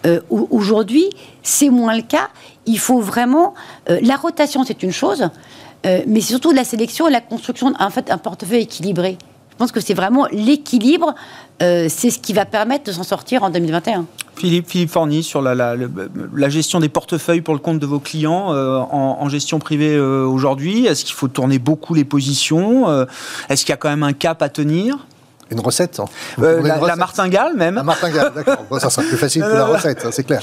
euh, 0.07 0.21
Aujourd'hui, 0.31 1.09
c'est 1.43 1.71
moins 1.71 1.97
le 1.97 2.03
cas. 2.03 2.29
Il 2.67 2.79
faut 2.79 3.01
vraiment. 3.01 3.55
Euh, 3.91 3.99
la 4.03 4.17
rotation, 4.17 4.65
c'est 4.65 4.83
une 4.83 4.93
chose, 4.93 5.29
euh, 5.87 6.03
mais 6.07 6.21
c'est 6.21 6.29
surtout 6.29 6.53
la 6.53 6.65
sélection 6.65 7.09
et 7.09 7.11
la 7.11 7.21
construction 7.21 7.73
en 7.79 7.91
fait, 7.91 8.13
portefeuille 8.23 8.63
équilibré. 8.63 9.19
Je 9.51 9.57
pense 9.57 9.73
que 9.73 9.81
c'est 9.81 9.95
vraiment 9.95 10.29
l'équilibre, 10.31 11.17
c'est 11.59 11.89
ce 11.89 12.21
qui 12.21 12.33
va 12.33 12.45
permettre 12.45 12.85
de 12.85 12.93
s'en 12.93 13.03
sortir 13.03 13.43
en 13.43 13.51
2021. 13.51 14.07
Philippe, 14.37 14.69
Philippe 14.69 14.91
Forny, 14.91 15.25
sur 15.25 15.43
la, 15.43 15.77
gestion 16.49 16.79
des 16.79 16.89
portefeuilles 16.89 17.41
pour 17.41 17.55
le 17.55 17.59
compte 17.59 17.81
de 17.81 17.87
vos 17.87 17.99
clients 17.99 18.51
en, 18.53 19.29
gestion 19.29 19.59
privée 19.59 19.99
aujourd'hui, 19.99 20.87
est-ce 20.87 21.05
qu'il 21.05 21.17
faut 21.17 21.27
tourner 21.27 21.59
beaucoup 21.59 21.93
les 21.93 22.05
positions 22.05 22.89
Est-ce 23.49 23.65
qu'il 23.65 23.71
y 23.71 23.73
a 23.73 23.77
quand 23.77 23.89
même 23.89 24.05
un 24.05 24.13
cap 24.13 24.43
à 24.43 24.49
tenir? 24.49 25.09
Une 25.51 25.61
recette, 25.61 26.01
hein. 26.01 26.05
euh, 26.41 26.63
la, 26.63 26.75
recette. 26.75 26.89
la, 26.89 26.97
martingale 26.97 27.57
même 27.57 27.75
La 27.77 27.83
martingale, 27.83 28.33
d'accord. 28.35 28.65
bon, 28.71 28.79
ça 28.79 28.91
sera 28.91 29.07
plus 29.07 29.17
facile 29.17 29.43
que 29.43 29.49
la 29.49 29.65
recette, 29.67 30.07
c'est 30.11 30.25
clair. 30.25 30.43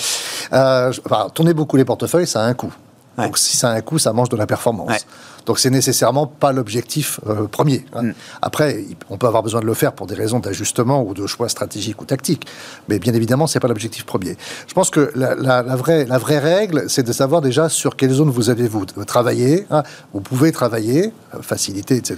Euh, 0.54 0.92
enfin, 1.06 1.30
tourner 1.34 1.54
beaucoup 1.54 1.78
les 1.78 1.86
portefeuilles, 1.86 2.28
ça 2.28 2.42
a 2.42 2.46
un 2.46 2.54
coût. 2.54 2.74
Ouais. 3.18 3.26
Donc 3.26 3.38
si 3.38 3.56
ça 3.56 3.70
a 3.70 3.74
un 3.74 3.82
coût, 3.82 4.00
ça 4.00 4.14
mange 4.14 4.30
de 4.30 4.36
la 4.36 4.48
performance. 4.48 4.90
Ouais. 4.90 5.00
Donc 5.46 5.60
c'est 5.60 5.70
nécessairement 5.70 6.28
pas 6.28 6.52
l'objectif 6.52 7.20
euh, 7.28 7.48
premier. 7.48 7.86
Hein. 7.94 8.04
Mm. 8.04 8.14
Après, 8.42 8.86
on 9.10 9.18
peut 9.18 9.28
avoir 9.28 9.44
besoin 9.44 9.62
de 9.62 9.66
le 9.66 9.74
faire 9.74 9.94
pour 9.94 10.08
des 10.08 10.16
raisons 10.16 10.40
d'ajustement 10.40 11.04
ou 11.04 11.14
de 11.14 11.28
choix 11.28 11.50
stratégiques 11.50 12.02
ou 12.02 12.06
tactiques, 12.06 12.46
mais 12.90 13.00
bien 13.00 13.14
évidemment, 13.14 13.48
c'est 13.48 13.60
pas 13.60 13.68
l'objectif 13.68 14.06
premier. 14.06 14.38
Je 14.68 14.74
pense 14.74 14.90
que 14.90 15.12
la, 15.16 15.36
la, 15.36 15.62
la, 15.62 15.76
vraie, 15.76 16.06
la 16.06 16.18
vraie 16.18 16.40
règle, 16.40 16.86
c'est 16.90 17.04
de 17.04 17.14
savoir 17.14 17.42
déjà 17.42 17.70
sur 17.70 17.96
quelle 17.96 18.12
zone 18.12 18.30
vous 18.30 18.50
avez 18.50 18.68
vous 18.68 18.86
travaillé. 18.86 19.66
Hein. 19.72 19.84
Vous 20.14 20.22
pouvez 20.22 20.52
travailler, 20.52 21.14
euh, 21.34 21.42
facilité, 21.42 21.96
etc. 21.96 22.18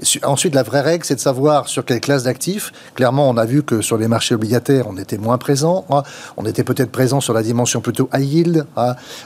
Et 0.00 0.24
ensuite, 0.24 0.54
la 0.54 0.62
vraie 0.62 0.80
règle, 0.80 1.04
c'est 1.04 1.16
de 1.16 1.20
savoir 1.20 1.68
sur 1.68 1.84
quelle 1.84 2.00
classe 2.00 2.24
d'actifs. 2.24 2.72
Clairement, 2.94 3.28
on 3.28 3.36
a 3.36 3.44
vu 3.44 3.62
que 3.62 3.80
sur 3.80 3.98
les 3.98 4.08
marchés 4.08 4.34
obligataires, 4.34 4.86
on 4.88 4.96
était 4.96 5.18
moins 5.18 5.38
présent. 5.38 5.84
Hein. 5.90 6.02
On 6.36 6.44
était 6.46 6.64
peut-être 6.64 6.90
présent 6.90 7.20
sur 7.20 7.34
la 7.34 7.42
dimension 7.42 7.80
plutôt 7.80 8.08
high 8.14 8.24
yield. 8.24 8.66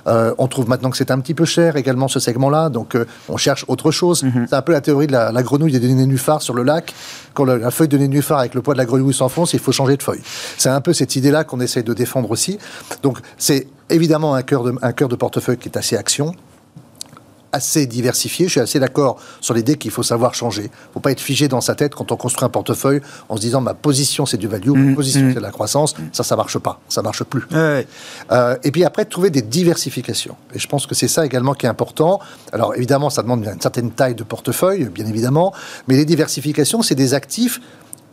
Euh, 0.06 0.34
on 0.38 0.48
trouve 0.48 0.68
maintenant 0.68 0.90
que 0.90 0.96
c'est 0.96 1.10
un 1.10 1.20
petit 1.20 1.34
peu 1.34 1.44
cher 1.44 1.76
également 1.76 2.08
ce 2.08 2.20
segment-là. 2.20 2.68
Donc 2.68 2.94
euh, 2.94 3.06
on 3.28 3.36
cherche 3.36 3.64
autre 3.68 3.90
chose. 3.90 4.22
Mm 4.22 4.28
-hmm. 4.28 4.46
C'est 4.48 4.56
un 4.56 4.62
peu 4.62 4.72
la 4.72 4.80
théorie 4.80 5.06
de 5.06 5.12
la, 5.12 5.32
la 5.32 5.42
grenouille 5.42 5.76
et 5.76 5.80
des 5.80 5.94
nénuphars 5.94 6.42
sur 6.42 6.54
le 6.54 6.62
lac. 6.62 6.94
Quand 7.34 7.44
la 7.44 7.70
feuille 7.70 7.88
de 7.88 7.98
nénuphar 7.98 8.38
avec 8.38 8.54
le 8.54 8.62
poids 8.62 8.74
de 8.74 8.78
la 8.78 8.84
grenouille 8.84 9.14
s'enfonce, 9.14 9.54
il 9.54 9.60
faut 9.60 9.72
changer 9.72 9.96
de 9.96 10.02
feuille. 10.02 10.22
C'est 10.58 10.68
un 10.68 10.80
peu 10.80 10.92
cette 10.92 11.16
idée-là 11.16 11.44
qu'on 11.44 11.60
essaye 11.60 11.84
de 11.84 11.94
défendre 11.94 12.30
aussi. 12.30 12.58
Donc 13.02 13.18
c'est 13.38 13.66
évidemment 13.88 14.34
un 14.34 14.42
cœur 14.42 14.62
de, 14.64 14.72
un 14.82 14.92
cœur 14.92 15.08
de 15.08 15.16
portefeuille 15.16 15.58
qui 15.58 15.68
est 15.68 15.78
assez 15.78 15.96
action. 15.96 16.34
Assez 17.52 17.86
diversifié. 17.86 18.46
Je 18.46 18.52
suis 18.52 18.60
assez 18.60 18.80
d'accord 18.80 19.18
sur 19.40 19.54
l'idée 19.54 19.76
qu'il 19.76 19.90
faut 19.90 20.02
savoir 20.02 20.34
changer. 20.34 20.62
Il 20.62 20.66
ne 20.66 20.92
faut 20.94 21.00
pas 21.00 21.12
être 21.12 21.20
figé 21.20 21.48
dans 21.48 21.60
sa 21.60 21.74
tête 21.74 21.94
quand 21.94 22.10
on 22.12 22.16
construit 22.16 22.44
un 22.44 22.48
portefeuille 22.48 23.00
en 23.28 23.36
se 23.36 23.42
disant 23.42 23.60
ma 23.60 23.74
position 23.74 24.26
c'est 24.26 24.36
du 24.36 24.48
value, 24.48 24.70
ma 24.70 24.78
mmh, 24.78 24.94
position 24.94 25.20
mmh. 25.20 25.28
c'est 25.28 25.34
de 25.34 25.40
la 25.40 25.50
croissance. 25.50 25.94
Ça, 26.12 26.22
ça 26.24 26.36
marche 26.36 26.58
pas. 26.58 26.80
Ça 26.88 27.02
marche 27.02 27.22
plus. 27.24 27.42
Euh, 27.52 28.56
et 28.62 28.70
puis 28.70 28.84
après, 28.84 29.04
trouver 29.04 29.30
des 29.30 29.42
diversifications. 29.42 30.36
Et 30.54 30.58
je 30.58 30.66
pense 30.66 30.86
que 30.86 30.94
c'est 30.94 31.08
ça 31.08 31.24
également 31.24 31.54
qui 31.54 31.66
est 31.66 31.68
important. 31.68 32.20
Alors 32.52 32.74
évidemment, 32.74 33.10
ça 33.10 33.22
demande 33.22 33.44
une 33.44 33.60
certaine 33.60 33.90
taille 33.90 34.14
de 34.14 34.24
portefeuille, 34.24 34.86
bien 34.86 35.06
évidemment. 35.06 35.52
Mais 35.88 35.96
les 35.96 36.04
diversifications, 36.04 36.82
c'est 36.82 36.94
des 36.94 37.14
actifs 37.14 37.60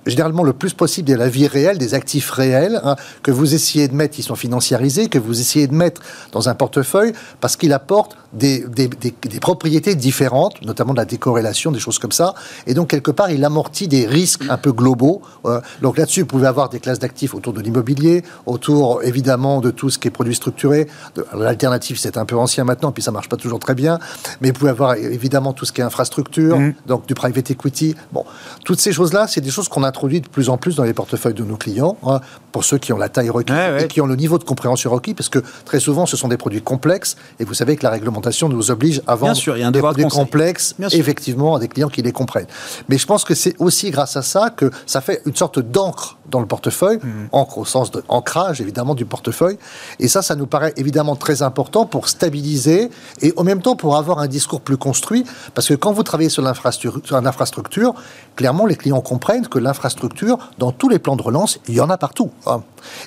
généralement 0.06 0.44
le 0.44 0.54
plus 0.54 0.74
possible 0.74 1.08
de 1.08 1.16
la 1.16 1.30
vie 1.30 1.48
réelle, 1.48 1.78
des 1.78 1.94
actifs 1.94 2.32
réels, 2.32 2.80
hein, 2.84 2.96
que 3.24 3.32
vous 3.32 3.54
essayez 3.54 3.88
de 3.88 3.94
mettre, 3.94 4.16
qui 4.16 4.24
sont 4.24 4.36
financiarisés, 4.36 5.08
que 5.08 5.20
vous 5.20 5.40
essayez 5.40 5.68
de 5.68 5.76
mettre 5.76 6.02
dans 6.32 6.50
un 6.50 6.56
portefeuille, 6.56 7.14
parce 7.42 7.56
qu'il 7.56 7.74
apporte 7.74 8.18
des, 8.34 8.66
des, 8.68 9.40
propriétés 9.40 9.96
différentes, 9.96 10.62
notamment 10.62 10.94
de 10.94 11.00
la 11.00 11.06
décorrélation, 11.06 11.72
des 11.72 11.80
choses 11.80 12.00
comme 12.00 12.12
ça. 12.12 12.36
Et 12.68 12.74
donc, 12.74 12.90
quelque 12.90 13.12
part, 13.12 13.32
il 13.32 13.44
amortit 13.44 13.88
des 13.88 14.06
risques 14.06 14.44
un 14.50 14.58
peu 14.58 14.72
globaux. 14.72 15.22
Euh, 15.46 15.62
donc 15.82 15.98
là-dessus, 15.98 16.22
vous 16.22 16.28
pouvez 16.28 16.48
avoir 16.48 16.70
des 16.70 16.80
classes 16.80 17.00
d'actifs 17.00 17.34
autour 17.34 17.54
de 17.54 17.62
l'immobilier, 17.62 18.24
autour, 18.46 19.04
évidemment, 19.04 19.62
de 19.62 19.72
tout 19.72 19.90
ce 19.90 19.98
qui 19.98 20.08
est 20.08 20.12
produit 20.12 20.36
structuré. 20.36 20.88
L'alternative, 21.34 21.98
c'est 21.98 22.18
un 22.18 22.26
peu 22.26 22.38
ancien 22.38 22.64
maintenant, 22.64 22.92
puis 22.92 23.02
ça 23.02 23.12
marche 23.12 23.30
pas 23.30 23.38
toujours 23.38 23.60
très 23.60 23.76
bien. 23.76 24.00
Mais 24.42 24.50
vous 24.50 24.60
pouvez 24.60 24.72
avoir, 24.72 24.96
évidemment, 24.96 25.54
tout 25.54 25.66
ce 25.66 25.72
qui 25.72 25.82
est 25.82 25.84
infrastructure, 25.84 26.60
mmh. 26.60 26.74
donc 26.86 27.08
du 27.08 27.16
private 27.16 27.52
equity. 27.52 27.96
Bon, 28.12 28.26
toutes 28.64 28.80
ces 28.80 28.92
choses-là, 28.92 29.28
c'est 29.28 29.42
des 29.42 29.52
choses 29.52 29.68
qu'on 29.70 29.84
a 29.84 29.89
introduit 29.90 30.22
de 30.22 30.30
plus 30.30 30.50
en 30.50 30.58
plus 30.58 30.76
dans 30.76 30.84
les 30.84 30.94
portefeuilles 30.94 31.34
de 31.34 31.44
nos 31.44 31.58
clients, 31.58 31.98
hein, 32.06 32.22
pour 32.52 32.64
ceux 32.64 32.78
qui 32.78 32.94
ont 32.94 32.98
la 32.98 33.10
taille 33.10 33.30
requise 33.30 33.56
et 33.80 33.88
qui 33.88 34.00
ont 34.02 34.06
le 34.06 34.16
niveau 34.16 34.38
de 34.38 34.44
compréhension 34.44 34.90
requis, 34.92 35.14
parce 35.14 35.30
que 35.30 35.40
très 35.66 35.80
souvent, 35.80 36.06
ce 36.06 36.16
sont 36.16 36.28
des 36.28 36.38
produits 36.38 36.62
complexes, 36.62 37.18
et 37.40 37.44
vous 37.44 37.54
savez 37.54 37.76
que 37.76 37.84
la 37.84 37.90
réglementation 37.90 38.48
nous 38.50 38.72
oblige 38.72 39.02
à 39.06 39.16
vendre 39.16 39.36
sûr, 39.36 39.56
des 39.72 39.80
produits 39.80 40.08
complexes, 40.08 40.76
effectivement, 40.92 41.56
à 41.56 41.60
des 41.60 41.68
clients 41.68 41.90
qui 41.90 42.02
les 42.02 42.12
comprennent. 42.12 42.48
Mais 42.88 42.98
je 42.98 43.06
pense 43.06 43.26
que 43.26 43.36
c'est 43.36 43.56
aussi 43.60 43.92
grâce 43.92 44.16
à 44.16 44.22
ça 44.22 44.50
que 44.50 44.72
ça 44.86 45.02
fait 45.02 45.22
une 45.26 45.36
sorte 45.36 45.60
d'encre 45.60 46.18
dans 46.30 46.40
le 46.40 46.46
portefeuille, 46.46 46.98
mmh. 46.98 47.30
encre 47.32 47.58
au 47.58 47.66
sens 47.66 47.92
d'ancrage, 47.92 48.62
évidemment, 48.62 48.94
du 48.94 49.06
portefeuille. 49.06 49.58
Et 50.00 50.08
ça, 50.08 50.22
ça 50.22 50.36
nous 50.36 50.46
paraît 50.46 50.74
évidemment 50.78 51.16
très 51.16 51.42
important 51.42 51.86
pour 51.88 52.08
stabiliser 52.08 52.92
et 53.22 53.34
en 53.36 53.44
même 53.44 53.62
temps 53.62 53.76
pour 53.76 53.98
avoir 53.98 54.20
un 54.20 54.28
discours 54.28 54.62
plus 54.62 54.78
construit, 54.78 55.24
parce 55.56 55.68
que 55.68 55.74
quand 55.74 55.92
vous 55.92 56.04
travaillez 56.04 56.30
sur 56.30 56.44
l'infrastructure, 56.44 57.96
clairement, 58.36 58.66
les 58.66 58.76
clients 58.76 59.02
comprennent 59.02 59.48
que 59.48 59.58
l'infrastructure 59.58 59.79
infrastructure, 59.80 60.38
dans 60.58 60.74
tous 60.74 60.90
les 60.90 61.00
plans 61.00 61.16
de 61.16 61.22
relance, 61.22 61.60
il 61.70 61.76
y 61.76 61.80
en 61.80 61.90
a 61.90 61.98
partout. 61.98 62.32
Hein. 62.46 62.62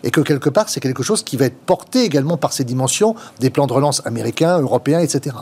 Et 0.05 0.11
que 0.11 0.23
quelque 0.23 0.49
part, 0.49 0.71
c'est 0.71 0.81
quelque 0.81 1.03
chose 1.03 1.23
qui 1.23 1.37
va 1.37 1.45
être 1.45 1.59
porté 1.59 2.05
également 2.05 2.39
par 2.39 2.53
ces 2.53 2.65
dimensions 2.65 3.15
des 3.41 3.51
plans 3.51 3.67
de 3.67 3.75
relance 3.75 4.05
américains, 4.07 4.59
européens, 4.59 5.01
etc. 5.01 5.37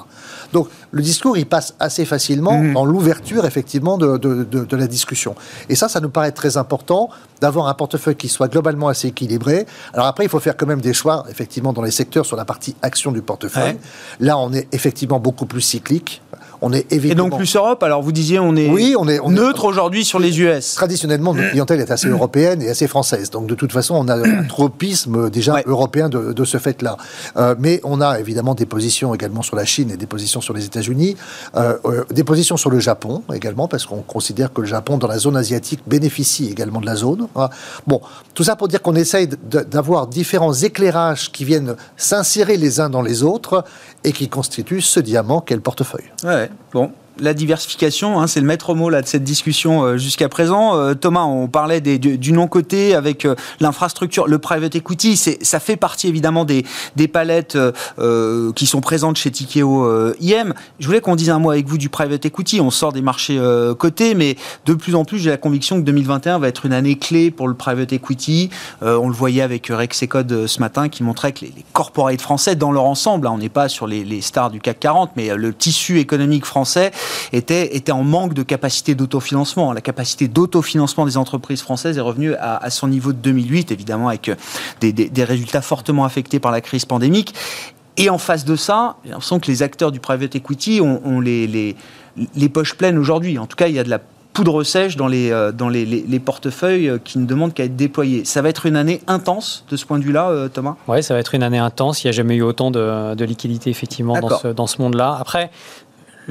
Donc 0.52 0.68
le 0.92 1.02
discours, 1.02 1.36
il 1.38 1.46
passe 1.46 1.74
assez 1.78 2.04
facilement 2.04 2.58
mmh. 2.58 2.72
dans 2.72 2.84
l'ouverture, 2.84 3.44
effectivement, 3.44 3.96
de, 3.98 4.16
de, 4.16 4.76
la 4.76 4.86
discussion. 4.86 5.34
Et 5.68 5.74
ça, 5.74 5.88
ça 5.88 6.00
nous 6.00 6.10
paraît 6.10 6.32
très 6.32 6.56
important 6.56 7.10
d'avoir 7.40 7.68
un 7.68 7.74
portefeuille 7.74 8.16
qui 8.16 8.28
soit 8.28 8.48
globalement 8.48 8.88
assez 8.88 9.08
équilibré. 9.08 9.66
Alors 9.94 10.06
après, 10.06 10.24
il 10.24 10.28
faut 10.28 10.40
faire 10.40 10.56
quand 10.56 10.66
même 10.66 10.80
des 10.80 10.92
choix, 10.92 11.24
effectivement, 11.30 11.72
dans 11.72 11.82
les 11.82 11.90
secteurs 11.90 12.26
sur 12.26 12.36
la 12.36 12.44
partie 12.44 12.74
action 12.82 13.12
du 13.12 13.22
portefeuille. 13.22 13.76
Là, 14.18 14.38
on 14.38 14.52
est 14.52 14.68
effectivement 14.72 15.20
beaucoup 15.20 15.46
plus 15.46 15.60
cyclique. 15.60 16.22
On 16.62 16.72
est 16.72 16.92
évidemment... 16.92 17.26
Et 17.26 17.30
donc 17.30 17.38
plus 17.38 17.56
Europe. 17.56 17.82
Alors 17.82 18.02
vous 18.02 18.12
disiez 18.12 18.38
on 18.38 18.54
est, 18.54 18.68
oui, 18.68 18.94
on 18.98 19.08
est 19.08 19.20
neutre 19.28 19.64
aujourd'hui 19.64 20.04
sur 20.04 20.18
les 20.18 20.40
US. 20.40 20.74
Traditionnellement, 20.74 21.34
notre 21.34 21.50
clientèle 21.50 21.80
est 21.80 21.90
assez 21.90 22.08
européenne 22.08 22.62
et 22.62 22.68
assez 22.68 22.86
française. 22.86 23.30
Donc 23.30 23.46
de 23.46 23.54
toute 23.54 23.72
façon, 23.72 23.94
on 23.94 24.08
a 24.08 24.16
un 24.16 24.44
tropisme 24.44 25.30
déjà 25.30 25.62
européen 25.66 26.08
de, 26.08 26.44
ce 26.44 26.58
fait-là. 26.58 26.96
Euh, 27.36 27.54
mais 27.58 27.80
on 27.84 28.00
a 28.00 28.18
évidemment 28.18 28.54
des 28.54 28.66
positions 28.66 29.14
également 29.14 29.42
sur 29.42 29.56
la 29.56 29.64
Chine 29.64 29.90
et 29.90 29.96
des 29.96 30.06
positions 30.06 30.40
sur 30.40 30.54
les 30.54 30.64
États-Unis, 30.64 30.79
euh, 30.88 31.76
euh, 31.84 32.04
des 32.10 32.24
positions 32.24 32.56
sur 32.56 32.70
le 32.70 32.80
Japon 32.80 33.22
également 33.32 33.68
parce 33.68 33.86
qu'on 33.86 34.02
considère 34.02 34.52
que 34.52 34.60
le 34.60 34.66
Japon 34.66 34.98
dans 34.98 35.06
la 35.06 35.18
zone 35.18 35.36
asiatique 35.36 35.80
bénéficie 35.86 36.48
également 36.48 36.80
de 36.80 36.86
la 36.86 36.96
zone. 36.96 37.28
Hein. 37.36 37.50
Bon, 37.86 38.00
tout 38.34 38.44
ça 38.44 38.56
pour 38.56 38.68
dire 38.68 38.82
qu'on 38.82 38.94
essaye 38.94 39.28
d'avoir 39.28 40.06
différents 40.06 40.54
éclairages 40.54 41.30
qui 41.32 41.44
viennent 41.44 41.76
s'insérer 41.96 42.56
les 42.56 42.80
uns 42.80 42.90
dans 42.90 43.02
les 43.02 43.22
autres 43.22 43.64
et 44.04 44.12
qui 44.12 44.28
constituent 44.28 44.80
ce 44.80 45.00
diamant 45.00 45.40
qu'est 45.40 45.54
le 45.54 45.60
portefeuille. 45.60 46.10
Ouais. 46.24 46.50
Bon, 46.72 46.90
la 47.20 47.34
diversification, 47.34 48.20
hein, 48.20 48.26
c'est 48.26 48.40
le 48.40 48.46
maître 48.46 48.74
mot 48.74 48.90
là, 48.90 49.02
de 49.02 49.06
cette 49.06 49.24
discussion 49.24 49.82
euh, 49.82 49.96
jusqu'à 49.96 50.28
présent. 50.28 50.76
Euh, 50.76 50.94
Thomas, 50.94 51.24
on 51.24 51.48
parlait 51.48 51.80
du, 51.80 52.32
non-côté 52.32 52.94
avec 52.94 53.24
euh, 53.24 53.34
l'infrastructure, 53.60 54.26
le 54.26 54.38
private 54.38 54.74
equity, 54.74 55.16
ça 55.16 55.60
fait 55.60 55.76
partie 55.76 56.08
évidemment 56.08 56.44
des, 56.44 56.64
des 56.96 57.08
palettes 57.08 57.58
qui 58.54 58.66
sont 58.66 58.80
présentes 58.80 59.16
chez 59.16 59.30
Tikeo 59.30 60.12
IM. 60.20 60.54
Je 60.78 60.86
voulais 60.86 61.00
qu'on 61.00 61.16
dise 61.16 61.30
un 61.30 61.38
mot 61.38 61.50
avec 61.50 61.66
vous 61.66 61.78
du 61.78 61.88
private 61.88 62.24
equity. 62.24 62.60
On 62.60 62.70
sort 62.70 62.92
des 62.92 63.02
marchés 63.02 63.40
cotés, 63.78 64.14
mais 64.14 64.36
de 64.66 64.74
plus 64.74 64.94
en 64.94 65.04
plus, 65.04 65.18
j'ai 65.18 65.30
la 65.30 65.36
conviction 65.36 65.76
que 65.76 65.84
2021 65.84 66.38
va 66.38 66.48
être 66.48 66.66
une 66.66 66.72
année 66.72 66.96
clé 66.96 67.30
pour 67.30 67.48
le 67.48 67.54
private 67.54 67.92
equity. 67.92 68.50
on 68.82 69.08
le 69.08 69.14
voyait 69.14 69.42
avec 69.42 69.66
Rex 69.68 70.04
Code 70.08 70.46
ce 70.46 70.60
matin 70.60 70.88
qui 70.88 71.02
montrait 71.02 71.32
que 71.32 71.42
les, 71.42 71.52
les 71.56 71.64
corporates 71.72 72.20
français, 72.20 72.56
dans 72.56 72.72
leur 72.72 72.84
ensemble, 72.84 73.26
hein, 73.26 73.32
on 73.34 73.38
n'est 73.38 73.48
pas 73.48 73.68
sur 73.68 73.86
les, 73.86 74.04
les 74.04 74.20
stars 74.20 74.50
du 74.50 74.60
CAC 74.60 74.80
40, 74.80 75.10
mais 75.16 75.34
le 75.34 75.52
tissu 75.52 75.98
économique 75.98 76.46
français 76.46 76.92
était, 77.32 77.76
était 77.76 77.92
en 77.92 78.02
manque 78.02 78.34
de 78.34 78.42
capacité 78.42 78.94
d'autofinancement. 78.94 79.72
La 79.72 79.80
capacité 79.80 80.28
d'autofinancement 80.28 81.06
des 81.06 81.16
entreprises 81.16 81.62
françaises 81.62 81.98
est 81.98 82.02
revenue 82.02 82.34
à, 82.34 82.70
son 82.70 82.88
niveau 82.88 83.12
de 83.12 83.18
2008, 83.18 83.72
évidemment 83.72 84.08
avec 84.08 84.28
euh, 84.28 84.34
des, 84.80 84.92
des, 84.92 85.24
résultats 85.24 85.62
fortement 85.62 86.04
affectés 86.04 86.40
par 86.40 86.52
la 86.52 86.60
crise 86.60 86.84
pandémique. 86.84 87.34
Et 87.96 88.08
en 88.08 88.18
face 88.18 88.44
de 88.44 88.56
ça, 88.56 88.96
j'ai 89.04 89.10
l'impression 89.10 89.40
que 89.40 89.50
les 89.50 89.62
acteurs 89.62 89.92
du 89.92 90.00
private 90.00 90.34
equity 90.34 90.80
ont, 90.80 91.20
les, 91.20 91.46
les, 91.46 91.76
les, 92.34 92.48
poches 92.48 92.74
pleines 92.74 92.96
aujourd'hui. 92.96 93.38
En 93.38 93.46
tout 93.46 93.56
cas, 93.56 93.68
il 93.68 93.74
y 93.74 93.78
a 93.78 93.84
de 93.84 93.90
la 93.90 94.00
poudre 94.32 94.62
sèche 94.62 94.96
dans 94.96 95.08
les, 95.08 95.30
euh, 95.30 95.52
dans 95.52 95.68
les, 95.68 95.84
les, 95.84 96.20
portefeuilles 96.20 96.88
euh, 96.88 96.98
qui 97.02 97.18
ne 97.18 97.26
demandent 97.26 97.52
qu'à 97.52 97.64
être 97.64 97.76
déployés. 97.76 98.24
Ça 98.24 98.42
va 98.42 98.48
être 98.48 98.64
une 98.64 98.76
année 98.76 99.00
intense 99.06 99.64
de 99.70 99.76
ce 99.76 99.84
point 99.84 99.98
de 99.98 100.04
vue-là, 100.04 100.48
Thomas? 100.52 100.76
Oui, 100.88 101.02
ça 101.02 101.14
va 101.14 101.20
être 101.20 101.34
une 101.34 101.42
année 101.42 101.58
intense. 101.58 102.04
Il 102.04 102.06
n'y 102.06 102.10
a 102.10 102.12
jamais 102.12 102.36
eu 102.36 102.42
autant 102.42 102.70
de, 102.70 103.14
de 103.14 103.24
liquidités, 103.24 103.70
effectivement, 103.70 104.18
dans 104.18 104.38
ce, 104.38 104.48
dans 104.48 104.66
ce 104.66 104.80
monde-là. 104.80 105.18
Après, 105.20 105.50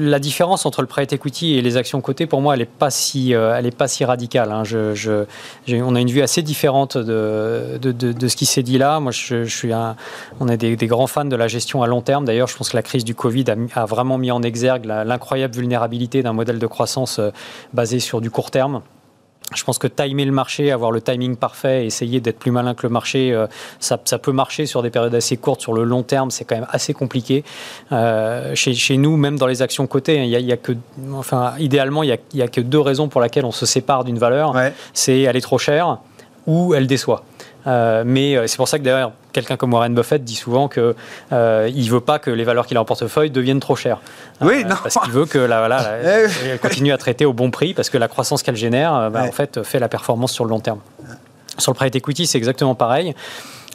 la 0.00 0.18
différence 0.18 0.66
entre 0.66 0.80
le 0.80 0.86
private 0.86 1.12
equity 1.12 1.54
et 1.54 1.62
les 1.62 1.76
actions 1.76 2.00
cotées, 2.00 2.26
pour 2.26 2.40
moi, 2.40 2.54
elle 2.54 2.60
n'est 2.60 2.66
pas 2.66 2.90
si, 2.90 3.34
euh, 3.34 3.70
pas 3.76 3.88
si 3.88 4.04
radicale. 4.04 4.50
Hein. 4.50 4.62
On 5.68 5.94
a 5.94 6.00
une 6.00 6.10
vue 6.10 6.22
assez 6.22 6.42
différente 6.42 6.96
de, 6.96 7.78
de, 7.80 8.28
ce 8.28 8.36
qui 8.36 8.46
s'est 8.46 8.62
dit 8.62 8.78
là. 8.78 9.00
Moi, 9.00 9.12
je, 9.12 9.44
suis 9.44 9.72
un, 9.72 9.96
on 10.40 10.48
est 10.48 10.56
des, 10.56 10.86
grands 10.86 11.06
fans 11.06 11.24
de 11.24 11.36
la 11.36 11.48
gestion 11.48 11.82
à 11.82 11.86
long 11.86 12.00
terme. 12.00 12.24
D'ailleurs, 12.24 12.48
je 12.48 12.56
pense 12.56 12.70
que 12.70 12.76
la 12.76 12.82
crise 12.82 13.04
du 13.04 13.14
Covid 13.14 13.44
a, 13.50 13.80
a 13.80 13.84
vraiment 13.84 14.18
mis 14.18 14.30
en 14.30 14.42
exergue 14.42 14.86
l'incroyable 14.86 15.54
vulnérabilité 15.54 16.22
d'un 16.22 16.32
modèle 16.32 16.58
de 16.58 16.66
croissance 16.66 17.18
euh, 17.18 17.30
basé 17.72 18.00
sur 18.00 18.20
du 18.20 18.30
court 18.30 18.50
terme. 18.50 18.82
Je 19.54 19.64
pense 19.64 19.78
que 19.78 19.88
timer 19.88 20.24
le 20.24 20.32
marché, 20.32 20.70
avoir 20.70 20.92
le 20.92 21.00
timing 21.00 21.36
parfait, 21.36 21.84
essayer 21.84 22.20
d'être 22.20 22.38
plus 22.38 22.52
malin 22.52 22.74
que 22.74 22.86
le 22.86 22.92
marché, 22.92 23.32
euh, 23.32 23.46
ça, 23.80 23.96
peut 23.96 24.32
marcher 24.32 24.66
sur 24.66 24.82
des 24.82 24.90
périodes 24.90 25.14
assez 25.14 25.36
courtes. 25.36 25.60
Sur 25.60 25.72
le 25.72 25.82
long 25.82 26.02
terme, 26.02 26.30
c'est 26.30 26.44
quand 26.44 26.54
même 26.54 26.68
assez 26.70 26.94
compliqué. 26.94 27.42
Euh, 27.90 28.54
chez, 28.54 28.96
nous, 28.96 29.16
même 29.16 29.38
dans 29.38 29.48
les 29.48 29.62
actions 29.62 29.86
cotées, 29.86 30.20
hein, 30.20 30.24
il 30.24 30.30
y, 30.30 30.52
a, 30.52 30.56
que, 30.56 30.72
enfin, 31.12 31.54
idéalement, 31.58 32.04
il 32.04 32.16
n'y 32.34 32.42
a, 32.42 32.48
que 32.48 32.60
deux 32.60 32.80
raisons 32.80 33.08
pour 33.08 33.20
lesquelles 33.20 33.44
on 33.44 33.52
se 33.52 33.66
sépare 33.66 34.04
d'une 34.04 34.18
valeur. 34.18 34.54
C'est 34.94 35.20
elle 35.20 35.36
est 35.36 35.40
trop 35.40 35.58
chère 35.58 35.98
ou 36.46 36.74
elle 36.74 36.86
déçoit. 36.86 37.24
Euh, 37.66 38.02
mais 38.06 38.36
c'est 38.46 38.56
pour 38.56 38.68
ça 38.68 38.78
que 38.78 38.84
d'ailleurs, 38.84 39.12
quelqu'un 39.32 39.56
comme 39.56 39.72
Warren 39.72 39.94
Buffett 39.94 40.24
dit 40.24 40.34
souvent 40.34 40.68
que 40.68 40.94
euh, 41.32 41.70
il 41.74 41.90
veut 41.90 42.00
pas 42.00 42.18
que 42.18 42.30
les 42.30 42.44
valeurs 42.44 42.66
qu'il 42.66 42.76
a 42.76 42.80
en 42.80 42.84
portefeuille 42.84 43.30
deviennent 43.30 43.60
trop 43.60 43.76
chères. 43.76 44.00
Oui, 44.40 44.64
non. 44.64 44.76
Parce 44.82 44.96
qu'il 44.96 45.12
veut 45.12 45.26
que 45.26 45.38
la, 45.38 45.58
voilà, 45.58 45.82
elle 46.44 46.58
continue 46.60 46.92
à 46.92 46.98
traiter 46.98 47.24
au 47.24 47.32
bon 47.32 47.50
prix 47.50 47.74
parce 47.74 47.90
que 47.90 47.98
la 47.98 48.08
croissance 48.08 48.42
qu'elle 48.42 48.56
génère, 48.56 49.10
bah, 49.10 49.24
en 49.24 49.32
fait, 49.32 49.62
fait 49.62 49.78
la 49.78 49.88
performance 49.88 50.32
sur 50.32 50.44
le 50.44 50.50
long 50.50 50.60
terme. 50.60 50.80
Sur 51.58 51.72
le 51.72 51.76
private 51.76 51.96
equity, 51.96 52.26
c'est 52.26 52.38
exactement 52.38 52.74
pareil. 52.74 53.14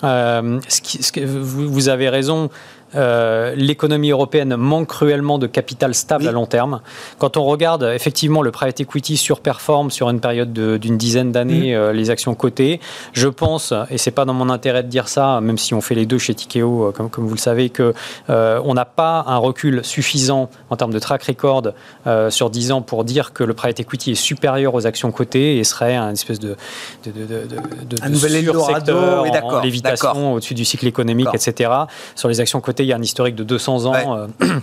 ce, 0.01 0.59
ce 0.67 1.11
que, 1.11 1.21
vous, 1.21 1.71
vous, 1.71 1.89
avez 1.89 2.09
raison. 2.09 2.49
Euh, 2.95 3.53
l'économie 3.55 4.11
européenne 4.11 4.55
manque 4.55 4.87
cruellement 4.87 5.37
de 5.37 5.47
capital 5.47 5.93
stable 5.93 6.27
à 6.27 6.31
long 6.31 6.45
terme. 6.45 6.81
Quand 7.19 7.37
on 7.37 7.43
regarde 7.43 7.83
effectivement 7.93 8.41
le 8.41 8.51
private 8.51 8.79
equity 8.79 9.17
surperforme 9.17 9.91
sur 9.91 10.09
une 10.09 10.19
période 10.19 10.53
d'une 10.53 10.97
dizaine 10.97 11.31
d'années 11.31 11.73
mm. 11.73 11.77
euh, 11.77 11.93
les 11.93 12.09
actions 12.09 12.35
cotées, 12.35 12.79
je 13.13 13.27
pense, 13.27 13.73
et 13.89 13.97
c'est 13.97 14.11
pas 14.11 14.25
dans 14.25 14.33
mon 14.33 14.49
intérêt 14.49 14.83
de 14.83 14.87
dire 14.87 15.07
ça, 15.07 15.41
même 15.41 15.57
si 15.57 15.73
on 15.73 15.81
fait 15.81 15.95
les 15.95 16.05
deux 16.05 16.17
chez 16.17 16.33
Tikeo, 16.33 16.85
euh, 16.87 16.91
comme, 16.91 17.09
comme 17.09 17.25
vous 17.27 17.35
le 17.35 17.39
savez, 17.39 17.69
que 17.69 17.93
on 18.27 18.73
n'a 18.73 18.85
pas 18.85 19.23
un 19.27 19.37
recul 19.37 19.83
suffisant 19.83 20.49
en 20.69 20.75
termes 20.75 20.93
de 20.93 20.99
track 20.99 21.23
record 21.23 21.73
sur 22.29 22.49
10 22.49 22.71
ans 22.71 22.81
pour 22.81 23.03
dire 23.03 23.33
que 23.33 23.43
le 23.43 23.53
private 23.53 23.79
equity 23.79 24.11
est 24.11 24.15
supérieur 24.15 24.73
aux 24.73 24.87
actions 24.87 25.11
cotées 25.11 25.57
et 25.57 25.63
serait 25.63 25.95
un 25.95 26.11
espèce 26.11 26.39
de, 26.39 26.55
de, 27.05 27.11
de, 27.11 27.25
de, 27.25 27.95
un 28.01 28.09
nouvel 28.09 28.49
en 28.49 29.61
lévitation 29.61 30.33
au-dessus 30.33 30.53
du 30.53 30.65
cycle 30.65 30.87
économique, 30.87 31.29
etc. 31.33 31.71
Sur 32.15 32.29
les 32.29 32.39
actions 32.39 32.61
cotées 32.61 32.84
il 32.85 32.89
y 32.89 32.93
a 32.93 32.95
un 32.95 33.01
historique 33.01 33.35
de 33.35 33.43
200 33.43 33.85
ans. 33.85 34.17
Euh, 34.17 34.27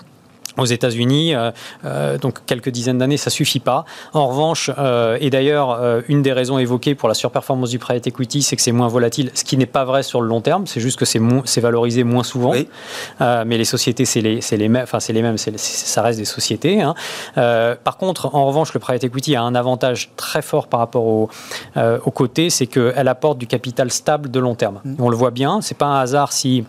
aux 0.56 0.64
États-Unis. 0.64 1.34
Euh, 1.34 1.50
euh, 1.84 2.18
donc 2.18 2.44
quelques 2.46 2.68
dizaines 2.68 2.98
d'années, 2.98 3.16
ça 3.16 3.30
suffit 3.30 3.60
pas. 3.60 3.84
En 4.12 4.28
revanche, 4.28 4.70
euh, 4.78 5.16
et 5.20 5.30
d'ailleurs, 5.30 5.80
une 6.08 6.22
des 6.22 6.32
raisons 6.32 6.58
évoquées 6.58 6.94
pour 6.94 7.08
la 7.08 7.14
surperformance 7.14 7.70
du 7.70 7.78
private 7.78 8.06
equity, 8.06 8.42
c'est 8.42 8.56
que 8.56 8.62
c'est 8.62 8.72
moins 8.72 8.88
volatile, 8.88 9.30
ce 9.34 9.44
qui 9.44 9.56
n'est 9.56 9.66
pas 9.66 9.84
vrai 9.84 10.02
sur 10.02 10.20
le 10.20 10.28
long 10.28 10.40
terme. 10.40 10.66
C'est 10.66 10.80
juste 10.80 10.98
que 10.98 11.04
c'est 11.04 11.60
valorisé 11.60 12.04
moins 12.04 12.24
souvent. 12.24 12.52
mais 13.20 13.58
les 13.58 13.64
sociétés, 13.64 14.04
c'est 14.04 14.20
les, 14.20 14.40
les, 14.52 14.68
mêmes. 14.68 14.82
Enfin, 14.82 15.00
c'est 15.00 15.12
les 15.12 15.22
mêmes. 15.22 15.38
ça 15.38 16.02
reste 16.02 16.18
des 16.18 16.24
sociétés. 16.24 16.82
Hein. 16.82 16.94
par 17.84 17.96
contre, 17.96 18.34
en 18.34 18.46
revanche, 18.46 18.74
le 18.74 18.80
private 18.80 19.04
equity 19.04 19.36
a 19.36 19.42
un 19.42 19.54
avantage 19.54 20.10
très 20.16 20.42
fort 20.42 20.68
par 20.68 20.80
rapport 20.80 21.04
au, 21.04 21.30
au 21.76 22.10
côté, 22.10 22.50
c'est 22.50 22.66
qu'elle 22.66 23.08
apporte 23.08 23.38
du 23.38 23.46
capital 23.46 23.90
stable 23.90 24.30
de 24.30 24.40
long 24.40 24.54
terme. 24.54 24.80
Mmh. 24.84 24.94
On 24.98 25.08
le 25.08 25.16
voit 25.16 25.30
bien. 25.30 25.60
C'est 25.60 25.76
pas 25.76 25.86
un 25.86 26.00
hasard 26.00 26.32
si 26.32 26.64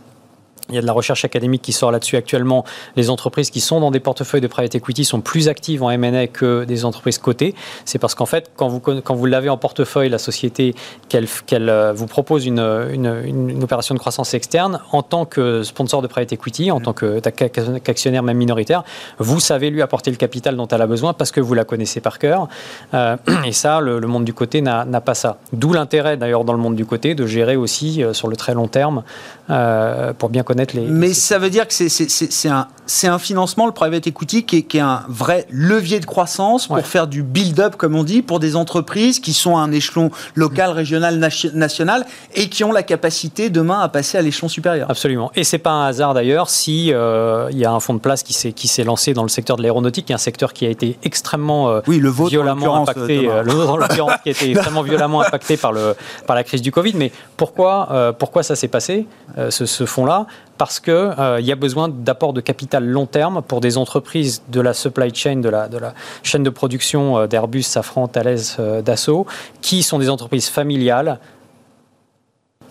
il 0.69 0.75
y 0.75 0.77
a 0.77 0.81
de 0.81 0.87
la 0.87 0.93
recherche 0.93 1.25
académique 1.25 1.61
qui 1.61 1.73
sort 1.73 1.91
là-dessus 1.91 2.15
actuellement. 2.15 2.63
Les 2.95 3.09
entreprises 3.09 3.49
qui 3.49 3.59
sont 3.59 3.81
dans 3.81 3.91
des 3.91 3.99
portefeuilles 3.99 4.41
de 4.41 4.47
private 4.47 4.75
equity 4.75 5.03
sont 5.03 5.19
plus 5.19 5.49
actives 5.49 5.83
en 5.83 5.89
M&A 5.89 6.27
que 6.27 6.63
des 6.63 6.85
entreprises 6.85 7.17
cotées. 7.17 7.53
C'est 7.83 7.99
parce 7.99 8.15
qu'en 8.15 8.25
fait, 8.25 8.49
quand 8.55 8.69
vous, 8.69 8.79
quand 8.79 9.13
vous 9.13 9.25
l'avez 9.25 9.49
en 9.49 9.57
portefeuille, 9.57 10.07
la 10.09 10.17
société, 10.17 10.73
qu'elle 11.09 11.27
euh, 11.69 11.91
vous 11.93 12.07
propose 12.07 12.45
une, 12.45 12.59
une, 12.59 13.63
opération 13.63 13.93
de 13.93 13.99
croissance 13.99 14.33
externe, 14.33 14.79
en 14.91 15.03
tant 15.03 15.25
que 15.25 15.63
sponsor 15.63 16.01
de 16.01 16.07
private 16.07 16.31
equity, 16.31 16.71
en 16.71 16.79
tant 16.79 16.93
qu'actionnaire 16.93 18.23
même 18.23 18.37
minoritaire, 18.37 18.83
vous 19.19 19.39
savez 19.39 19.69
lui 19.69 19.81
apporter 19.81 20.11
le 20.11 20.17
capital 20.17 20.55
dont 20.55 20.67
elle 20.67 20.81
a 20.81 20.87
besoin 20.87 21.13
parce 21.13 21.31
que 21.31 21.41
vous 21.41 21.53
la 21.53 21.65
connaissez 21.65 21.99
par 21.99 22.19
cœur. 22.19 22.47
Euh, 22.93 23.17
et 23.45 23.51
ça, 23.51 23.81
le, 23.81 23.99
monde 24.01 24.23
du 24.23 24.33
côté 24.33 24.61
n'a 24.61 24.85
pas 25.01 25.13
ça. 25.13 25.37
D'où 25.51 25.73
l'intérêt 25.73 26.15
d'ailleurs 26.15 26.45
dans 26.45 26.53
le 26.53 26.59
monde 26.59 26.75
du 26.75 26.85
côté 26.85 27.15
de 27.15 27.25
gérer 27.25 27.57
aussi 27.57 28.01
euh, 28.01 28.13
sur 28.13 28.27
le 28.27 28.35
très 28.35 28.53
long 28.53 28.67
terme 28.67 29.03
pour 29.47 30.29
bien 30.29 30.43
connaître 30.43 30.73
mais 30.89 31.13
ça 31.13 31.37
veut 31.37 31.49
dire 31.49 31.67
que 31.67 31.73
c'est 31.73 32.49
un, 32.49 32.67
un 33.03 33.19
financement, 33.19 33.65
le 33.65 33.71
private 33.71 34.07
equity, 34.07 34.43
qui 34.43 34.57
est, 34.57 34.61
qui 34.63 34.77
est 34.77 34.81
un 34.81 35.03
vrai 35.07 35.45
levier 35.49 35.99
de 35.99 36.05
croissance 36.05 36.67
pour 36.67 36.79
faire 36.85 37.07
du 37.07 37.23
build-up, 37.23 37.75
comme 37.75 37.95
on 37.95 38.03
dit, 38.03 38.21
pour 38.21 38.39
des 38.39 38.55
entreprises 38.55 39.19
qui 39.19 39.33
sont 39.33 39.57
à 39.57 39.61
un 39.61 39.71
échelon 39.71 40.11
local, 40.35 40.71
régional, 40.71 41.19
national 41.53 42.05
et 42.35 42.49
qui 42.49 42.63
ont 42.63 42.71
la 42.71 42.83
capacité 42.83 43.49
demain 43.49 43.79
à 43.79 43.89
passer 43.89 44.17
à 44.17 44.21
l'échelon 44.21 44.47
supérieur. 44.47 44.89
Absolument. 44.89 45.31
Et 45.35 45.43
c'est 45.43 45.57
pas 45.57 45.71
un 45.71 45.87
hasard 45.87 46.13
d'ailleurs 46.13 46.49
si 46.49 46.91
euh, 46.91 47.47
il 47.51 47.57
y 47.57 47.65
a 47.65 47.71
un 47.71 47.79
fonds 47.79 47.93
de 47.93 47.99
place 47.99 48.23
qui 48.23 48.33
s'est 48.33 48.83
lancé 48.83 49.13
dans 49.13 49.23
le 49.23 49.29
secteur 49.29 49.57
de 49.57 49.61
l'aéronautique, 49.61 50.05
qui 50.05 50.11
est 50.11 50.15
un 50.15 50.19
secteur 50.19 50.53
qui 50.53 50.65
a 50.65 50.69
été 50.69 50.97
extrêmement 51.03 51.69
euh, 51.69 51.81
oui, 51.87 51.99
le 51.99 52.09
violemment 52.09 52.81
impacté, 52.81 53.27
euh, 53.27 53.43
le 53.43 53.51
vôtre 53.51 53.87
qui 54.23 54.29
a 54.29 54.31
été 54.31 54.51
extrêmement 54.51 54.81
violemment 54.81 55.21
impacté 55.21 55.57
par 55.57 55.71
le 55.71 55.95
par 56.25 56.35
la 56.35 56.43
crise 56.43 56.61
du 56.61 56.71
Covid. 56.71 56.93
Mais 56.95 57.11
pourquoi 57.37 58.13
pourquoi 58.17 58.43
ça 58.43 58.55
s'est 58.55 58.67
passé? 58.67 59.05
Ce, 59.49 59.65
ce 59.65 59.85
fonds-là 59.85 60.27
parce 60.63 60.79
qu'il 60.79 60.93
euh, 60.93 61.41
y 61.41 61.51
a 61.51 61.55
besoin 61.55 61.89
d'apport 61.89 62.31
de 62.31 62.39
capital 62.39 62.85
long 62.85 63.05
terme 63.05 63.41
pour 63.41 63.59
des 63.59 63.77
entreprises 63.77 64.43
de 64.47 64.61
la 64.61 64.73
supply 64.73 65.13
chain, 65.13 65.37
de 65.37 65.49
la, 65.49 65.67
de 65.67 65.77
la 65.77 65.93
chaîne 66.23 66.43
de 66.43 66.49
production 66.49 67.17
euh, 67.17 67.27
d'Airbus, 67.27 67.63
Safran, 67.63 68.07
Thales, 68.07 68.37
euh, 68.59 68.81
Dassault, 68.81 69.25
qui 69.61 69.83
sont 69.83 69.99
des 69.99 70.09
entreprises 70.09 70.47
familiales, 70.47 71.19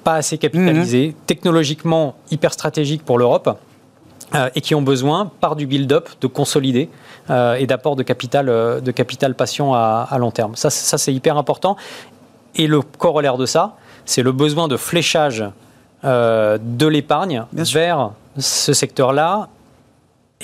pas 0.05 0.15
assez 0.15 0.39
capitalisées, 0.39 1.09
mhm. 1.09 1.15
technologiquement 1.27 2.15
hyper 2.31 2.55
stratégiques 2.55 3.05
pour 3.05 3.19
l'Europe. 3.19 3.59
et 4.55 4.63
qui 4.63 4.75
ont 4.75 4.81
besoin, 4.81 5.31
par 5.41 5.57
du 5.57 5.67
build-up, 5.67 6.09
de 6.23 6.27
consolider 6.27 6.89
et 7.29 7.67
d'apport 7.67 7.97
de 7.97 8.03
capital, 8.03 8.47
de 8.47 8.91
capital 8.91 9.35
patient 9.35 9.75
à, 9.75 10.09
à 10.11 10.17
long 10.17 10.31
terme. 10.31 10.57
Ça, 10.57 10.71
ça 10.71 10.97
c'est 10.97 11.13
hyper 11.13 11.37
important. 11.37 11.77
Et 12.55 12.67
le 12.67 12.81
corollaire 12.81 13.37
de 13.37 13.45
ça, 13.45 13.77
c'est 14.07 14.23
le 14.23 14.33
besoin 14.33 14.69
de 14.69 14.79
fléchage 14.79 15.45
euh, 16.05 16.59
de 16.61 16.87
l'épargne 16.87 17.45
vers 17.53 18.11
ce 18.39 18.73
secteur-là. 18.73 19.49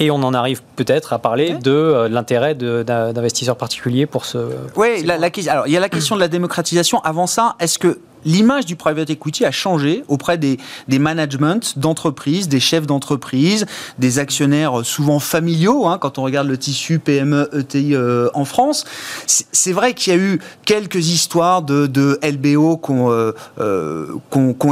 Et 0.00 0.12
on 0.12 0.22
en 0.22 0.32
arrive 0.32 0.62
peut-être 0.76 1.12
à 1.12 1.18
parler 1.18 1.54
de 1.54 1.72
euh, 1.72 2.08
l'intérêt 2.08 2.54
d'investisseurs 2.54 3.56
particuliers 3.56 4.06
pour 4.06 4.24
ce. 4.24 4.38
Oui, 4.76 5.02
la, 5.04 5.14
alors 5.14 5.66
il 5.66 5.72
y 5.72 5.76
a 5.76 5.80
la 5.80 5.88
question 5.88 6.14
de 6.14 6.20
la 6.20 6.28
démocratisation. 6.28 7.00
Avant 7.00 7.26
ça, 7.26 7.56
est-ce 7.58 7.80
que 7.80 7.98
l'image 8.24 8.66
du 8.66 8.76
private 8.76 9.10
equity 9.10 9.44
a 9.44 9.50
changé 9.50 10.04
auprès 10.08 10.38
des, 10.38 10.58
des 10.86 10.98
managements 10.98 11.60
d'entreprises, 11.76 12.48
des 12.48 12.60
chefs 12.60 12.86
d'entreprise, 12.86 13.66
des 13.98 14.18
actionnaires 14.18 14.84
souvent 14.84 15.18
familiaux, 15.18 15.86
hein, 15.86 15.98
quand 15.98 16.18
on 16.18 16.22
regarde 16.22 16.48
le 16.48 16.58
tissu 16.58 16.98
PME, 16.98 17.50
ETI 17.52 17.94
euh, 17.94 18.28
en 18.34 18.44
France? 18.44 18.84
C'est 19.26 19.72
vrai 19.72 19.94
qu'il 19.94 20.12
y 20.12 20.16
a 20.16 20.18
eu 20.18 20.40
quelques 20.64 21.08
histoires 21.08 21.62
de, 21.62 21.86
de 21.86 22.18
LBO 22.22 22.76
qui 22.76 22.90
ont, 22.92 23.10
euh, 23.10 24.12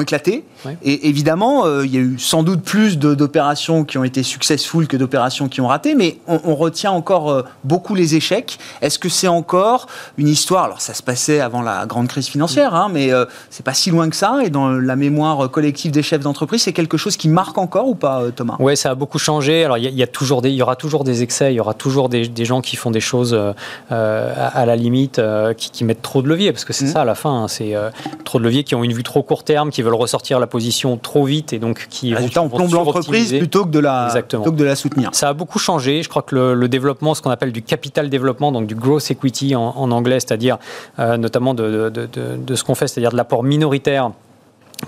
éclaté. 0.00 0.44
Et 0.82 1.08
évidemment, 1.08 1.66
euh, 1.66 1.86
il 1.86 1.94
y 1.94 1.98
a 1.98 2.00
eu 2.00 2.18
sans 2.18 2.42
doute 2.42 2.62
plus 2.62 2.98
d'opérations 2.98 3.84
qui 3.84 3.98
ont 3.98 4.04
été 4.04 4.22
successful 4.22 4.86
que 4.86 4.96
d'opérations 4.96 5.48
qui 5.48 5.60
ont 5.60 5.68
raté, 5.68 5.94
mais 5.94 6.18
on, 6.26 6.40
on 6.44 6.54
retient 6.54 6.92
encore 6.92 7.44
beaucoup 7.64 7.94
les 7.94 8.14
échecs. 8.14 8.58
Est-ce 8.80 8.98
que 8.98 9.08
c'est 9.08 9.28
encore 9.28 9.86
une 10.16 10.28
histoire? 10.28 10.64
Alors 10.64 10.80
ça 10.80 10.94
se 10.94 11.02
passait 11.02 11.40
avant 11.40 11.62
la 11.62 11.86
grande 11.86 12.08
crise 12.08 12.26
financière, 12.26 12.74
hein, 12.74 12.88
mais 12.92 13.10
c'est 13.50 13.64
pas 13.64 13.74
si 13.74 13.90
loin 13.90 14.08
que 14.08 14.16
ça. 14.16 14.40
Et 14.44 14.50
dans 14.50 14.68
la 14.70 14.96
mémoire 14.96 15.50
collective 15.50 15.92
des 15.92 16.02
chefs 16.02 16.20
d'entreprise, 16.20 16.62
c'est 16.62 16.72
quelque 16.72 16.96
chose 16.96 17.16
qui 17.16 17.28
marque 17.28 17.58
encore 17.58 17.88
ou 17.88 17.94
pas, 17.94 18.22
euh, 18.22 18.30
Thomas? 18.30 18.56
Oui, 18.58 18.76
ça 18.76 18.90
a 18.90 18.94
beaucoup 18.94 19.18
changé. 19.18 19.64
Alors, 19.64 19.78
il 19.78 19.84
y, 19.84 20.02
a 20.02 20.06
toujours 20.06 20.42
des, 20.42 20.50
il 20.50 20.56
y 20.56 20.62
aura 20.62 20.76
toujours 20.76 21.04
des 21.04 21.22
excès, 21.22 21.52
il 21.52 21.56
y 21.56 21.60
aura 21.60 21.74
toujours 21.74 22.08
des, 22.08 22.44
gens 22.44 22.60
qui 22.60 22.76
font 22.76 22.90
des 22.90 23.00
choses 23.00 23.34
euh, 23.34 23.52
à, 24.36 24.66
la 24.66 24.76
limite, 24.76 25.18
euh, 25.18 25.54
qui, 25.54 25.84
mettent 25.84 26.02
trop 26.02 26.22
de 26.22 26.28
levier, 26.28 26.52
parce 26.52 26.64
que 26.64 26.72
c'est 26.72 26.86
mmh. 26.86 26.92
ça 26.92 27.00
à 27.02 27.04
la 27.04 27.14
fin. 27.14 27.44
Hein, 27.44 27.48
c'est 27.48 27.74
trop 28.24 28.38
de 28.38 28.44
leviers 28.44 28.64
qui 28.64 28.74
ont 28.74 28.84
une 28.84 28.92
vue 28.92 29.02
trop 29.02 29.22
court 29.22 29.44
terme, 29.44 29.70
qui 29.70 29.82
veulent 29.82 29.94
ressortir 29.94 30.38
la 30.40 30.46
trop 30.96 31.24
vite 31.24 31.52
et 31.52 31.58
donc 31.58 31.86
qui. 31.88 32.14
Résultat, 32.14 32.42
on 32.42 32.48
plombe 32.48 32.72
l'entreprise 32.72 33.32
plutôt 33.32 33.64
que 33.64 33.70
de 33.70 33.78
la, 33.78 34.08
plutôt 34.12 34.42
que 34.44 34.50
de 34.50 34.64
la 34.64 34.76
soutenir. 34.76 35.10
Ça 35.12 35.28
a 35.28 35.32
beaucoup 35.32 35.58
changé. 35.58 36.02
Je 36.02 36.08
crois 36.08 36.22
que 36.22 36.34
le, 36.54 36.68
développement, 36.68 37.14
ce 37.14 37.22
qu'on 37.22 37.30
appelle 37.30 37.52
du 37.52 37.62
capital 37.62 38.10
développement, 38.10 38.52
donc 38.52 38.66
du 38.66 38.74
growth 38.74 39.10
equity 39.10 39.54
en, 39.54 39.90
anglais, 39.90 40.20
c'est-à-dire 40.20 40.58
notamment 40.98 41.54
de, 41.54 41.90
de, 41.90 42.08
de 42.36 42.54
ce 42.54 42.64
qu'on 42.64 42.74
fait, 42.74 42.88
c'est-à-dire 42.88 43.10
de 43.10 43.16
l'apport 43.16 43.42
minoritaire 43.42 44.10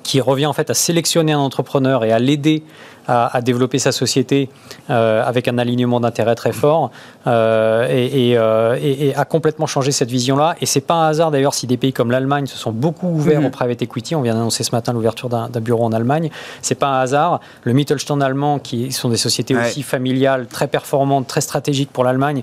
qui 0.02 0.20
revient 0.20 0.46
en 0.46 0.52
fait 0.52 0.70
à 0.70 0.74
sélectionner 0.74 1.32
un 1.32 1.38
entrepreneur 1.38 2.04
et 2.04 2.12
à 2.12 2.18
l'aider 2.18 2.62
à, 3.08 3.40
développer 3.40 3.78
sa 3.78 3.90
société 3.90 4.50
euh, 4.90 5.24
avec 5.24 5.48
un 5.48 5.56
alignement 5.56 5.98
d'intérêts 5.98 6.34
très 6.34 6.52
fort 6.52 6.90
euh, 7.26 7.86
euh, 7.88 8.78
et, 8.80 9.14
a 9.14 9.24
complètement 9.24 9.66
changé 9.66 9.92
cette 9.92 10.10
vision-là. 10.10 10.56
Et 10.60 10.66
c'est 10.66 10.82
pas 10.82 10.94
un 10.94 11.08
hasard 11.08 11.30
d'ailleurs 11.30 11.54
si 11.54 11.66
des 11.66 11.78
pays 11.78 11.94
comme 11.94 12.10
l'Allemagne 12.10 12.46
se 12.46 12.58
sont 12.58 12.70
beaucoup 12.70 13.08
ouverts 13.08 13.40
mhm. 13.40 13.46
au 13.46 13.50
private 13.50 13.80
equity. 13.80 14.14
On 14.14 14.20
vient 14.20 14.34
d'annoncer 14.34 14.62
ce 14.62 14.72
matin 14.72 14.92
l'ouverture 14.92 15.30
d'un 15.30 15.60
bureau 15.60 15.84
en 15.84 15.92
Allemagne. 15.92 16.30
C'est 16.60 16.74
pas 16.74 16.88
un 16.88 17.00
hasard. 17.00 17.40
Le 17.64 17.72
Mittelstand 17.72 18.20
allemand, 18.20 18.58
qui 18.58 18.92
sont 18.92 19.08
des 19.08 19.16
sociétés 19.16 19.56
aussi 19.56 19.82
familiales, 19.82 20.46
très 20.46 20.68
performantes, 20.68 21.26
très 21.26 21.40
stratégiques 21.40 21.90
pour 21.90 22.04
l'Allemagne, 22.04 22.42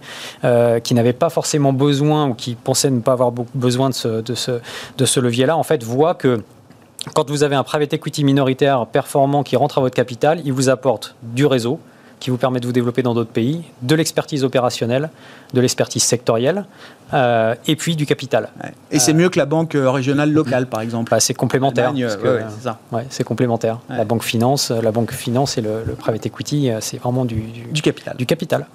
qui 0.83 0.93
n'avaient 0.95 1.13
pas 1.13 1.29
forcément 1.29 1.73
besoin 1.73 2.27
ou 2.27 2.33
qui 2.33 2.55
pensaient 2.55 2.89
ne 2.89 3.01
pas 3.01 3.13
avoir 3.13 3.31
besoin 3.53 3.89
de 3.89 3.93
ce, 3.93 4.21
de 4.21 4.33
ce, 4.33 4.59
de 4.97 5.05
ce 5.05 5.19
levier-là, 5.19 5.55
en 5.55 5.63
fait, 5.63 5.83
voient 5.83 6.15
que 6.15 6.41
quand 7.13 7.29
vous 7.29 7.43
avez 7.43 7.55
un 7.55 7.63
private 7.63 7.93
equity 7.93 8.23
minoritaire 8.23 8.87
performant 8.87 9.43
qui 9.43 9.55
rentre 9.55 9.77
à 9.77 9.81
votre 9.81 9.95
capital, 9.95 10.41
il 10.45 10.53
vous 10.53 10.69
apporte 10.69 11.15
du 11.21 11.45
réseau, 11.45 11.79
qui 12.19 12.29
vous 12.29 12.37
permet 12.37 12.59
de 12.59 12.65
vous 12.65 12.73
développer 12.73 13.01
dans 13.01 13.13
d'autres 13.13 13.31
pays, 13.31 13.63
de 13.81 13.95
l'expertise 13.95 14.43
opérationnelle, 14.43 15.09
de 15.53 15.61
l'expertise 15.61 16.03
sectorielle, 16.03 16.65
euh, 17.13 17.53
et 17.67 17.75
puis 17.75 17.95
du 17.95 18.07
capital. 18.07 18.49
Et 18.91 18.97
c'est 18.97 19.13
mieux 19.13 19.29
que 19.29 19.37
la 19.37 19.45
banque 19.45 19.75
euh, 19.75 19.91
régionale 19.91 20.31
locale, 20.31 20.65
par 20.65 20.81
exemple. 20.81 21.11
Bah, 21.11 21.19
c'est 21.19 21.35
complémentaire. 21.35 21.93
c'est 23.09 23.23
complémentaire. 23.23 23.79
La 23.89 24.05
banque 24.05 24.23
finance, 24.23 24.71
la 24.71 24.91
banque 24.91 25.11
finance 25.11 25.57
et 25.57 25.61
le, 25.61 25.83
private 25.97 26.25
equity, 26.25 26.69
euh, 26.69 26.79
c'est 26.81 26.97
vraiment 26.97 27.25
du, 27.25 27.43
du, 27.71 27.81
capital. 27.81 28.17
Du 28.17 28.25
capital. 28.25 28.65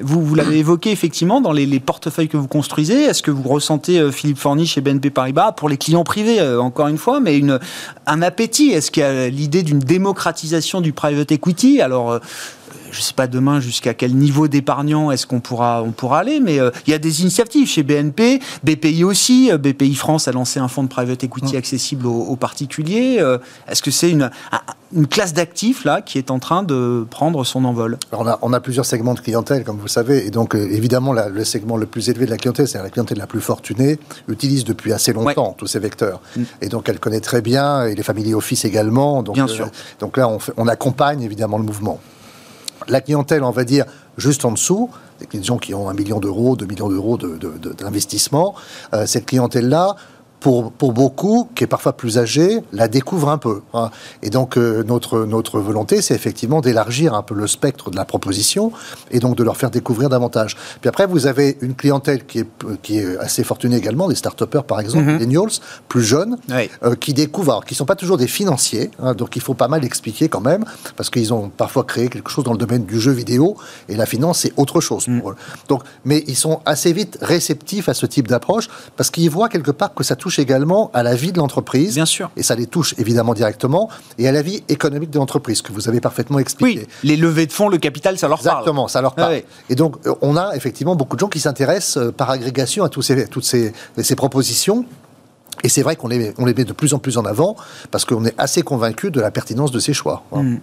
Vous, 0.00 0.22
vous 0.22 0.34
l'avez 0.34 0.58
évoqué 0.58 0.90
effectivement 0.90 1.40
dans 1.40 1.52
les, 1.52 1.80
portefeuilles 1.80 2.28
que 2.28 2.36
vous 2.36 2.48
construisez. 2.48 3.04
Est-ce 3.04 3.22
que 3.22 3.30
vous 3.30 3.48
ressentez, 3.48 4.10
Philippe 4.10 4.38
Forny 4.38 4.66
chez 4.66 4.80
BNP 4.80 5.10
Paribas, 5.10 5.52
pour 5.52 5.68
les 5.68 5.76
clients 5.76 6.04
privés, 6.04 6.42
encore 6.56 6.88
une 6.88 6.98
fois, 6.98 7.20
mais 7.20 7.38
une, 7.38 7.60
un 8.06 8.22
appétit? 8.22 8.70
Est-ce 8.70 8.90
qu'il 8.90 9.02
y 9.02 9.06
a 9.06 9.28
l'idée 9.28 9.62
d'une 9.62 9.78
démocratisation 9.78 10.80
du 10.80 10.92
private 10.92 11.30
equity? 11.30 11.80
Alors, 11.80 12.20
je 12.90 12.98
ne 12.98 13.02
sais 13.02 13.14
pas 13.14 13.26
demain 13.26 13.60
jusqu'à 13.60 13.94
quel 13.94 14.14
niveau 14.14 14.48
d'épargnant 14.48 15.10
est-ce 15.10 15.26
qu'on 15.26 15.40
pourra, 15.40 15.82
on 15.82 15.92
pourra 15.92 16.20
aller, 16.20 16.40
mais 16.40 16.58
euh, 16.60 16.70
il 16.86 16.90
y 16.90 16.94
a 16.94 16.98
des 16.98 17.22
initiatives 17.22 17.68
chez 17.68 17.82
BNP, 17.82 18.40
BPI 18.64 19.04
aussi. 19.04 19.50
Euh, 19.50 19.58
BPI 19.58 19.94
France 19.94 20.28
a 20.28 20.32
lancé 20.32 20.60
un 20.60 20.68
fonds 20.68 20.82
de 20.82 20.88
private 20.88 21.24
equity 21.24 21.56
accessible 21.56 22.06
aux, 22.06 22.36
particuliers. 22.36 23.18
Euh, 23.20 23.38
est-ce 23.68 23.82
que 23.82 23.90
c'est 23.90 24.10
une, 24.10 24.30
une 24.94 25.06
classe 25.06 25.34
d'actifs 25.34 25.84
là 25.84 26.02
qui 26.02 26.18
est 26.18 26.30
en 26.30 26.38
train 26.38 26.62
de 26.62 27.06
prendre 27.10 27.44
son 27.44 27.64
envol? 27.64 27.98
On, 28.12 28.26
a, 28.26 28.38
on 28.42 28.52
a 28.52 28.60
plusieurs 28.60 28.86
segments 28.86 29.14
de 29.14 29.20
clientèle, 29.20 29.64
comme 29.64 29.76
vous 29.76 29.84
le 29.84 29.88
savez, 29.88 30.26
et 30.26 30.30
donc 30.30 30.54
évidemment 30.54 31.12
le 31.12 31.44
segment 31.44 31.76
le 31.76 31.86
plus 31.86 32.08
élevé 32.08 32.26
de 32.26 32.30
la 32.30 32.36
clientèle, 32.36 32.68
c'est 32.68 32.82
la 32.82 32.90
clientèle 32.90 33.18
la 33.18 33.26
plus 33.26 33.40
fortunée, 33.40 33.98
utilise 34.28 34.64
depuis 34.64 34.92
assez 34.92 35.12
longtemps 35.12 35.54
tous 35.56 35.66
ces 35.66 35.78
vecteurs, 35.78 36.20
mmh. 36.36 36.42
et 36.62 36.68
donc 36.68 36.88
elle 36.88 37.00
connaît 37.00 37.20
très 37.20 37.42
bien, 37.42 37.86
et 37.86 37.94
les 37.94 38.02
familles 38.02 38.34
office 38.34 38.64
également. 38.64 39.22
Donc, 39.22 39.34
Bien 39.34 39.46
sûr. 39.46 39.68
Donc 40.00 40.16
là, 40.16 40.28
on, 40.28 40.38
on 40.56 40.68
accompagne 40.68 41.22
évidemment 41.22 41.58
le 41.58 41.64
mouvement. 41.64 42.00
La 42.88 43.00
clientèle, 43.00 43.42
on 43.42 43.50
va 43.50 43.64
dire, 43.64 43.84
juste 44.16 44.44
en 44.44 44.52
dessous, 44.52 44.90
des 45.30 45.42
gens 45.42 45.58
qui 45.58 45.74
ont 45.74 45.88
un 45.88 45.94
million 45.94 46.20
d'euros, 46.20 46.56
deux 46.56 46.66
millions 46.66 46.88
d'euros 46.88 47.18
d'investissement, 47.18 48.54
euh, 48.94 49.06
cette 49.06 49.26
clientèle-là, 49.26 49.96
pour, 50.40 50.72
pour 50.72 50.92
beaucoup, 50.92 51.48
qui 51.54 51.64
est 51.64 51.66
parfois 51.66 51.92
plus 51.92 52.18
âgé, 52.18 52.60
la 52.72 52.88
découvre 52.88 53.28
un 53.28 53.38
peu. 53.38 53.60
Hein. 53.74 53.90
Et 54.22 54.30
donc, 54.30 54.56
euh, 54.56 54.84
notre, 54.84 55.24
notre 55.24 55.60
volonté, 55.60 56.00
c'est 56.00 56.14
effectivement 56.14 56.60
d'élargir 56.60 57.14
un 57.14 57.22
peu 57.22 57.34
le 57.34 57.46
spectre 57.46 57.90
de 57.90 57.96
la 57.96 58.04
proposition 58.04 58.72
et 59.10 59.18
donc 59.18 59.36
de 59.36 59.42
leur 59.42 59.56
faire 59.56 59.70
découvrir 59.70 60.08
davantage. 60.08 60.56
Puis 60.80 60.88
après, 60.88 61.06
vous 61.06 61.26
avez 61.26 61.58
une 61.60 61.74
clientèle 61.74 62.24
qui 62.24 62.40
est, 62.40 62.48
qui 62.82 62.98
est 62.98 63.16
assez 63.18 63.44
fortunée 63.44 63.76
également, 63.76 64.08
des 64.08 64.14
start 64.14 64.38
par 64.46 64.80
exemple, 64.80 65.04
mm 65.04 65.18
-hmm. 65.18 65.60
plus 65.88 66.02
jeunes, 66.02 66.36
euh, 66.50 66.94
qui 66.94 67.12
découvrent, 67.12 67.52
alors 67.52 67.64
qui 67.64 67.74
ne 67.74 67.78
sont 67.78 67.86
pas 67.86 67.96
toujours 67.96 68.18
des 68.18 68.28
financiers, 68.28 68.90
hein, 69.02 69.14
donc 69.14 69.30
il 69.36 69.42
faut 69.42 69.54
pas 69.54 69.68
mal 69.68 69.84
expliquer 69.84 70.28
quand 70.28 70.40
même, 70.40 70.64
parce 70.96 71.10
qu'ils 71.10 71.32
ont 71.32 71.50
parfois 71.64 71.84
créé 71.84 72.08
quelque 72.08 72.30
chose 72.30 72.44
dans 72.44 72.52
le 72.58 72.58
domaine 72.58 72.84
du 72.84 72.98
jeu 73.00 73.12
vidéo, 73.12 73.56
et 73.88 73.96
la 73.96 74.06
finance, 74.06 74.36
c'est 74.42 74.52
autre 74.56 74.80
chose 74.80 75.04
pour 75.06 75.30
mm. 75.30 75.32
eux. 75.32 75.36
Donc, 75.70 75.82
mais 76.04 76.18
ils 76.32 76.36
sont 76.36 76.60
assez 76.64 76.92
vite 76.92 77.18
réceptifs 77.20 77.88
à 77.88 77.94
ce 77.94 78.06
type 78.06 78.28
d'approche, 78.28 78.68
parce 78.96 79.10
qu'ils 79.10 79.30
voient 79.30 79.48
quelque 79.48 79.72
part 79.80 79.92
que 79.98 80.04
ça 80.04 80.16
touche 80.16 80.27
également 80.36 80.90
à 80.92 81.02
la 81.02 81.14
vie 81.14 81.32
de 81.32 81.38
l'entreprise. 81.38 81.94
Bien 81.94 82.06
sûr. 82.06 82.30
Et 82.36 82.42
ça 82.42 82.54
les 82.54 82.66
touche 82.66 82.94
évidemment 82.98 83.34
directement, 83.34 83.88
et 84.18 84.28
à 84.28 84.32
la 84.32 84.42
vie 84.42 84.62
économique 84.68 85.10
de 85.10 85.18
l'entreprise, 85.18 85.62
que 85.62 85.72
vous 85.72 85.88
avez 85.88 86.00
parfaitement 86.00 86.38
expliqué. 86.38 86.80
Oui, 86.80 86.86
les 87.04 87.16
levées 87.16 87.46
de 87.46 87.52
fonds, 87.52 87.68
le 87.68 87.78
capital, 87.78 88.18
ça 88.18 88.28
leur 88.28 88.42
parle. 88.42 88.58
Exactement, 88.58 88.88
ça 88.88 89.00
leur 89.00 89.14
parle. 89.14 89.42
Et 89.70 89.74
donc, 89.74 89.96
euh, 90.06 90.14
on 90.20 90.36
a 90.36 90.54
effectivement 90.56 90.96
beaucoup 90.96 91.16
de 91.16 91.20
gens 91.20 91.28
qui 91.28 91.40
s'intéressent 91.40 91.98
euh, 91.98 92.12
par 92.12 92.30
agrégation 92.30 92.84
à 92.84 92.88
tous 92.88 93.02
ces, 93.02 93.28
toutes 93.28 93.44
ces, 93.44 93.72
ces 93.96 94.16
propositions. 94.16 94.84
Et 95.64 95.68
c'est 95.68 95.82
vrai 95.82 95.96
qu'on 95.96 96.08
les, 96.08 96.34
on 96.38 96.44
les 96.44 96.54
met 96.54 96.64
de 96.64 96.72
plus 96.72 96.94
en 96.94 96.98
plus 96.98 97.18
en 97.18 97.24
avant 97.24 97.56
parce 97.90 98.04
qu'on 98.04 98.24
est 98.24 98.34
assez 98.38 98.62
convaincu 98.62 99.10
de 99.10 99.20
la 99.20 99.30
pertinence 99.30 99.72
de 99.72 99.80
ces 99.80 99.92
choix. 99.92 100.22
Mmh. 100.32 100.56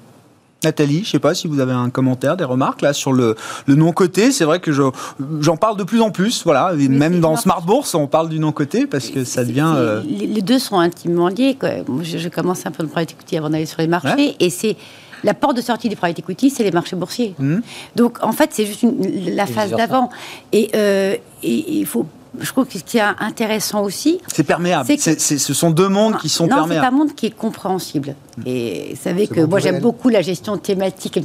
Nathalie, 0.64 1.02
je 1.04 1.10
ne 1.10 1.12
sais 1.12 1.20
pas 1.20 1.36
si 1.36 1.48
vous 1.48 1.60
avez 1.60 1.74
un 1.74 1.90
commentaire, 1.90 2.38
des 2.38 2.44
remarques 2.44 2.82
là 2.82 2.94
sur 2.94 3.14
le, 3.14 3.36
le 3.68 3.76
non-côté. 3.76 4.32
C'est 4.32 4.46
vrai 4.46 4.60
que 4.60 4.72
j'en 4.72 5.58
parle 5.58 5.78
de 5.78 5.84
plus 5.84 6.02
en 6.02 6.12
plus. 6.12 6.44
Voilà, 6.44 6.74
même 6.74 7.20
dans 7.20 7.36
Smart 7.36 7.62
Bourse, 7.62 7.94
on 7.94 8.08
parle 8.08 8.30
du 8.30 8.40
non-côté 8.40 8.88
parce 8.88 9.10
que 9.10 9.24
ça 9.24 9.44
devient. 9.44 9.74
Euh... 9.76 10.02
Les 10.06 10.42
deux 10.42 10.60
sont 10.60 10.80
intimement 10.80 11.28
liés. 11.28 11.56
Quoi. 11.60 11.70
Je, 12.02 12.18
je, 12.18 12.30
commence 12.30 12.66
un 12.66 12.72
peu 12.72 12.84
le 12.84 12.90
private 12.90 13.12
equity 13.12 13.38
avant 13.38 13.50
d'aller 13.50 13.66
sur 13.66 13.80
les 13.80 13.88
marchés, 13.88 14.16
ouais. 14.16 14.36
et 14.40 14.50
c'est 14.50 14.76
la 15.24 15.34
porte 15.34 15.58
de 15.58 15.62
sortie 15.62 15.90
du 15.90 15.96
private 15.96 16.20
equity, 16.20 16.50
c'est 16.50 16.64
les 16.64 16.72
marchés 16.72 16.96
boursiers. 16.96 17.36
Mmh. 17.40 17.58
Donc 17.96 18.18
en 18.22 18.32
fait, 18.32 18.52
c'est 18.54 18.66
juste 18.66 18.84
une, 18.84 19.36
la 19.36 19.46
phase 19.46 19.72
d'avant. 19.72 20.10
Et, 20.52 20.70
euh, 20.76 21.16
et 21.44 21.80
il 21.80 21.86
faut 21.86 22.06
je 22.40 22.52
trouve 22.52 22.66
que 22.66 22.78
ce 22.78 22.84
qui 22.84 22.98
est 22.98 23.02
intéressant 23.20 23.82
aussi. 23.84 24.20
C'est 24.34 24.44
perméable. 24.44 24.88
Que... 24.88 24.98
C 25.02 25.12
est, 25.12 25.38
ce 25.38 25.54
sont 25.54 25.72
deux 25.72 25.90
mondes 25.90 26.18
qui 26.18 26.30
sont 26.30 26.48
non, 26.48 26.58
perméables. 26.58 26.82
c'est 26.82 26.94
un 26.94 26.98
monde 26.98 27.16
qui 27.16 27.26
est 27.28 27.38
compréhensible. 27.46 28.16
Et 28.46 28.92
vous 28.94 29.02
savez 29.02 29.28
que 29.28 29.42
moi, 29.42 29.60
j'aime 29.60 29.80
beaucoup 29.80 30.10
la 30.10 30.22
gestion 30.22 30.58
thématique. 30.58 31.20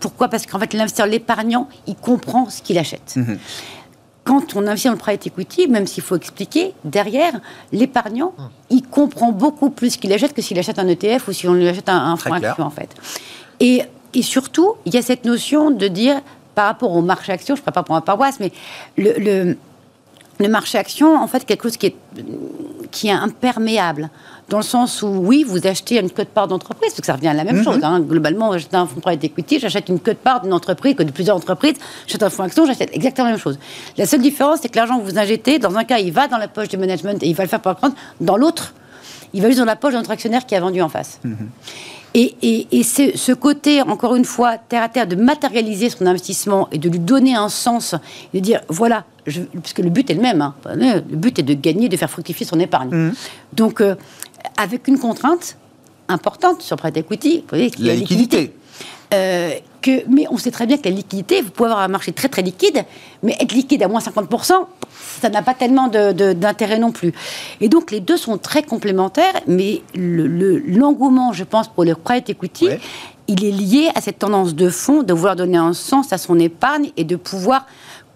Pourquoi? 0.00 0.28
Parce 0.28 0.46
qu'en 0.46 0.58
fait, 0.58 0.72
l'investisseur, 0.74 1.06
l'épargnant, 1.06 1.68
il 1.86 1.96
comprend 1.96 2.48
ce 2.50 2.62
qu'il 2.62 2.78
achète. 2.78 3.14
Mm 3.16 3.22
-hmm. 3.22 3.38
Quand 4.24 4.54
on 4.54 4.60
investit 4.68 4.86
dans 4.86 4.92
le 4.92 4.98
private 4.98 5.26
equity, 5.26 5.66
même 5.66 5.86
s'il 5.86 6.04
faut 6.08 6.16
expliquer, 6.16 6.74
derrière, 6.84 7.34
l'épargnant, 7.72 8.32
mm. 8.38 8.42
il 8.76 8.82
comprend 8.98 9.30
beaucoup 9.32 9.70
plus 9.70 9.90
ce 9.94 9.98
qu'il 9.98 10.12
achète 10.12 10.32
que 10.36 10.42
s'il 10.46 10.58
achète 10.62 10.78
un 10.78 10.88
ETF 10.94 11.22
ou 11.28 11.32
si 11.32 11.44
on 11.48 11.54
lui 11.54 11.68
achète 11.72 11.88
un, 11.88 12.12
un 12.12 12.16
fonds 12.16 12.32
action, 12.32 12.64
en 12.64 12.74
fait. 12.78 12.90
Et, 13.58 13.76
et 14.18 14.22
surtout, 14.22 14.70
il 14.86 14.94
y 14.94 14.98
a 15.02 15.02
cette 15.10 15.24
notion 15.24 15.62
de 15.82 15.88
dire, 15.88 16.16
par 16.54 16.66
rapport 16.66 16.92
au 16.98 17.02
marché 17.02 17.32
action, 17.32 17.52
je 17.56 17.60
ne 17.60 17.64
parle 17.64 17.74
pas 17.74 17.82
pour 17.82 17.94
ma 17.94 18.00
paroisse, 18.10 18.38
mais 18.42 18.52
le, 18.96 19.10
le 19.26 19.56
le 20.42 20.48
marché 20.48 20.78
action, 20.78 21.16
en 21.16 21.26
fait, 21.26 21.44
quelque 21.44 21.64
chose 21.64 21.76
qui 21.76 21.86
est, 21.86 21.96
qui 22.90 23.08
est 23.08 23.12
imperméable. 23.12 24.10
Dans 24.48 24.58
le 24.58 24.64
sens 24.64 25.02
où, 25.02 25.06
oui, 25.06 25.44
vous 25.44 25.66
achetez 25.66 25.98
une 25.98 26.10
cote-part 26.10 26.48
d'entreprise, 26.48 26.90
parce 26.90 27.00
que 27.00 27.06
ça 27.06 27.14
revient 27.14 27.28
à 27.28 27.34
la 27.34 27.44
même 27.44 27.56
mm 27.56 27.60
-hmm. 27.60 27.64
chose. 27.64 27.80
Hein. 27.82 28.00
Globalement, 28.00 28.52
j'achète 28.52 28.74
un 28.74 28.86
fonds 28.86 28.96
de 28.96 29.00
private 29.00 29.24
equity, 29.24 29.54
j'achète 29.60 29.88
une 29.88 30.00
cote-part 30.06 30.38
d'une 30.42 30.52
entreprise, 30.60 30.94
que 30.98 31.04
de 31.10 31.12
plusieurs 31.18 31.36
entreprises, 31.42 31.78
j'achète 32.06 32.24
un 32.28 32.30
fonds 32.34 32.44
action, 32.48 32.62
j'achète 32.66 32.90
exactement 32.98 33.26
la 33.28 33.34
même 33.36 33.44
chose. 33.46 33.58
La 34.00 34.06
seule 34.10 34.22
différence, 34.30 34.58
c'est 34.60 34.70
que 34.72 34.78
l'argent 34.80 34.96
que 35.00 35.06
vous 35.10 35.18
injectez, 35.24 35.54
dans 35.66 35.74
un 35.80 35.84
cas, 35.90 35.98
il 36.08 36.12
va 36.18 36.24
dans 36.32 36.40
la 36.44 36.48
poche 36.54 36.68
du 36.74 36.78
management 36.84 37.18
et 37.22 37.28
il 37.32 37.36
va 37.38 37.44
le 37.46 37.52
faire 37.54 37.64
par 37.68 37.76
contre, 37.80 37.96
dans 38.28 38.38
l'autre, 38.42 38.64
il 39.34 39.40
va 39.42 39.46
juste 39.48 39.62
dans 39.64 39.72
la 39.74 39.78
poche 39.82 39.94
notre 39.94 40.10
actionnaire 40.16 40.44
qui 40.46 40.54
a 40.58 40.60
vendu 40.66 40.80
en 40.86 40.90
face. 40.96 41.12
Mm 41.24 41.32
-hmm. 41.32 41.48
Et, 42.14 42.34
et, 42.42 42.58
et 42.78 42.82
ce 42.82 43.32
côté, 43.32 43.80
encore 43.82 44.14
une 44.20 44.26
fois, 44.34 44.58
terre 44.58 44.82
à 44.82 44.90
terre, 44.94 45.06
de 45.06 45.16
matérialiser 45.16 45.88
son 45.88 46.04
investissement 46.12 46.62
et 46.70 46.78
de 46.84 46.88
lui 46.90 46.98
donner 46.98 47.34
un 47.34 47.48
sens, 47.48 47.94
de 48.34 48.40
dire, 48.48 48.60
voilà, 48.68 49.04
je, 49.26 49.42
parce 49.42 49.72
que 49.72 49.82
le 49.82 49.90
but 49.90 50.10
est 50.10 50.14
le 50.14 50.22
même, 50.22 50.42
hein, 50.42 50.54
le 50.66 51.00
but 51.00 51.38
est 51.38 51.42
de 51.42 51.54
gagner, 51.54 51.88
de 51.88 51.96
faire 51.96 52.10
fructifier 52.10 52.46
son 52.46 52.58
épargne. 52.60 52.90
Mmh. 52.90 53.12
Donc, 53.52 53.80
euh, 53.80 53.94
avec 54.56 54.88
une 54.88 54.98
contrainte 54.98 55.56
importante 56.08 56.62
sur 56.62 56.76
prêt 56.76 56.92
equity, 56.94 57.38
vous 57.38 57.48
voyez, 57.48 57.70
la, 57.78 57.88
la 57.88 57.94
liquidité. 57.94 58.40
liquidité. 58.40 58.62
Euh, 59.14 59.52
que, 59.82 60.08
mais 60.08 60.26
on 60.30 60.38
sait 60.38 60.50
très 60.50 60.66
bien 60.66 60.78
que 60.78 60.88
la 60.88 60.94
liquidité, 60.94 61.42
vous 61.42 61.50
pouvez 61.50 61.68
avoir 61.68 61.84
un 61.84 61.88
marché 61.88 62.12
très 62.12 62.28
très 62.28 62.40
liquide, 62.40 62.84
mais 63.22 63.36
être 63.40 63.52
liquide 63.52 63.82
à 63.82 63.88
moins 63.88 64.00
50%, 64.00 64.52
ça 65.20 65.28
n'a 65.28 65.42
pas 65.42 65.54
tellement 65.54 65.88
d'intérêt 65.88 66.78
non 66.78 66.92
plus. 66.92 67.12
Et 67.60 67.68
donc 67.68 67.90
les 67.90 68.00
deux 68.00 68.16
sont 68.16 68.38
très 68.38 68.62
complémentaires, 68.62 69.34
mais 69.46 69.82
l'engouement, 69.94 71.30
le, 71.30 71.36
je 71.36 71.44
pense, 71.44 71.68
pour 71.68 71.84
le 71.84 71.94
private 71.94 72.30
equity, 72.30 72.68
ouais. 72.68 72.80
il 73.28 73.44
est 73.44 73.50
lié 73.50 73.90
à 73.94 74.00
cette 74.00 74.20
tendance 74.20 74.54
de 74.54 74.70
fond 74.70 75.02
de 75.02 75.12
vouloir 75.12 75.36
donner 75.36 75.58
un 75.58 75.74
sens 75.74 76.12
à 76.12 76.18
son 76.18 76.38
épargne 76.38 76.90
et 76.96 77.04
de 77.04 77.16
pouvoir 77.16 77.66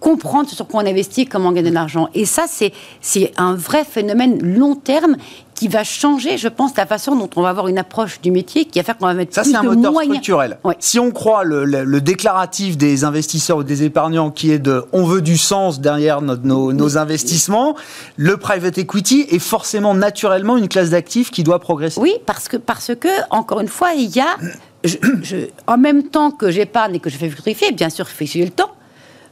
comprendre 0.07 0.49
sur 0.49 0.69
quoi 0.69 0.85
on 0.85 0.87
investit, 0.87 1.27
comment 1.27 1.51
gagner 1.51 1.71
de 1.71 1.75
l'argent. 1.75 2.09
Et 2.15 2.27
ça, 2.27 2.45
c'est 2.49 3.33
un 3.37 3.57
vrai 3.57 3.85
phénomène 3.85 4.39
long 4.41 4.77
terme 4.77 5.17
qui 5.57 5.67
va 5.67 5.83
changer, 5.83 6.39
je 6.39 6.47
pense, 6.47 6.77
la 6.77 6.87
façon 6.87 7.17
dont 7.17 7.29
on 7.35 7.43
va 7.43 7.49
avoir 7.49 7.67
une 7.67 7.79
approche 7.79 8.21
du 8.21 8.31
métier, 8.31 8.67
qui 8.67 8.79
va 8.79 8.85
faire 8.85 8.99
qu'on 8.99 9.07
va 9.07 9.15
mettre 9.15 9.35
ça, 9.35 9.43
plus 9.43 9.51
de 9.51 9.57
moyens. 9.57 9.75
Ça, 9.75 9.83
c'est 9.83 9.89
un 9.89 9.91
moteur 9.91 10.03
structurel. 10.05 10.59
Ouais. 10.63 10.77
Si 10.79 11.01
on 11.01 11.11
croit 11.11 11.43
le, 11.43 11.65
le, 11.65 11.83
le, 11.83 12.01
déclaratif 12.01 12.77
des 12.77 13.03
investisseurs 13.03 13.57
ou 13.57 13.65
des 13.65 13.83
épargnants 13.83 14.31
qui 14.31 14.53
est 14.53 14.61
de 14.61 14.85
«on 14.93 15.03
veut 15.03 15.23
du 15.23 15.37
sens 15.37 15.81
derrière 15.81 16.23
nos, 16.23 16.37
nos, 16.73 16.99
investissements», 16.99 17.75
le 18.17 18.37
private 18.37 18.79
equity 18.79 19.27
est 19.29 19.41
forcément 19.41 19.95
naturellement 19.95 20.57
une 20.57 20.69
classe 20.69 20.91
d'actifs 20.91 21.33
qui 21.33 21.43
doit 21.43 21.59
progresser. 21.59 22.01
Oui, 22.01 22.15
parce 22.27 22.47
que, 22.47 22.59
parce 22.59 22.93
que 22.95 23.09
encore 23.31 23.59
une 23.59 23.67
fois, 23.67 23.93
il 23.95 24.15
y 24.15 24.21
a... 24.21 24.37
Je, 24.85 24.99
je, 25.23 25.37
en 25.67 25.79
même 25.79 26.05
temps 26.05 26.31
que 26.31 26.53
j'épargne 26.53 26.95
et 26.95 27.01
que 27.01 27.11
je 27.11 27.17
fais 27.17 27.29
fructifier, 27.29 27.73
bien 27.73 27.91
sûr, 27.91 28.07
je 28.07 28.25
fais 28.25 28.45
le 28.45 28.51
temps, 28.51 28.71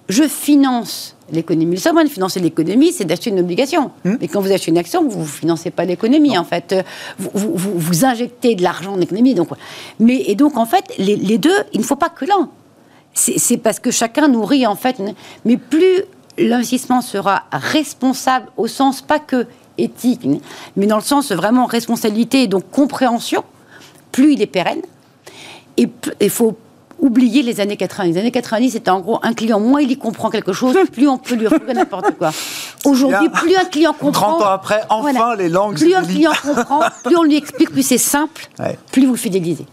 je 0.09 0.24
finance 0.24 1.16
l'économie. 1.30 1.74
Le 1.74 1.80
seul 1.80 1.92
moyen 1.92 2.07
de 2.07 2.12
financer 2.12 2.40
l'économie, 2.40 2.92
c'est 2.92 3.05
d'acheter 3.05 3.30
une 3.30 3.40
obligation. 3.40 3.90
Mmh. 4.05 4.14
Mais 4.20 4.28
quand 4.28 4.40
vous 4.40 4.52
achetez 4.52 4.70
une 4.70 4.78
action, 4.78 5.09
vous 5.09 5.20
ne 5.20 5.24
financez 5.24 5.70
pas 5.70 5.84
l'économie, 5.84 6.36
en 6.36 6.44
fait. 6.44 6.74
Vous, 7.18 7.30
vous, 7.34 7.52
vous, 7.55 7.72
vous 7.78 8.05
injectez 8.05 8.55
de 8.55 8.62
l'argent 8.62 8.92
dans 8.92 8.98
l'économie. 8.98 9.34
Donc, 9.34 9.48
mais, 9.98 10.22
et 10.26 10.34
donc, 10.34 10.59
en 10.59 10.66
fait, 10.66 10.84
les, 10.98 11.16
les 11.16 11.38
deux, 11.38 11.57
il 11.72 11.80
ne 11.80 11.84
faut 11.84 11.96
pas 11.96 12.11
que 12.11 12.24
l'un. 12.24 12.50
C'est 13.14 13.59
parce 13.59 13.78
que 13.78 13.90
chacun 13.90 14.28
nourrit, 14.28 14.66
en 14.66 14.76
fait. 14.76 15.00
Mais 15.44 15.57
plus 15.57 16.02
l'investissement 16.36 17.00
sera 17.00 17.44
responsable, 17.52 18.48
au 18.57 18.66
sens 18.66 19.00
pas 19.00 19.18
que 19.18 19.46
éthique, 19.78 20.26
mais 20.76 20.86
dans 20.86 20.96
le 20.96 21.02
sens 21.02 21.32
vraiment 21.32 21.66
responsabilité 21.66 22.42
et 22.42 22.46
donc 22.46 22.70
compréhension, 22.70 23.44
plus 24.12 24.34
il 24.34 24.42
est 24.42 24.46
pérenne. 24.46 24.82
Et 25.76 25.88
il 26.20 26.30
faut 26.30 26.57
oublier 26.99 27.42
les 27.42 27.61
années 27.61 27.76
80. 27.76 28.05
Les 28.09 28.18
années 28.18 28.30
90, 28.30 28.70
c'était 28.70 28.90
en 28.90 29.01
gros 29.01 29.18
un 29.22 29.32
client, 29.32 29.61
moins 29.61 29.80
il 29.80 29.90
y 29.90 29.97
comprend 29.97 30.30
quelque 30.30 30.53
chose, 30.53 30.76
plus 30.92 31.09
on 31.09 31.18
peut 31.18 31.34
lui 31.34 31.47
offrir 31.47 31.74
n'importe 31.74 32.16
quoi. 32.18 32.30
Aujourd'hui, 32.84 33.28
plus 33.28 33.57
un 33.57 33.64
client 33.64 33.92
comprend. 33.92 34.38
30 34.38 34.42
ans 34.42 34.51
après, 34.51 34.82
enfin 34.88 35.12
voilà, 35.12 35.36
les 35.36 35.49
langues. 35.49 35.76
Plus 35.76 35.95
un 35.95 36.05
client 36.05 36.32
comprend, 36.42 36.82
plus 37.05 37.16
on 37.16 37.22
lui 37.22 37.36
explique, 37.36 37.70
plus 37.70 37.86
c'est 37.86 37.99
simple, 37.99 38.49
ouais. 38.59 38.78
plus 38.92 39.07
vous 39.07 39.12
le 39.12 39.18
fidélisez. 39.18 39.66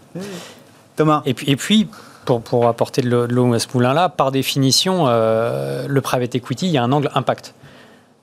Thomas. 0.96 1.22
Et 1.24 1.34
puis, 1.34 1.50
et 1.50 1.56
puis 1.56 1.88
pour, 2.24 2.40
pour 2.42 2.68
apporter 2.68 3.02
de 3.02 3.08
l'eau 3.08 3.52
à 3.52 3.58
ce 3.58 3.66
moulin-là, 3.74 4.08
par 4.08 4.30
définition, 4.30 5.06
euh, 5.08 5.86
le 5.88 6.00
private 6.00 6.34
equity, 6.34 6.66
il 6.66 6.72
y 6.72 6.78
a 6.78 6.82
un 6.82 6.92
angle 6.92 7.10
impact. 7.14 7.54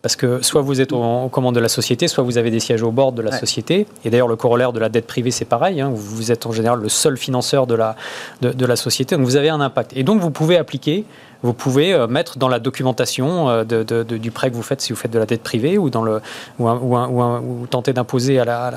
Parce 0.02 0.16
que 0.16 0.42
soit 0.42 0.62
vous 0.62 0.80
êtes 0.80 0.94
aux 0.94 1.28
commandes 1.28 1.56
de 1.56 1.60
la 1.60 1.68
société, 1.68 2.08
soit 2.08 2.24
vous 2.24 2.38
avez 2.38 2.52
des 2.52 2.62
sièges 2.62 2.84
au 2.84 2.92
bord 2.92 3.12
de 3.12 3.22
la 3.22 3.32
ouais. 3.32 3.38
société. 3.38 3.86
Et 4.06 4.10
d'ailleurs, 4.10 4.30
le 4.30 4.38
corollaire 4.38 4.72
de 4.72 4.80
la 4.80 4.88
dette 4.88 5.06
privée, 5.06 5.32
c'est 5.32 5.44
pareil. 5.44 5.82
Hein, 5.82 5.92
vous 5.94 6.32
êtes 6.32 6.46
en 6.46 6.54
général 6.54 6.80
le 6.80 6.88
seul 6.88 7.18
financeur 7.18 7.68
de 7.68 7.76
la, 7.76 7.98
de, 8.42 8.52
de, 8.52 8.66
la 8.66 8.78
société. 8.78 9.18
Donc 9.18 9.26
vous 9.26 9.36
avez 9.36 9.50
un 9.50 9.60
impact. 9.60 9.92
Et 9.98 10.04
donc 10.04 10.22
vous 10.22 10.32
pouvez 10.32 10.56
appliquer, 10.56 11.04
vous 11.44 11.52
pouvez 11.52 11.94
euh, 11.94 12.08
mettre 12.08 12.38
dans 12.38 12.48
la 12.48 12.60
documentation 12.60 13.50
euh, 13.50 13.64
de, 13.66 13.84
de, 13.84 14.04
du 14.04 14.32
prêt 14.32 14.50
que 14.50 14.56
vous 14.56 14.62
faites 14.62 14.80
si 14.80 14.94
vous 14.94 15.00
faites 15.00 15.12
de 15.12 15.20
la 15.20 15.26
dette 15.26 15.44
privée 15.44 15.78
ou, 15.78 15.90
dans 15.90 16.04
le, 16.04 16.22
ou, 16.60 16.70
un, 16.70 16.78
ou, 16.78 16.96
un, 16.96 17.08
ou, 17.10 17.22
un, 17.22 17.42
ou 17.42 17.68
tenter 17.68 17.92
d'imposer 17.92 18.40
à 18.40 18.72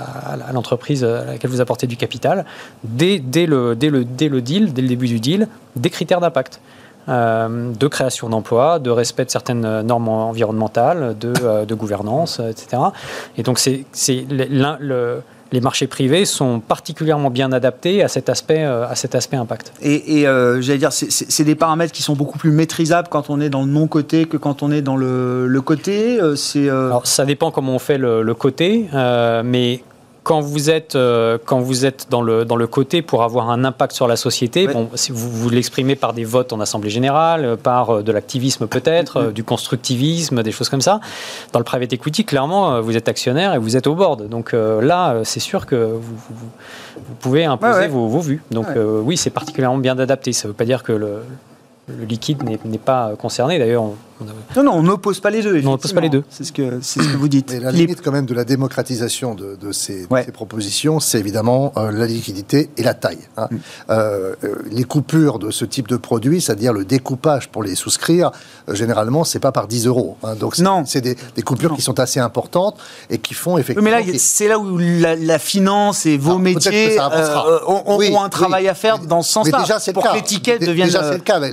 l'entreprise 0.53 1.05
à, 1.05 1.21
à 1.21 1.25
laquelle 1.25 1.51
vous 1.51 1.61
apportez 1.61 1.87
du 1.87 1.97
capital, 1.97 2.45
dès, 2.83 3.21
dès, 3.21 3.47
le, 3.47 3.77
dès, 3.77 3.91
le, 3.91 4.05
dès 4.05 4.29
le 4.29 4.41
deal, 4.41 4.73
dès 4.73 4.83
le 4.83 4.89
début 4.89 5.07
du 5.07 5.21
deal, 5.21 5.47
des 5.77 5.91
critères 5.91 6.21
d'impact. 6.21 6.61
Euh, 7.09 7.73
de 7.73 7.87
création 7.89 8.29
d'emplois, 8.29 8.79
de 8.79 8.91
respect 8.91 9.25
de 9.25 9.31
certaines 9.31 9.81
normes 9.83 10.09
environnementales, 10.09 11.17
de, 11.19 11.33
euh, 11.43 11.65
de 11.65 11.75
gouvernance, 11.75 12.39
etc. 12.39 12.81
Et 13.37 13.43
donc, 13.43 13.59
c'est, 13.59 13.85
le, 14.09 14.77
le, 14.79 15.23
les 15.51 15.61
marchés 15.61 15.89
privés 15.89 16.25
sont 16.25 16.61
particulièrement 16.61 17.31
bien 17.31 17.51
adaptés 17.51 18.05
à 18.05 18.09
cet 18.09 18.29
aspect, 18.29 18.63
euh, 18.63 18.87
à 18.87 18.95
cet 18.95 19.17
aspect 19.17 19.37
impact. 19.37 19.73
Et, 19.83 20.21
et 20.21 20.29
euh, 20.29 20.61
j'allais 20.61 20.79
dire, 20.79 20.93
c'est, 20.93 21.43
des 21.43 21.57
paramètres 21.57 21.93
qui 21.93 22.03
sont 22.03 22.15
beaucoup 22.15 22.39
plus 22.39 22.53
maîtrisables 22.53 23.09
quand 23.11 23.31
on 23.31 23.41
est 23.41 23.51
dans 23.51 23.63
le 23.65 23.71
non-côté 23.73 24.27
que 24.27 24.37
quand 24.37 24.63
on 24.63 24.71
est 24.71 24.83
dans 24.83 24.97
le, 24.97 25.49
le 25.49 25.61
côté. 25.61 26.21
C'est, 26.37 26.69
Alors, 26.69 27.09
ça 27.09 27.25
dépend 27.25 27.51
comment 27.51 27.75
on 27.75 27.81
fait 27.81 27.99
le, 27.99 28.23
le 28.23 28.35
côté, 28.35 28.87
mais 29.45 29.83
quand 30.23 30.41
vous 30.41 30.71
êtes, 30.71 30.95
euh, 30.95 31.37
quand 31.45 31.59
vous 31.59 31.85
êtes 31.85 32.07
dans, 32.09 32.23
le, 32.23 32.45
dans 32.45 32.55
le 32.55 32.67
côté 32.67 33.03
pour 33.03 33.25
avoir 33.25 33.51
un 33.51 33.65
impact 33.65 33.93
sur 33.93 34.07
la 34.07 34.17
société, 34.17 34.69
bon, 34.69 34.89
vous, 35.11 35.31
vous 35.31 35.51
l'exprimez 35.51 35.97
par 35.97 36.13
des 36.13 36.25
votes 36.25 36.53
en 36.53 36.61
Assemblée 36.61 36.91
générale, 36.91 37.45
euh, 37.45 37.57
par 37.57 37.91
euh, 37.91 38.03
de 38.03 38.13
l'activisme 38.13 38.69
peut-être, 38.69 39.33
du 39.33 39.43
constructivisme, 39.43 40.43
des 40.43 40.53
choses 40.53 40.69
comme 40.69 40.81
ça. 40.81 41.01
Dans 41.53 41.59
le 41.59 41.65
private 41.65 41.93
equity, 41.93 42.25
clairement, 42.25 42.81
vous 42.81 42.97
êtes 42.97 43.09
actionnaire 43.09 43.55
et 43.55 43.59
vous 43.59 43.77
êtes 43.77 43.87
au 43.87 43.95
board. 43.95 44.29
Donc 44.29 44.53
là, 44.53 45.21
c'est 45.25 45.41
sûr 45.41 45.67
que 45.67 45.75
vous, 45.77 46.17
vous, 46.31 47.15
pouvez 47.21 47.45
imposer 47.45 47.89
Vos, 47.89 48.09
vos, 48.09 48.21
vues. 48.21 48.43
Donc 48.51 48.67
oui, 48.77 49.17
c'est 49.17 49.31
particulièrement 49.31 49.79
bien 49.79 49.99
adapté. 49.99 50.33
Ça 50.33 50.47
ne 50.47 50.53
veut 50.53 50.57
pas 50.57 50.65
dire 50.65 50.83
que 50.83 50.93
le, 50.93 51.23
le 51.89 52.05
liquide 52.05 52.43
n'est 52.45 52.79
pas 52.79 53.13
concerné. 53.19 53.59
D'ailleurs, 53.59 53.85
non, 54.57 54.63
non, 54.63 54.73
on 54.73 54.83
n'oppose 54.83 55.21
pas 55.21 55.31
les 55.31 55.43
deux. 55.43 55.59
on 55.65 55.71
n'oppose 55.71 55.93
pas 55.93 56.01
les 56.01 56.09
deux. 56.09 56.25
C'est 56.31 56.45
ce 56.45 56.53
que, 56.53 56.81
ce 56.81 56.99
que 56.99 57.17
vous 57.17 57.29
dites. 57.29 57.51
Mais 57.51 57.61
la 57.61 57.73
limite 57.73 58.03
quand 58.03 58.13
même 58.13 58.27
de 58.27 58.35
la 58.35 58.45
démocratisation 58.45 59.35
de, 59.35 59.73
ces, 59.73 60.07
propositions, 60.33 61.01
c'est 61.01 61.19
évidemment 61.19 61.73
euh, 61.77 61.91
la 61.91 62.07
liquidité 62.07 62.71
et 62.77 62.83
la 62.83 62.95
taille. 62.95 63.19
Hein. 63.37 63.49
Mm. 63.51 63.57
Euh, 63.91 64.35
euh, 64.45 64.55
les 64.71 64.85
coupures 64.85 65.39
de 65.39 65.51
ce 65.51 65.65
type 65.65 65.89
de 65.89 65.97
produits, 65.97 66.41
c'est-à-dire 66.41 66.73
le 66.73 66.85
découpage 66.85 67.49
pour 67.49 67.63
les 67.63 67.75
souscrire, 67.75 68.31
généralement, 68.69 69.25
c'est 69.25 69.39
pas 69.39 69.53
par 69.53 69.69
10 69.69 69.87
euros. 69.87 70.17
Hein. 70.23 70.35
Donc 70.35 70.57
c'est 70.87 71.01
des, 71.01 71.17
coupures 71.43 71.75
qui 71.75 71.83
sont 71.83 71.99
assez 71.99 72.21
importantes 72.21 72.79
et 73.11 73.19
qui 73.19 73.35
font 73.35 73.59
effectivement. 73.59 73.91
mais 73.91 73.91
là, 73.91 74.19
c'est 74.19 74.49
là 74.49 74.59
où 74.59 74.79
la, 74.79 75.39
finance 75.39 76.07
et 76.07 76.19
vos 76.19 76.39
métiers 76.39 76.99
ont, 77.67 78.23
un 78.23 78.29
travail 78.29 78.69
à 78.69 78.75
faire 78.75 78.99
dans 78.99 79.23
ce 79.23 79.33
sens-là. 79.33 79.61
Déjà, 79.61 79.79
c'est 79.81 79.93
pour 79.93 80.05
que 80.05 80.15
l'étiquette 80.15 80.61
devienne. 80.61 80.87
Déjà, 80.87 81.05
c'est 81.05 81.15
le 81.15 81.19
cas. 81.19 81.39
Les, 81.39 81.51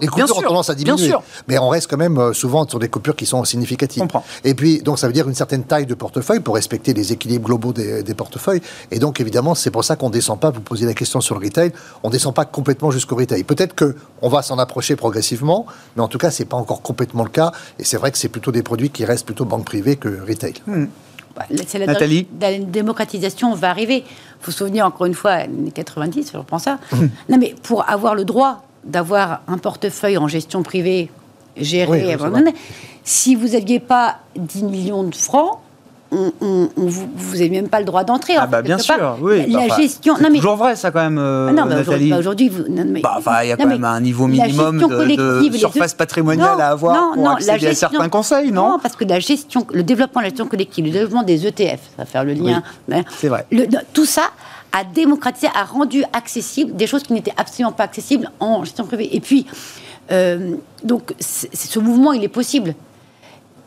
les 0.00 0.06
coupures 0.06 0.38
ont 0.38 0.42
tendance 0.42 0.70
à 0.70 0.74
diminuer. 0.74 1.12
Mais 1.46 1.58
on 1.58 1.68
reste 1.68 1.88
quand 1.88 1.96
même 1.96 2.07
euh, 2.16 2.32
souvent 2.32 2.66
sur 2.66 2.78
des 2.78 2.88
coupures 2.88 3.16
qui 3.16 3.26
sont 3.26 3.44
significatives. 3.44 4.06
Et 4.44 4.54
puis, 4.54 4.80
donc, 4.80 4.98
ça 4.98 5.06
veut 5.06 5.12
dire 5.12 5.28
une 5.28 5.34
certaine 5.34 5.64
taille 5.64 5.86
de 5.86 5.94
portefeuille 5.94 6.40
pour 6.40 6.54
respecter 6.54 6.94
les 6.94 7.12
équilibres 7.12 7.46
globaux 7.46 7.72
des, 7.72 8.14
portefeuilles. 8.14 8.62
Et 8.90 8.98
donc, 8.98 9.20
évidemment, 9.20 9.54
c'est 9.54 9.70
pour 9.70 9.84
ça 9.84 9.96
qu'on 9.96 10.08
ne 10.08 10.12
descend 10.12 10.40
pas, 10.40 10.50
vous 10.50 10.60
posez 10.60 10.86
la 10.86 10.94
question 10.94 11.20
sur 11.20 11.38
le 11.38 11.44
retail, 11.44 11.72
on 12.02 12.08
ne 12.08 12.12
descend 12.12 12.34
pas 12.34 12.44
complètement 12.44 12.90
jusqu'au 12.90 13.16
retail. 13.16 13.44
Peut-être 13.44 13.74
qu'on 13.74 14.28
va 14.28 14.42
s'en 14.42 14.58
approcher 14.58 14.96
progressivement, 14.96 15.66
mais 15.96 16.02
en 16.02 16.08
tout 16.08 16.18
cas, 16.18 16.30
ce 16.30 16.42
n'est 16.42 16.48
pas 16.48 16.56
encore 16.56 16.82
complètement 16.82 17.24
le 17.24 17.30
cas. 17.30 17.52
Et 17.78 17.84
c'est 17.84 17.96
vrai 17.96 18.10
que 18.10 18.18
c'est 18.18 18.28
plutôt 18.28 18.52
des 18.52 18.62
produits 18.62 18.90
qui 18.90 19.04
restent 19.04 19.26
plutôt 19.26 19.44
banque 19.44 19.64
privée 19.64 19.96
que 19.96 20.08
retail. 20.26 20.54
Hmm. 20.66 20.86
Bah, 21.36 21.44
la, 21.50 21.86
Nathalie 21.86 22.26
La 22.40 22.58
démocratisation 22.58 23.54
va 23.54 23.70
arriver. 23.70 24.04
Il 24.06 24.44
faut 24.44 24.50
se 24.50 24.58
souvenir, 24.58 24.86
encore 24.86 25.06
une 25.06 25.14
fois, 25.14 25.46
les 25.46 25.70
90, 25.70 26.30
je 26.32 26.38
reprends 26.38 26.58
ça. 26.58 26.78
Hmm. 26.92 27.06
Non, 27.28 27.38
mais 27.38 27.54
pour 27.62 27.88
avoir 27.88 28.14
le 28.14 28.24
droit 28.24 28.62
d'avoir 28.84 29.42
un 29.48 29.58
portefeuille 29.58 30.18
en 30.18 30.28
gestion 30.28 30.62
privée 30.62 31.10
gérer 31.60 32.16
Si 33.04 33.34
vous 33.34 33.48
n'aviez 33.48 33.80
pas 33.80 34.18
10 34.36 34.64
millions 34.64 35.04
de 35.04 35.14
francs, 35.14 35.60
on, 36.10 36.68
vous 36.76 37.32
n'avez 37.32 37.50
même 37.50 37.68
pas 37.68 37.80
le 37.80 37.84
droit 37.84 38.04
d'entrer. 38.04 38.34
Ah 38.36 38.46
bah 38.46 38.62
bien 38.62 38.78
sûr, 38.78 39.18
oui. 39.20 39.46
La, 39.50 39.68
gestion, 39.76 40.14
non 40.20 40.28
mais 40.30 40.38
toujours 40.38 40.56
vrai 40.56 40.76
ça 40.76 40.90
quand 40.90 41.02
même. 41.02 41.18
Euh, 41.18 41.48
ah 41.50 41.52
non, 41.52 41.66
bah 41.66 42.16
aujourd'hui, 42.18 42.50
bah, 42.50 43.44
il 43.44 43.48
y 43.48 43.52
a 43.52 43.56
quand 43.56 43.66
même 43.66 43.84
un 43.84 44.00
niveau 44.00 44.26
minimum 44.26 44.78
de, 44.78 45.56
surface 45.56 45.94
patrimoniale 45.94 46.60
à 46.60 46.70
avoir 46.70 47.14
pour 47.14 47.30
accéder 47.30 47.68
à 47.68 47.74
certains 47.74 48.08
conseils, 48.08 48.52
non 48.52 48.70
Non, 48.70 48.78
parce 48.78 48.96
que 48.96 49.04
la 49.04 49.20
gestion, 49.20 49.66
le 49.72 49.82
développement 49.82 50.20
de 50.20 50.26
la 50.26 50.30
gestion 50.30 50.46
collective, 50.46 50.84
le 50.84 50.92
développement 50.92 51.22
des 51.22 51.46
ETF, 51.46 51.80
ça 51.96 51.98
va 51.98 52.04
faire 52.04 52.24
le 52.24 52.32
lien. 52.34 52.62
C'est 53.18 53.28
vrai. 53.28 53.46
tout 53.92 54.06
ça 54.06 54.30
a 54.70 54.84
démocratisé, 54.84 55.48
a 55.54 55.64
rendu 55.64 56.04
accessible 56.12 56.76
des 56.76 56.86
choses 56.86 57.02
qui 57.02 57.14
n'étaient 57.14 57.32
absolument 57.38 57.72
pas 57.72 57.84
accessibles 57.84 58.30
en 58.38 58.64
gestion 58.64 58.84
privée. 58.84 59.08
Et 59.16 59.20
puis 59.20 59.46
euh, 60.10 60.56
donc 60.84 61.14
ce 61.20 61.78
mouvement, 61.78 62.12
il 62.12 62.24
est 62.24 62.28
possible. 62.28 62.74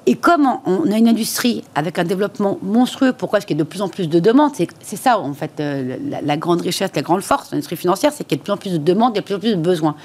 Et 0.08 0.16
comme 0.16 0.48
on 0.66 0.92
a 0.92 0.98
une 0.98 1.08
industrie 1.08 1.64
avec 1.76 2.00
un 2.00 2.04
développement 2.04 2.58
monstrueux, 2.64 3.14
pourquoi 3.14 3.38
est-ce 3.38 3.46
qu'il 3.46 3.56
y 3.56 3.62
a 3.62 3.64
de 3.64 3.70
plus 3.70 3.84
en 3.84 3.88
plus 3.88 4.10
de 4.10 4.20
demandes? 4.20 4.52
C'est 4.56 4.96
ça, 4.96 5.20
en 5.20 5.34
fait, 5.34 5.60
euh, 5.60 5.98
la, 6.24 6.38
grande 6.38 6.62
richesse, 6.62 6.89
la 6.96 7.04
grande 7.04 7.22
force 7.22 7.50
de 7.50 7.56
l'industrie 7.56 7.76
financière, 7.76 8.12
c'est 8.12 8.24
qu'il 8.24 8.38
y 8.38 8.39
a 8.39 8.42
de 8.42 8.44
plus 8.44 8.54
en 8.54 8.58
plus 8.58 8.72
de 8.72 8.78
demandes, 8.78 9.12
il 9.14 9.18
y 9.18 9.20
a 9.20 9.22
de 9.22 9.26
plus 9.26 9.36
en 9.36 9.39
plus 9.39 9.52
de 9.52 9.62
besoins. 9.62 9.96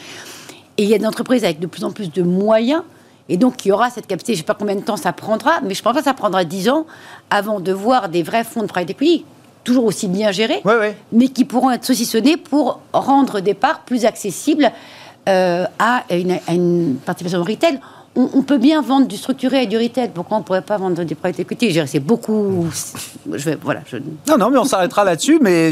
Et 0.76 0.82
il 0.82 0.88
y 0.90 0.94
a 0.94 0.98
des 0.98 1.06
entreprises 1.06 1.44
avec 1.44 1.60
de 1.60 1.66
plus 1.66 1.82
en 1.82 1.92
plus 1.92 2.12
de 2.12 2.22
moyens, 2.22 2.82
et 3.30 3.38
donc 3.38 3.64
il 3.64 3.68
y 3.68 3.72
aura 3.72 3.88
cette 3.88 4.06
capacité, 4.06 4.34
je 4.34 4.38
ne 4.38 4.42
sais 4.42 4.46
pas 4.46 4.54
combien 4.54 4.76
de 4.76 4.82
temps 4.82 4.98
ça 4.98 5.14
prendra, 5.14 5.60
mais 5.62 5.72
je 5.72 5.82
pense 5.82 5.94
pas 5.94 6.00
que 6.00 6.04
ça 6.04 6.14
prendra 6.14 6.44
10 6.44 6.68
ans 6.68 6.86
avant 7.30 7.58
de 7.58 7.72
voir 7.72 8.10
des 8.10 8.22
vrais 8.22 8.44
fonds 8.44 8.62
de 8.62 8.66
private 8.66 8.90
equity, 8.90 9.24
toujours 9.64 9.86
aussi 9.86 10.08
bien 10.08 10.30
gérés, 10.30 10.62
mais 11.10 11.28
qui 11.28 11.46
pourront 11.46 11.70
être 11.70 11.86
saucissonnés 11.86 12.36
pour 12.36 12.80
rendre 12.92 13.40
des 13.40 13.54
parts 13.54 13.80
plus 13.80 14.04
accessibles 14.04 14.70
à, 15.26 16.04
une, 16.10 16.38
une 16.48 16.96
participation 17.04 17.42
retail 17.42 17.80
on, 18.16 18.42
peut 18.42 18.58
bien 18.58 18.80
vendre 18.80 19.06
du 19.06 19.16
structuré 19.16 19.64
et 19.64 19.66
du 19.66 19.76
retail. 19.76 20.10
Pourquoi 20.14 20.38
on 20.38 20.40
ne 20.40 20.44
pourrait 20.44 20.62
pas 20.62 20.78
vendre 20.78 21.04
du 21.04 21.14
private 21.14 21.40
equity? 21.40 21.78
C'est 21.86 22.00
beaucoup. 22.00 22.66
Je 23.30 23.50
voilà, 23.62 23.80
Non, 24.28 24.38
non, 24.38 24.50
mais 24.50 24.58
on 24.58 24.64
s'arrêtera 24.64 25.04
là-dessus. 25.04 25.38
Mais 25.42 25.70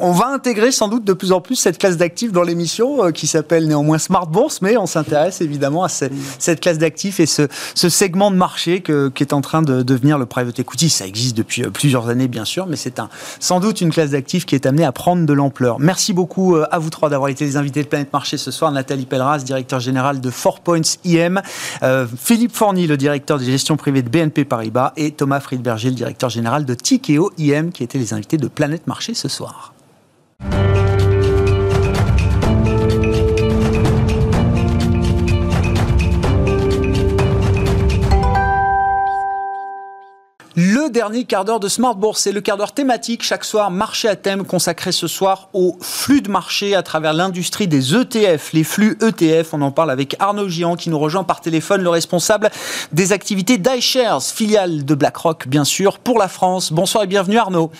on 0.00 0.12
va 0.12 0.28
intégrer 0.28 0.70
sans 0.70 0.88
doute 0.88 1.04
de 1.04 1.12
plus 1.12 1.32
en 1.32 1.40
plus 1.40 1.56
cette 1.56 1.78
classe 1.78 1.96
d'actifs 1.96 2.32
dans 2.32 2.42
l'émission 2.42 3.04
euh, 3.04 3.10
qui 3.10 3.26
s'appelle 3.26 3.66
néanmoins 3.66 3.98
Smart 3.98 4.26
Bourse. 4.26 4.60
Mais 4.60 4.76
on 4.76 4.86
s'intéresse 4.86 5.40
évidemment 5.40 5.84
à 5.84 5.88
cette, 5.88 6.60
classe 6.60 6.78
d'actifs 6.78 7.20
et 7.20 7.26
ce, 7.26 7.48
segment 7.74 8.30
de 8.30 8.36
marché 8.36 8.82
qui 8.82 9.22
est 9.22 9.32
en 9.32 9.40
train 9.40 9.62
de 9.62 9.82
devenir 9.82 10.18
le 10.18 10.26
private 10.26 10.58
equity. 10.58 10.90
Ça 10.90 11.06
existe 11.06 11.36
depuis 11.36 11.62
euh, 11.62 11.70
plusieurs 11.70 12.08
années, 12.08 12.28
bien 12.28 12.44
sûr, 12.44 12.66
mais 12.66 12.76
c'est 12.76 12.98
un, 12.98 13.08
sans 13.40 13.60
doute 13.60 13.80
une 13.80 13.90
classe 13.90 14.10
d'actifs 14.10 14.44
qui 14.44 14.54
est 14.54 14.66
amenée 14.66 14.84
à 14.84 14.92
prendre 14.92 15.24
de 15.24 15.32
l'ampleur. 15.32 15.78
Merci 15.80 16.12
beaucoup 16.12 16.56
euh, 16.56 16.66
à 16.70 16.78
vous 16.78 16.90
trois 16.90 17.08
d'avoir 17.08 17.30
été 17.30 17.44
les 17.44 17.56
invités 17.56 17.82
de 17.82 17.88
Planète 17.88 18.12
Marché 18.12 18.36
ce 18.36 18.50
soir. 18.50 18.70
Nathalie 18.72 19.06
Pelleras, 19.06 19.38
directeur 19.38 19.80
général 19.80 20.20
de 20.20 20.30
Four 20.30 20.60
Points 20.60 20.80
IM. 21.04 21.40
Euh, 21.82 22.06
Philippe 22.16 22.54
Forny, 22.54 22.86
le 22.86 22.96
directeur 22.96 23.38
de 23.38 23.44
gestion 23.44 23.76
privée 23.76 24.02
de 24.02 24.08
BNP 24.08 24.44
Paribas, 24.44 24.92
et 24.96 25.12
Thomas 25.12 25.40
Friedberger, 25.40 25.90
le 25.90 25.94
directeur 25.94 26.30
général 26.30 26.64
de 26.64 26.74
Tikeo 26.74 27.32
IM, 27.38 27.72
qui 27.72 27.82
étaient 27.82 27.98
les 27.98 28.12
invités 28.12 28.36
de 28.36 28.48
Planète 28.48 28.86
Marché 28.86 29.14
ce 29.14 29.28
soir. 29.28 29.72
Dernier 40.90 41.24
quart 41.24 41.44
d'heure 41.44 41.58
de 41.58 41.68
Smart 41.68 41.96
Bourse, 41.96 42.20
c'est 42.20 42.32
le 42.32 42.40
quart 42.40 42.56
d'heure 42.56 42.72
thématique. 42.72 43.24
Chaque 43.24 43.44
soir, 43.44 43.72
marché 43.72 44.08
à 44.08 44.14
thème 44.14 44.44
consacré 44.44 44.92
ce 44.92 45.08
soir 45.08 45.48
au 45.52 45.76
flux 45.80 46.20
de 46.20 46.30
marché 46.30 46.76
à 46.76 46.82
travers 46.82 47.12
l'industrie 47.12 47.66
des 47.66 47.94
ETF. 47.94 48.52
Les 48.52 48.62
flux 48.62 48.96
ETF, 49.02 49.52
on 49.52 49.62
en 49.62 49.72
parle 49.72 49.90
avec 49.90 50.14
Arnaud 50.20 50.48
Giant 50.48 50.76
qui 50.76 50.88
nous 50.88 50.98
rejoint 50.98 51.24
par 51.24 51.40
téléphone, 51.40 51.82
le 51.82 51.88
responsable 51.88 52.50
des 52.92 53.12
activités 53.12 53.58
d'iShares, 53.58 54.22
filiale 54.22 54.84
de 54.84 54.94
BlackRock, 54.94 55.48
bien 55.48 55.64
sûr, 55.64 55.98
pour 55.98 56.18
la 56.18 56.28
France. 56.28 56.72
Bonsoir 56.72 57.02
et 57.02 57.08
bienvenue 57.08 57.38
Arnaud. 57.38 57.72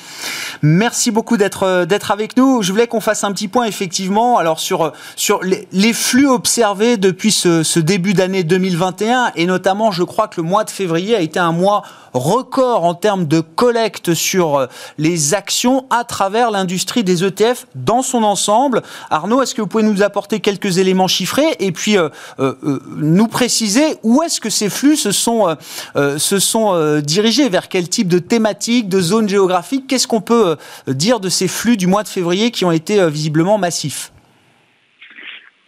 Merci 0.63 1.13
beaucoup 1.13 1.37
d'être 1.37 1.63
euh, 1.63 1.85
d'être 1.85 2.11
avec 2.11 2.37
nous. 2.37 2.63
Je 2.63 2.73
voulais 2.73 2.89
qu'on 2.89 3.01
fasse 3.01 3.23
un 3.23 3.33
petit 3.33 3.49
point 3.49 3.67
effectivement 3.67 4.39
alors 4.39 4.59
sur 4.59 4.93
sur 5.15 5.41
les, 5.45 5.93
flux 5.93 6.27
observés 6.27 6.97
depuis 6.97 7.31
ce, 7.31 7.63
ce 7.63 7.79
début 7.79 8.15
d'année 8.15 8.43
2021 8.43 9.33
et 9.37 9.47
notamment 9.47 9.93
je 9.93 10.03
crois 10.03 10.27
que 10.27 10.41
le 10.41 10.47
mois 10.47 10.65
de 10.65 10.71
février 10.71 11.15
a 11.15 11.21
été 11.21 11.39
un 11.39 11.53
mois 11.53 11.83
record 12.13 12.85
en 12.85 12.96
termes 12.97 13.27
de 13.27 13.41
collecte 13.41 14.15
sur 14.15 14.57
euh, 14.57 14.67
les 14.99 15.35
actions 15.35 15.87
à 15.91 16.05
travers 16.05 16.51
l'industrie 16.51 17.05
des 17.05 17.25
ETF 17.25 17.67
dans 17.75 18.03
son 18.03 18.23
ensemble. 18.23 18.83
Arnaud, 19.11 19.43
est-ce 19.43 19.55
que 19.55 19.61
vous 19.61 19.69
pouvez 19.69 19.85
nous 19.85 20.03
apporter 20.03 20.41
quelques 20.41 20.79
éléments 20.79 21.07
chiffrés 21.07 21.55
et 21.61 21.73
puis 21.73 21.97
euh, 21.97 22.09
euh, 22.41 22.55
nous 22.97 23.29
préciser 23.29 23.83
où 24.03 24.23
est-ce 24.23 24.41
que 24.41 24.51
ces 24.51 24.69
flux 24.69 24.97
se 24.97 25.13
sont, 25.13 25.57
se 25.95 26.39
sont 26.39 27.01
dirigés, 27.01 27.49
vers 27.49 27.69
quel 27.69 27.89
type 27.89 28.09
de 28.09 28.19
thématique, 28.19 28.89
de 28.89 29.01
zone 29.01 29.29
géographique 29.29 29.87
Qu'est-ce 29.89 30.09
qu'on 30.09 30.21
peut 30.21 30.57
dire 30.87 31.21
de 31.21 31.29
ces 31.29 31.49
flux 31.49 31.77
du 31.77 31.87
mois 31.87 32.03
de 32.03 32.09
février 32.09 32.51
qui 32.51 32.65
ont 32.65 32.73
été 32.73 33.09
visiblement 33.11 33.59
massifs? 33.59 34.13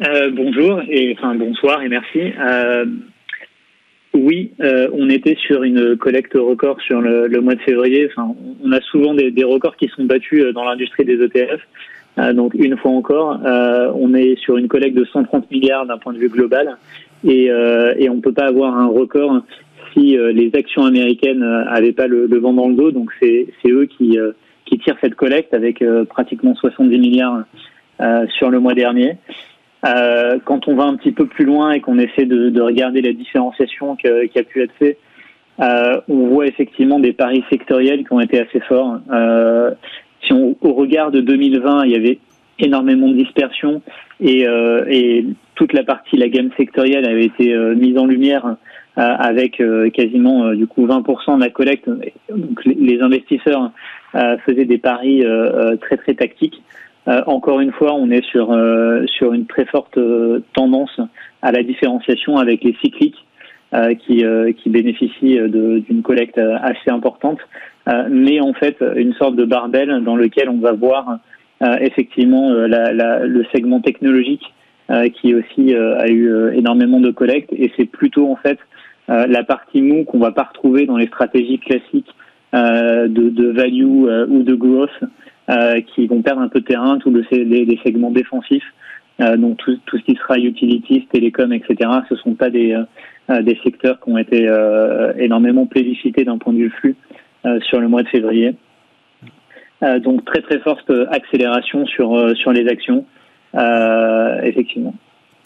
Bonjour 0.00 0.80
et 0.88 1.16
enfin 1.18 1.34
bonsoir 1.34 1.82
et 1.82 1.88
merci. 1.88 2.32
Oui, 4.20 4.50
euh, 4.60 4.88
on 4.92 5.08
était 5.10 5.36
sur 5.36 5.62
une 5.62 5.96
collecte 5.96 6.34
record 6.34 6.80
sur 6.80 7.00
le, 7.00 7.28
mois 7.40 7.54
de 7.54 7.60
février. 7.60 8.08
Enfin, 8.10 8.34
on 8.64 8.72
a 8.72 8.80
souvent 8.80 9.14
des, 9.14 9.44
records 9.44 9.76
qui 9.76 9.88
sont 9.88 10.04
battus 10.04 10.42
euh, 10.42 10.52
dans 10.52 10.64
l'industrie 10.64 11.04
des 11.04 11.22
ETF. 11.22 11.60
Euh, 12.18 12.32
donc 12.32 12.54
une 12.54 12.76
fois 12.76 12.90
encore, 12.90 13.38
on 13.44 14.12
est 14.14 14.36
sur 14.40 14.56
une 14.56 14.66
collecte 14.66 14.96
de 14.96 15.04
130 15.04 15.50
milliards 15.52 15.86
d'un 15.86 15.98
point 15.98 16.12
de 16.12 16.18
vue 16.18 16.28
global, 16.28 16.78
et, 17.24 17.50
on 17.52 18.14
ne 18.16 18.20
peut 18.20 18.32
pas 18.32 18.46
avoir 18.46 18.76
un 18.76 18.86
record 18.86 19.42
si 19.92 20.16
les 20.16 20.50
actions 20.54 20.84
américaines 20.84 21.40
n'avaient 21.40 21.92
pas 21.92 22.08
le, 22.08 22.26
vent 22.38 22.52
dans 22.52 22.68
le 22.68 22.74
dos. 22.74 22.90
Donc 22.90 23.10
c'est 23.20 23.46
eux 23.66 23.86
qui, 23.86 24.18
qui 24.64 24.78
tirent 24.78 24.96
cette 25.00 25.14
collecte 25.14 25.54
avec 25.54 25.84
pratiquement 26.08 26.56
70 26.56 26.98
milliards 26.98 27.44
sur 28.36 28.50
le 28.50 28.58
mois 28.58 28.74
dernier. 28.74 29.16
Euh, 29.88 30.38
quand 30.44 30.68
on 30.68 30.74
va 30.74 30.84
un 30.84 30.96
petit 30.96 31.12
peu 31.12 31.26
plus 31.26 31.44
loin 31.44 31.72
et 31.72 31.80
qu'on 31.80 31.98
essaie 31.98 32.26
de, 32.26 32.50
de, 32.50 32.60
regarder 32.60 33.00
la 33.00 33.12
différenciation 33.12 33.96
qui 33.96 34.06
a 34.06 34.42
pu 34.42 34.62
être 34.62 34.72
faite, 34.78 34.98
euh, 35.60 36.00
on 36.08 36.28
voit 36.28 36.46
effectivement 36.46 37.00
des 37.00 37.12
paris 37.12 37.44
sectoriels 37.50 38.04
qui 38.06 38.12
ont 38.12 38.20
été 38.20 38.40
assez 38.40 38.60
forts. 38.60 38.98
Euh, 39.12 39.72
si 40.24 40.32
on 40.32 40.56
au 40.60 40.72
regard 40.72 41.10
de 41.10 41.20
2020, 41.20 41.84
il 41.84 41.90
y 41.90 41.96
avait 41.96 42.18
énormément 42.58 43.08
de 43.08 43.14
dispersion 43.14 43.82
et, 44.20 44.46
euh, 44.46 44.84
et 44.88 45.24
toute 45.54 45.72
la 45.72 45.84
partie, 45.84 46.16
la 46.16 46.28
gamme 46.28 46.50
sectorielle 46.56 47.06
avait 47.06 47.24
été 47.24 47.54
euh, 47.54 47.74
mise 47.74 47.98
en 47.98 48.06
lumière 48.06 48.56
avec 49.00 49.62
quasiment 49.94 50.52
du 50.54 50.66
coup 50.66 50.84
20% 50.84 51.36
de 51.36 51.40
la 51.40 51.50
collecte. 51.50 51.88
Donc 51.88 52.64
les 52.64 53.00
investisseurs 53.00 53.70
faisaient 54.44 54.64
des 54.64 54.78
paris 54.78 55.22
très 55.80 55.96
très 55.98 56.14
tactiques. 56.14 56.60
Encore 57.06 57.60
une 57.60 57.72
fois, 57.72 57.94
on 57.94 58.10
est 58.10 58.24
sur 58.26 58.48
sur 59.06 59.32
une 59.32 59.46
très 59.46 59.64
forte 59.64 59.98
tendance 60.52 61.00
à 61.40 61.52
la 61.52 61.62
différenciation 61.62 62.36
avec 62.36 62.62
les 62.62 62.76
cycliques 62.82 63.24
qui 64.00 64.24
qui 64.58 64.68
bénéficient 64.68 65.40
d'une 65.48 66.02
collecte 66.02 66.38
assez 66.38 66.90
importante, 66.90 67.38
mais 68.10 68.40
en 68.40 68.52
fait 68.52 68.84
une 68.96 69.14
sorte 69.14 69.36
de 69.36 69.44
barbel 69.46 70.02
dans 70.04 70.16
lequel 70.16 70.50
on 70.50 70.58
va 70.58 70.72
voir 70.72 71.18
effectivement 71.80 72.50
la, 72.52 72.92
la, 72.92 73.24
le 73.24 73.44
segment 73.54 73.80
technologique 73.80 74.44
euh, 74.90 75.10
qui 75.10 75.34
aussi 75.34 75.74
euh, 75.74 75.98
a 75.98 76.08
eu 76.08 76.32
euh, 76.32 76.50
énormément 76.54 76.98
de 76.98 77.10
collecte 77.10 77.52
et 77.52 77.70
c'est 77.76 77.84
plutôt 77.84 78.32
en 78.32 78.36
fait 78.36 78.58
la 79.06 79.42
partie 79.42 79.80
mou 79.80 80.04
qu'on 80.04 80.18
va 80.18 80.32
pas 80.32 80.44
retrouver 80.44 80.84
dans 80.84 80.98
les 80.98 81.06
stratégies 81.06 81.58
classiques 81.58 82.14
de, 82.52 83.06
de, 83.06 83.48
value 83.48 83.84
ou 83.84 84.42
de 84.42 84.54
growth 84.54 84.90
qui 85.94 86.06
vont 86.06 86.22
perdre 86.22 86.42
un 86.42 86.48
peu 86.48 86.60
de 86.60 86.64
terrain, 86.66 86.98
tous 86.98 87.10
les, 87.10 87.44
les, 87.44 87.80
segments 87.82 88.10
défensifs. 88.10 88.70
donc 89.18 89.56
tout, 89.58 89.78
tout, 89.86 89.98
ce 89.98 90.02
qui 90.02 90.14
sera 90.16 90.38
utilities, 90.38 91.06
télécom, 91.10 91.52
etc. 91.52 91.90
Ce 92.08 92.16
sont 92.16 92.34
pas 92.34 92.50
des, 92.50 92.76
des 93.30 93.58
secteurs 93.64 93.98
qui 94.00 94.10
ont 94.10 94.18
été 94.18 94.46
énormément 95.16 95.66
plébiscités 95.66 96.24
d'un 96.24 96.36
point 96.36 96.52
de 96.52 96.58
vue 96.58 96.70
flux 96.70 96.96
sur 97.62 97.80
le 97.80 97.88
mois 97.88 98.02
de 98.02 98.08
février. 98.08 98.54
donc 100.02 100.24
très 100.26 100.42
très 100.42 100.58
forte 100.58 100.92
accélération 101.10 101.86
sur 101.86 102.36
sur 102.36 102.52
les 102.52 102.68
actions. 102.68 103.06
Euh, 103.54 104.42
effectivement. 104.42 104.94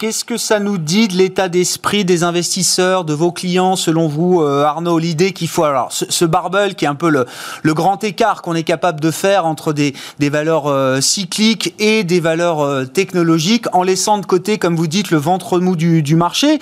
Qu'est-ce 0.03 0.25
que 0.25 0.35
ça 0.35 0.59
nous 0.59 0.77
dit 0.77 1.07
de 1.07 1.13
l'état 1.13 1.47
d'esprit 1.47 2.03
des 2.03 2.23
investisseurs, 2.23 3.05
de 3.05 3.13
vos 3.13 3.31
clients, 3.31 3.77
selon 3.77 4.09
vous, 4.09 4.41
euh, 4.41 4.65
Arnaud 4.65 4.99
L'idée 4.99 5.31
qu'il 5.31 5.47
faut, 5.47 5.63
alors, 5.63 5.93
ce, 5.93 6.25
barbel 6.25 6.75
qui 6.75 6.83
est 6.83 6.89
un 6.89 6.95
peu 6.95 7.09
le, 7.09 7.73
grand 7.73 8.03
écart 8.03 8.41
qu'on 8.41 8.53
est 8.53 8.63
capable 8.63 8.99
de 8.99 9.11
faire 9.11 9.45
entre 9.45 9.71
des, 9.71 9.93
valeurs 10.19 10.67
euh, 10.67 10.99
cycliques 10.99 11.73
et 11.79 12.03
des 12.03 12.19
valeurs 12.19 12.91
technologiques, 12.91 13.73
en 13.73 13.81
laissant 13.81 14.17
de 14.17 14.25
côté, 14.25 14.57
comme 14.57 14.75
vous 14.75 14.87
dites, 14.87 15.09
le 15.09 15.19
ventre 15.19 15.57
mou 15.59 15.77
du, 15.77 16.15
marché. 16.17 16.59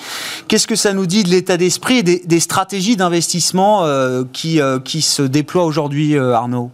Qu'est-ce 0.47 0.67
que 0.67 0.75
ça 0.75 0.93
nous 0.93 1.07
dit 1.07 1.23
de 1.23 1.29
l'état 1.29 1.57
d'esprit 1.57 2.03
des, 2.03 2.39
stratégies 2.39 2.95
d'investissement 2.95 3.87
qui 4.33 5.01
se 5.01 5.23
déploient 5.23 5.65
aujourd'hui, 5.65 6.15
Arnaud? 6.15 6.69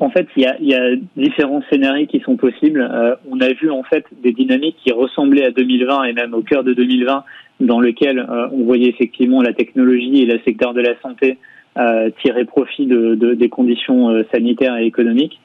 En 0.00 0.10
fait, 0.10 0.26
il 0.36 0.42
y 0.42 0.46
a, 0.46 0.56
y 0.60 0.74
a 0.74 0.96
différents 1.16 1.62
scénarios 1.70 2.06
qui 2.06 2.20
sont 2.20 2.36
possibles. 2.36 2.80
Euh, 2.80 3.14
on 3.30 3.40
a 3.40 3.52
vu 3.52 3.70
en 3.70 3.84
fait 3.84 4.04
des 4.22 4.32
dynamiques 4.32 4.76
qui 4.84 4.92
ressemblaient 4.92 5.44
à 5.44 5.50
2020 5.50 6.04
et 6.04 6.12
même 6.12 6.34
au 6.34 6.42
cœur 6.42 6.64
de 6.64 6.72
2020, 6.74 7.24
dans 7.60 7.80
lequel 7.80 8.18
euh, 8.18 8.48
on 8.52 8.64
voyait 8.64 8.88
effectivement 8.88 9.40
la 9.40 9.52
technologie 9.52 10.22
et 10.22 10.26
le 10.26 10.40
secteur 10.44 10.74
de 10.74 10.80
la 10.80 10.98
santé 11.00 11.38
euh, 11.76 12.08
tirer 12.22 12.44
profit 12.44 12.86
de, 12.86 13.16
de, 13.16 13.34
des 13.34 13.48
conditions 13.48 14.08
euh, 14.10 14.22
sanitaires 14.32 14.76
et 14.76 14.86
économiques. 14.86 15.40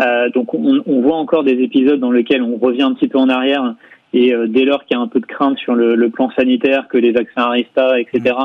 Euh, 0.00 0.30
donc, 0.30 0.54
on, 0.54 0.80
on, 0.86 1.00
voit 1.00 1.16
encore 1.16 1.42
des 1.42 1.60
épisodes 1.60 1.98
dans 1.98 2.12
lesquels 2.12 2.40
on 2.40 2.56
revient 2.56 2.82
un 2.82 2.94
petit 2.94 3.08
peu 3.08 3.18
en 3.18 3.28
arrière 3.28 3.74
et 4.12 4.32
dès 4.46 4.64
lors 4.64 4.84
qu'il 4.84 4.96
y 4.96 5.00
a 5.00 5.02
un 5.02 5.08
peu 5.08 5.18
de 5.18 5.26
crainte 5.26 5.58
sur 5.58 5.74
le, 5.74 5.96
le 5.96 6.10
plan 6.10 6.30
sanitaire, 6.36 6.86
que 6.86 6.98
les 6.98 7.10
vaccins 7.12 7.42
Arista, 7.44 7.98
etc. 7.98 8.36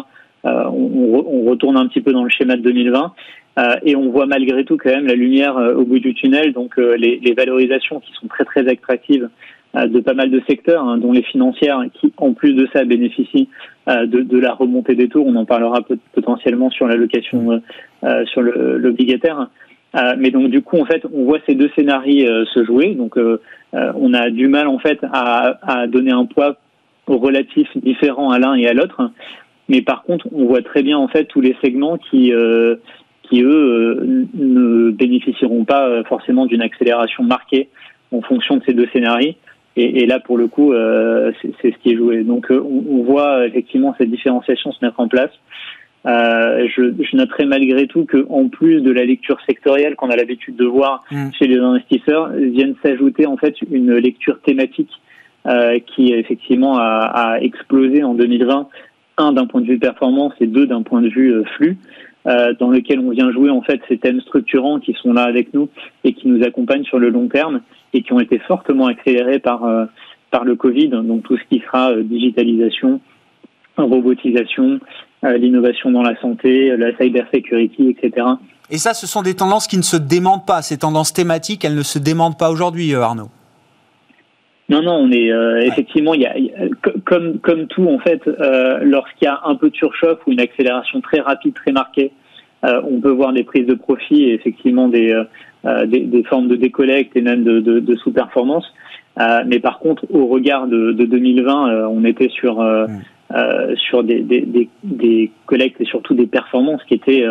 On, 0.46 1.26
on, 1.28 1.42
retourne 1.44 1.76
un 1.76 1.88
petit 1.88 2.00
peu 2.00 2.14
dans 2.14 2.24
le 2.24 2.30
schéma 2.30 2.56
de 2.56 2.62
2020. 2.62 3.14
Euh, 3.58 3.76
et 3.84 3.96
on 3.96 4.10
voit 4.10 4.28
malgré 4.28 4.64
tout 4.66 4.78
quand 4.78 4.92
même 4.92 5.08
la 5.08 5.16
lumière 5.16 5.58
euh, 5.58 5.74
au 5.74 5.84
bout 5.84 6.00
du 6.00 6.14
tunnel, 6.14 6.54
donc 6.54 6.78
euh, 6.78 6.96
les, 6.96 7.20
les, 7.24 7.34
valorisations 7.34 8.00
qui 8.00 8.12
sont 8.14 8.28
très 8.28 8.46
très 8.46 8.68
attractives 8.70 9.30
de 9.74 10.00
pas 10.00 10.16
mal 10.16 10.32
de 10.32 10.42
secteurs, 10.50 10.84
hein, 10.84 10.98
dont 10.98 11.12
les 11.12 11.22
financières, 11.22 11.84
qui 11.94 12.12
en 12.18 12.34
plus 12.34 12.54
de 12.54 12.68
ça 12.74 12.84
bénéficient 12.84 13.48
de, 13.88 14.22
de, 14.22 14.40
la 14.40 14.54
remontée 14.54 14.96
des 14.96 15.08
taux. 15.08 15.24
On 15.24 15.36
en 15.36 15.46
parlera 15.46 15.82
potentiellement 16.14 16.72
sur 16.72 16.88
l'allocation 16.88 17.62
sur 18.26 18.42
l'obligataire. 18.42 19.50
mais 20.18 20.32
donc 20.32 20.50
du 20.50 20.64
coup 20.64 20.80
en 20.80 20.86
fait 20.86 21.04
on 21.14 21.26
voit 21.26 21.40
ces 21.46 21.54
deux 21.54 21.70
scénarios 21.76 22.46
se 22.46 22.66
jouer. 22.66 22.96
Donc 22.96 23.20
on 23.74 24.14
a 24.16 24.30
du 24.32 24.48
mal 24.48 24.68
en 24.68 24.80
fait 24.80 25.00
à, 25.04 25.60
à 25.62 25.86
donner 25.86 26.12
un 26.12 26.26
poids 26.26 26.58
relatif 27.06 27.68
différent 27.76 28.32
à 28.32 28.40
l'un 28.40 28.56
et 28.56 28.68
à 28.68 28.74
l'autre. 28.74 29.12
Mais 29.70 29.82
par 29.82 30.04
contre, 30.04 30.28
on 30.32 30.46
voit 30.46 30.62
très 30.62 30.82
bien 30.82 30.98
en 30.98 31.08
fait 31.08 31.26
tous 31.26 31.42
les 31.42 31.56
segments 31.62 31.98
qui 31.98 32.34
euh, 32.34 32.78
qui 33.30 33.42
eux 33.42 33.48
euh, 33.48 34.26
ne 34.34 34.92
bénéficieront 34.92 35.66
pas 35.66 35.88
euh, 35.88 36.04
forcément 36.04 36.46
d'une 36.46 36.62
accélération 36.62 37.24
marquée 37.24 37.70
en 38.12 38.22
fonction 38.22 38.58
de 38.58 38.64
ces 38.66 38.74
deux 38.74 38.88
scénarios. 38.94 39.34
Et, 39.76 40.02
et 40.02 40.06
là, 40.08 40.20
pour 40.20 40.38
le 40.38 40.48
coup, 40.48 40.74
euh, 40.74 41.32
c'est 41.42 41.72
ce 41.72 41.78
qui 41.84 41.92
est 41.92 41.98
joué. 41.98 42.24
Donc, 42.24 42.48
on, 42.50 42.84
on, 42.90 43.04
voit 43.04 43.46
effectivement 43.46 43.94
cette 43.98 44.10
différenciation 44.10 44.72
se 44.72 44.84
mettre 44.84 45.00
en 45.00 45.08
place. 45.08 45.30
Euh, 46.08 46.68
je, 46.76 46.94
je, 47.04 47.16
noterai 47.18 47.46
malgré 47.46 47.86
tout 47.86 48.06
que, 48.06 48.26
en 48.30 48.48
plus 48.48 48.82
de 48.82 48.92
la 48.92 49.04
lecture 49.04 49.38
sectorielle 49.48 49.96
qu'on 49.96 50.10
a 50.10 50.16
l'habitude 50.16 50.56
de 50.56 50.66
voir 50.66 51.04
mmh. 51.12 51.30
chez 51.38 51.48
les 51.48 51.58
investisseurs, 51.58 52.30
viennent 52.30 52.76
s'ajouter 52.82 53.26
en 53.26 53.38
fait 53.38 53.56
une 53.70 53.94
lecture 53.94 54.40
thématique 54.42 54.92
euh, 55.48 55.80
qui 55.80 56.14
effectivement 56.14 56.78
a, 56.78 57.12
a, 57.14 57.40
explosé 57.40 58.04
en 58.04 58.14
2020. 58.14 58.70
Un 59.20 59.32
d'un 59.34 59.48
point 59.48 59.62
de 59.62 59.66
vue 59.66 59.80
performance 59.80 60.34
et 60.40 60.46
deux 60.46 60.68
d'un 60.68 60.84
point 60.84 61.02
de 61.02 61.10
vue 61.10 61.44
flux. 61.56 61.78
Euh, 62.28 62.54
dans 62.60 62.70
lequel 62.70 63.00
on 63.00 63.12
vient 63.12 63.32
jouer 63.32 63.50
en 63.50 63.62
fait 63.62 63.80
ces 63.88 63.98
thèmes 63.98 64.20
structurants 64.20 64.82
qui 64.82 64.94
sont 65.02 65.14
là 65.14 65.24
avec 65.24 65.54
nous 65.54 65.70
et 66.04 66.12
qui 66.12 66.28
nous 66.28 66.44
accompagnent 66.44 66.84
sur 66.84 67.00
le 67.00 67.10
long 67.10 67.30
terme 67.30 67.62
et 67.94 68.02
qui 68.02 68.12
ont 68.12 68.20
été 68.20 68.38
fortement 68.40 68.88
accélérés 68.88 69.40
par 69.40 69.64
euh, 69.64 69.86
par 70.30 70.44
le 70.44 70.58
Covid. 70.58 70.90
Donc 70.90 71.24
tout 71.24 71.38
ce 71.38 71.44
qui 71.50 71.64
sera 71.66 71.92
euh, 71.92 72.04
digitalisation, 72.04 73.00
robotisation, 73.78 74.82
l'innovation 75.24 75.90
dans 75.92 76.02
la 76.02 76.20
santé, 76.20 76.76
la 76.76 76.96
cybersécurité, 76.98 77.90
etc. 77.90 78.28
Et 78.70 78.78
ça, 78.78 78.94
ce 78.94 79.08
sont 79.08 79.22
des 79.22 79.36
tendances 79.36 79.68
qui 79.68 79.78
ne 79.78 79.82
se 79.82 79.98
démentent 79.98 80.46
pas. 80.46 80.62
Ces 80.62 80.80
tendances 80.80 81.14
thématiques, 81.14 81.64
elles 81.64 81.76
ne 81.76 81.82
se 81.82 81.98
démentent 81.98 82.38
pas 82.38 82.52
aujourd'hui, 82.52 82.94
Arnaud. 82.94 83.30
Non, 84.70 84.82
non, 84.82 84.96
on 84.96 85.12
est 85.12 85.32
euh, 85.32 85.62
effectivement, 85.62 86.14
il 86.14 86.22
y, 86.22 86.26
a, 86.26 86.36
comme 87.06 87.40
comme 87.40 87.68
tout 87.68 87.88
en 87.88 88.00
fait, 88.00 88.28
euh, 88.28 88.80
lorsqu'il 88.84 89.26
y 89.26 89.30
a 89.30 89.40
un 89.46 89.56
peu 89.56 89.70
de 89.70 89.76
surchauffe 89.76 90.20
ou 90.28 90.34
une 90.34 90.42
accélération 90.42 91.00
très 91.00 91.22
rapide, 91.22 91.54
très 91.54 91.72
marquée, 91.72 92.12
euh, 92.66 92.82
on 92.84 93.00
peut 93.00 93.12
voir 93.12 93.32
des 93.32 93.44
prises 93.44 93.66
de 93.66 93.76
profit 93.76 94.24
et 94.24 94.34
effectivement 94.34 94.90
des 94.90 95.14
euh, 95.66 95.86
des, 95.86 96.02
des, 96.02 96.24
formes 96.24 96.50
de 96.50 96.56
décollecte 96.56 97.16
et 97.16 97.22
même 97.22 97.44
de, 97.44 97.60
de, 97.62 97.80
de 97.80 97.96
sous-performance. 97.96 98.66
Euh, 99.20 99.44
mais 99.48 99.60
par 99.60 99.80
contre, 99.80 100.06
au 100.14 100.28
regard 100.28 100.68
de, 100.68 100.92
de 100.92 101.06
2020, 101.06 101.88
on 101.88 102.04
était 102.04 102.30
sur 102.30 102.66
sur 103.76 104.04
des, 104.04 104.20
des, 104.22 104.70
des, 104.84 105.32
collectes 105.46 105.80
et 105.82 105.86
surtout 105.86 106.14
des 106.14 106.28
performances 106.28 106.84
qui 106.86 106.94
étaient 106.94 107.26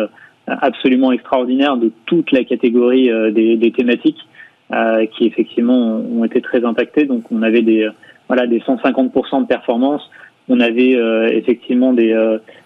absolument 0.47 1.11
extraordinaires 1.11 1.77
de 1.77 1.91
toute 2.05 2.31
la 2.31 2.43
catégorie 2.43 3.09
des, 3.31 3.57
des 3.57 3.71
thématiques. 3.71 4.27
Euh, 4.73 5.05
qui 5.05 5.25
effectivement 5.25 5.95
ont 5.95 6.25
été 6.25 6.41
très 6.41 6.65
impactés. 6.65 7.05
Donc 7.05 7.31
on 7.31 7.41
avait 7.41 7.61
des 7.61 7.87
voilà 8.27 8.47
des 8.47 8.59
150% 8.59 9.43
de 9.43 9.47
performance. 9.47 10.01
On 10.49 10.59
avait 10.59 10.93
euh, 10.93 11.29
effectivement 11.29 11.93
des 11.93 12.13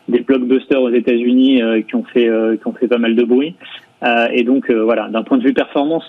des 0.08 0.22
blockbusters 0.22 0.82
aux 0.82 0.90
États-Unis 0.90 1.62
qui 1.88 1.96
ont 1.96 2.04
fait 2.04 2.28
qui 2.60 2.68
ont 2.68 2.74
fait 2.74 2.88
pas 2.88 2.98
mal 2.98 3.16
de 3.16 3.24
bruit. 3.24 3.54
et 4.34 4.44
donc 4.44 4.72
voilà, 4.72 5.10
d'un 5.10 5.22
point 5.22 5.38
de 5.38 5.44
vue 5.44 5.54
performance, 5.54 6.04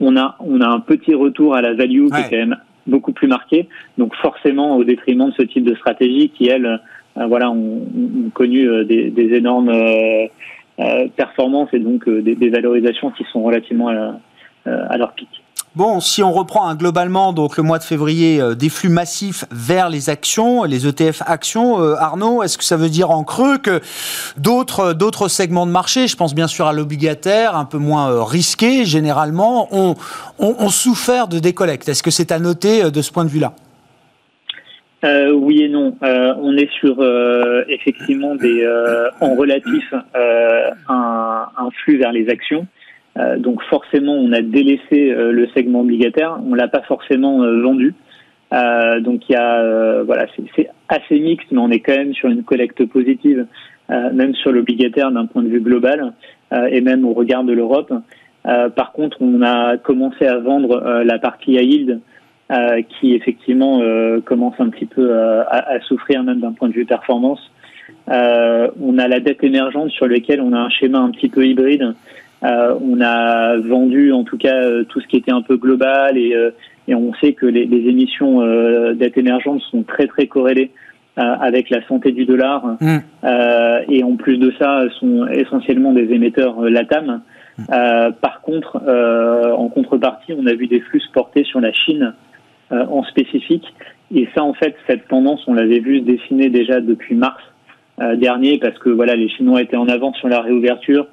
on 0.00 0.18
a 0.18 0.36
on 0.40 0.60
a 0.60 0.68
un 0.68 0.80
petit 0.80 1.14
retour 1.14 1.54
à 1.54 1.62
la 1.62 1.72
value 1.72 2.08
qui 2.08 2.20
est 2.20 2.28
quand 2.28 2.36
même 2.36 2.58
beaucoup 2.86 3.12
plus 3.12 3.26
marqué. 3.26 3.68
Donc 3.96 4.14
forcément 4.16 4.76
au 4.76 4.84
détriment 4.84 5.30
de 5.30 5.34
ce 5.34 5.42
type 5.44 5.64
de 5.64 5.74
stratégie 5.76 6.28
qui 6.28 6.48
elles 6.48 6.78
voilà 7.16 7.50
ont, 7.50 7.86
ont 8.26 8.30
connu 8.34 8.84
des, 8.84 9.08
des 9.08 9.34
énormes 9.34 9.72
performances 11.16 11.70
et 11.72 11.78
donc 11.78 12.06
des, 12.06 12.34
des, 12.34 12.50
valorisations 12.50 13.10
qui 13.12 13.24
sont 13.32 13.42
relativement 13.42 13.88
euh, 13.88 14.10
à 14.66 14.96
leur 14.96 15.12
pic. 15.12 15.28
Bon, 15.78 16.00
si 16.00 16.22
on 16.22 16.32
reprend 16.32 16.66
hein, 16.66 16.74
globalement 16.74 17.32
donc 17.32 17.56
le 17.56 17.62
mois 17.62 17.78
de 17.78 17.84
février 17.84 18.40
euh, 18.40 18.54
des 18.54 18.68
flux 18.68 18.88
massifs 18.88 19.44
vers 19.52 19.90
les 19.90 20.10
actions, 20.10 20.64
les 20.64 20.88
ETF 20.88 21.22
actions, 21.26 21.80
euh, 21.80 21.94
Arnaud, 21.94 22.42
est-ce 22.42 22.58
que 22.58 22.64
ça 22.64 22.76
veut 22.76 22.88
dire 22.88 23.10
en 23.10 23.22
creux 23.22 23.58
que 23.58 23.80
d'autres 24.38 24.92
d'autres 24.92 25.28
segments 25.28 25.66
de 25.66 25.70
marché, 25.70 26.08
je 26.08 26.16
pense 26.16 26.34
bien 26.34 26.48
sûr 26.48 26.66
à 26.66 26.72
l'obligataire, 26.72 27.54
un 27.54 27.66
peu 27.66 27.78
moins 27.78 28.24
risqué 28.24 28.86
généralement, 28.86 29.68
ont, 29.70 29.94
ont, 30.40 30.68
souffert 30.68 31.28
de 31.28 31.38
décollecte? 31.38 31.88
Est-ce 31.88 32.02
que 32.02 32.10
c'est 32.10 32.32
à 32.32 32.40
noter 32.40 32.90
de 32.90 33.00
ce 33.00 33.12
point 33.12 33.24
de 33.24 33.30
vue-là? 33.30 33.52
Oui 35.04 35.62
et 35.62 35.68
non. 35.68 35.94
on 36.02 36.56
est 36.56 36.70
sur 36.80 36.96
effectivement 37.68 38.34
des 38.34 38.66
en 39.20 39.34
relatif 39.36 39.94
un, 40.88 41.46
un, 41.56 41.70
flux 41.84 41.98
vers 41.98 42.10
les 42.10 42.28
actions 42.28 42.66
euh, 42.66 42.77
donc 43.38 43.62
forcément, 43.64 44.14
on 44.14 44.32
a 44.32 44.42
délaissé 44.42 45.10
euh, 45.10 45.32
le 45.32 45.48
segment 45.48 45.80
obligataire, 45.80 46.38
on 46.48 46.54
l'a 46.54 46.68
pas 46.68 46.82
forcément 46.82 47.42
euh, 47.42 47.60
vendu. 47.62 47.94
donc 49.00 49.28
il 49.28 49.32
y 49.32 49.36
a 49.36 50.02
voilà, 50.04 50.26
c'est 50.56 50.70
assez 50.88 51.18
mixte, 51.18 51.48
mais 51.50 51.58
on 51.58 51.70
est 51.70 51.80
quand 51.80 51.96
même 51.96 52.14
sur 52.14 52.28
une 52.28 52.44
collecte 52.44 52.84
positive, 52.86 53.46
même 53.90 54.34
sur 54.34 54.52
l'obligataire 54.52 55.10
d'un 55.10 55.26
point 55.26 55.42
de 55.42 55.48
vue 55.48 55.60
global 55.60 56.14
et 56.70 56.80
même 56.80 57.04
au 57.04 57.12
regard 57.12 57.44
de 57.44 57.52
l'Europe. 57.52 57.92
par 58.42 58.92
contre, 58.92 59.18
on 59.20 59.42
a 59.42 59.76
commencé 59.76 60.26
à 60.26 60.38
vendre 60.38 61.02
la 61.04 61.18
partie 61.18 61.58
à 61.58 61.62
yield 61.62 62.00
qui 62.88 63.14
effectivement 63.14 63.82
commence 64.24 64.58
un 64.60 64.70
petit 64.70 64.86
peu 64.86 65.12
à, 65.12 65.74
à 65.74 65.80
souffrir 65.80 66.22
même 66.22 66.40
d'un 66.40 66.52
point 66.52 66.68
de 66.68 66.74
vue 66.74 66.86
performance. 66.86 67.52
on 68.06 68.98
a 68.98 69.08
la 69.08 69.20
dette 69.20 69.44
émergente 69.44 69.90
sur 69.90 70.08
laquelle 70.08 70.40
on 70.40 70.54
a 70.54 70.58
un 70.58 70.70
schéma 70.70 71.00
un 71.00 71.10
petit 71.10 71.28
peu 71.28 71.44
hybride 71.46 71.94
on 72.42 73.00
a 73.00 73.56
vendu 73.56 74.12
en 74.12 74.24
tout 74.24 74.38
cas 74.38 74.84
tout 74.88 75.00
ce 75.00 75.06
qui 75.08 75.16
était 75.16 75.32
un 75.32 75.42
peu 75.42 75.56
global 75.56 76.16
et, 76.16 76.34
et 76.86 76.94
on 76.94 77.12
sait 77.14 77.32
que 77.32 77.46
les, 77.46 77.66
les 77.66 77.88
émissions 77.88 78.40
dette 78.94 79.18
émergentes 79.18 79.60
sont 79.70 79.82
très 79.82 80.06
très 80.06 80.26
corrélées 80.26 80.70
avec 81.16 81.68
la 81.68 81.84
santé 81.88 82.12
du 82.12 82.26
dollar 82.26 82.76
mm. 82.80 82.98
et 83.88 84.04
en 84.04 84.14
plus 84.14 84.38
de 84.38 84.52
ça 84.58 84.84
sont 85.00 85.26
essentiellement 85.26 85.92
des 85.92 86.12
émetteurs 86.12 86.60
LATAM. 86.62 87.22
Mm. 87.58 87.64
par 88.20 88.40
contre, 88.42 88.80
en 89.56 89.68
contrepartie, 89.68 90.32
on 90.32 90.46
a 90.46 90.54
vu 90.54 90.68
des 90.68 90.80
flux 90.80 91.02
portés 91.12 91.42
sur 91.42 91.60
la 91.60 91.72
Chine 91.72 92.14
en 92.70 93.02
spécifique 93.02 93.64
et 94.14 94.28
ça, 94.34 94.42
en 94.42 94.54
fait, 94.54 94.74
cette 94.86 95.08
tendance, 95.08 95.46
on 95.46 95.54
l'avait 95.54 95.80
vu 95.80 96.00
se 96.00 96.04
dessiner 96.04 96.48
déjà 96.48 96.80
depuis 96.80 97.14
mars 97.14 97.42
euh, 98.00 98.16
dernier, 98.16 98.58
parce 98.58 98.78
que 98.78 98.88
voilà, 98.88 99.14
les 99.14 99.28
Chinois 99.28 99.60
étaient 99.60 99.76
en 99.76 99.88
avance 99.88 100.16
sur 100.16 100.28
la 100.28 100.40
réouverture, 100.40 101.06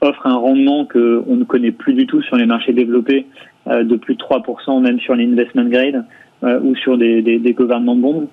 offrent 0.00 0.26
un 0.26 0.36
rendement 0.36 0.84
que 0.86 1.22
on 1.28 1.36
ne 1.36 1.44
connaît 1.44 1.72
plus 1.72 1.94
du 1.94 2.06
tout 2.06 2.22
sur 2.22 2.36
les 2.36 2.46
marchés 2.46 2.72
développés, 2.72 3.26
euh, 3.68 3.84
de 3.84 3.96
plus 3.96 4.14
de 4.14 4.20
3%, 4.20 4.80
même 4.80 4.98
sur 5.00 5.14
l'investment 5.14 5.64
grade 5.64 6.04
euh, 6.42 6.60
ou 6.60 6.74
sur 6.76 6.96
des, 6.96 7.22
des, 7.22 7.38
des 7.38 7.52
gouvernements 7.52 7.96
de 7.96 8.00
bombes. 8.00 8.26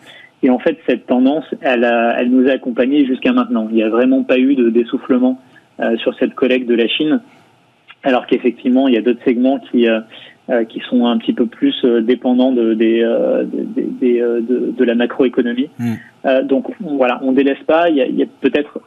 Et 0.44 0.50
en 0.50 0.60
fait, 0.60 0.78
cette 0.88 1.08
tendance, 1.08 1.46
elle, 1.62 1.84
a, 1.84 2.20
elle 2.20 2.30
nous 2.30 2.48
a 2.48 2.52
accompagnés 2.52 3.06
jusqu'à 3.06 3.34
maintenant. 3.34 3.68
Il 3.70 3.76
n'y 3.76 3.84
a 3.84 3.90
vraiment 3.90 4.24
pas 4.24 4.38
eu 4.38 4.56
de 4.56 4.70
dessoufflement 4.70 5.42
sur 6.00 6.16
cette 6.18 6.34
collecte 6.34 6.68
de 6.68 6.74
la 6.74 6.88
Chine, 6.88 7.22
alors 8.02 8.26
qu'effectivement, 8.26 8.88
il 8.88 8.96
y 8.96 8.98
a 8.98 9.02
d'autres 9.02 9.24
segments 9.24 9.60
qui 9.60 9.88
euh, 10.50 10.64
qui 10.64 10.80
sont 10.90 11.06
un 11.06 11.18
petit 11.18 11.34
peu 11.34 11.46
plus 11.46 11.76
euh, 11.84 12.00
dépendants 12.00 12.54
de, 12.54 12.74
des, 12.74 13.02
euh, 13.04 13.44
de, 13.44 14.72
de, 14.72 14.84
la 14.86 14.96
macroéconomie. 14.96 15.70
Mm. 15.78 16.44
donc 16.44 16.68
voilà, 16.80 17.20
on 17.22 17.34
délaisse 17.34 17.62
pas. 17.68 17.90
Il 17.90 17.98
y 17.98 18.02
a, 18.02 18.06
il 18.06 18.16
y 18.16 18.24
a 18.24 18.28
peut-être 18.40 18.80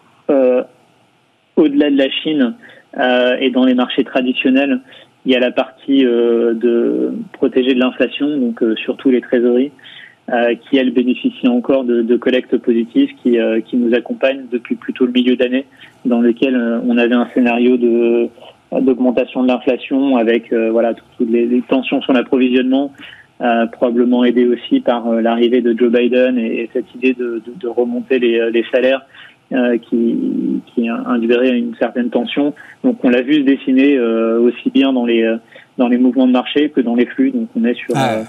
au-delà 1.61 1.90
de 1.90 1.96
la 1.96 2.11
Chine 2.11 2.54
et 3.40 3.50
dans 3.50 3.64
les 3.64 3.74
marchés 3.74 4.02
traditionnels, 4.02 4.80
il 5.24 5.32
y 5.32 5.36
a 5.36 5.38
la 5.38 5.52
partie 5.52 6.02
de 6.02 7.12
protéger 7.32 7.74
de 7.74 7.78
l'inflation, 7.78 8.36
donc 8.36 8.64
surtout 8.76 9.11
les 9.11 9.20
trésoreries, 9.20 9.70
qui 10.62 10.76
elles 10.76 10.90
bénéficient 10.90 11.46
encore 11.46 11.84
de, 11.84 12.02
de 12.02 12.16
collectes 12.16 12.56
positives 12.56 13.11
qui, 13.22 13.38
qui 13.66 13.76
nous 13.76 13.94
accompagnent 13.94 14.46
depuis 14.50 14.74
plutôt 14.74 15.06
le 15.06 15.12
milieu 15.12 15.36
d'année, 15.36 15.66
dans 16.04 16.20
lequel 16.20 16.56
on 16.84 16.98
avait 16.98 17.14
un 17.14 17.28
scénario 17.32 17.76
de 17.76 18.28
d'augmentation 18.78 19.42
de 19.42 19.48
l'inflation 19.48 20.16
avec 20.16 20.52
euh, 20.52 20.70
voilà 20.70 20.94
toutes 20.94 21.28
les, 21.28 21.62
tensions 21.68 22.00
sur 22.02 22.12
l'approvisionnement, 22.12 22.92
euh, 23.40 23.66
probablement 23.66 24.24
aidé 24.24 24.46
aussi 24.46 24.80
par 24.80 25.08
euh, 25.08 25.20
l'arrivée 25.20 25.61
de 25.61 25.76
Joe 25.76 25.90
Biden 25.90 26.38
et, 26.38 26.70
cette 26.72 26.94
idée 26.94 27.14
de, 27.14 27.42
de, 27.44 27.52
de 27.58 27.68
remonter 27.68 28.18
les, 28.18 28.50
les 28.50 28.64
salaires 28.70 29.02
qui, 29.82 30.62
qui 30.66 30.88
induirait 30.88 31.59
une 31.59 31.74
certaine 31.76 32.11
tension. 32.11 32.55
Donc 32.84 33.05
on 33.05 33.11
l'a 33.11 33.22
vu 33.22 33.34
se 33.34 33.40
dessiner 33.40 33.98
aussi 33.98 34.70
bien 34.70 34.92
dans 34.92 35.05
les 35.05 35.28
dans 35.76 35.88
les 35.88 35.98
mouvements 35.98 36.26
de 36.26 36.32
marché 36.32 36.70
que 36.70 36.80
dans 36.80 36.94
les 36.94 37.07
flux. 37.07 37.30
Donc 37.30 37.48
on 37.57 37.64
est 37.64 37.74
sur 37.74 37.94
ah. 37.96 38.22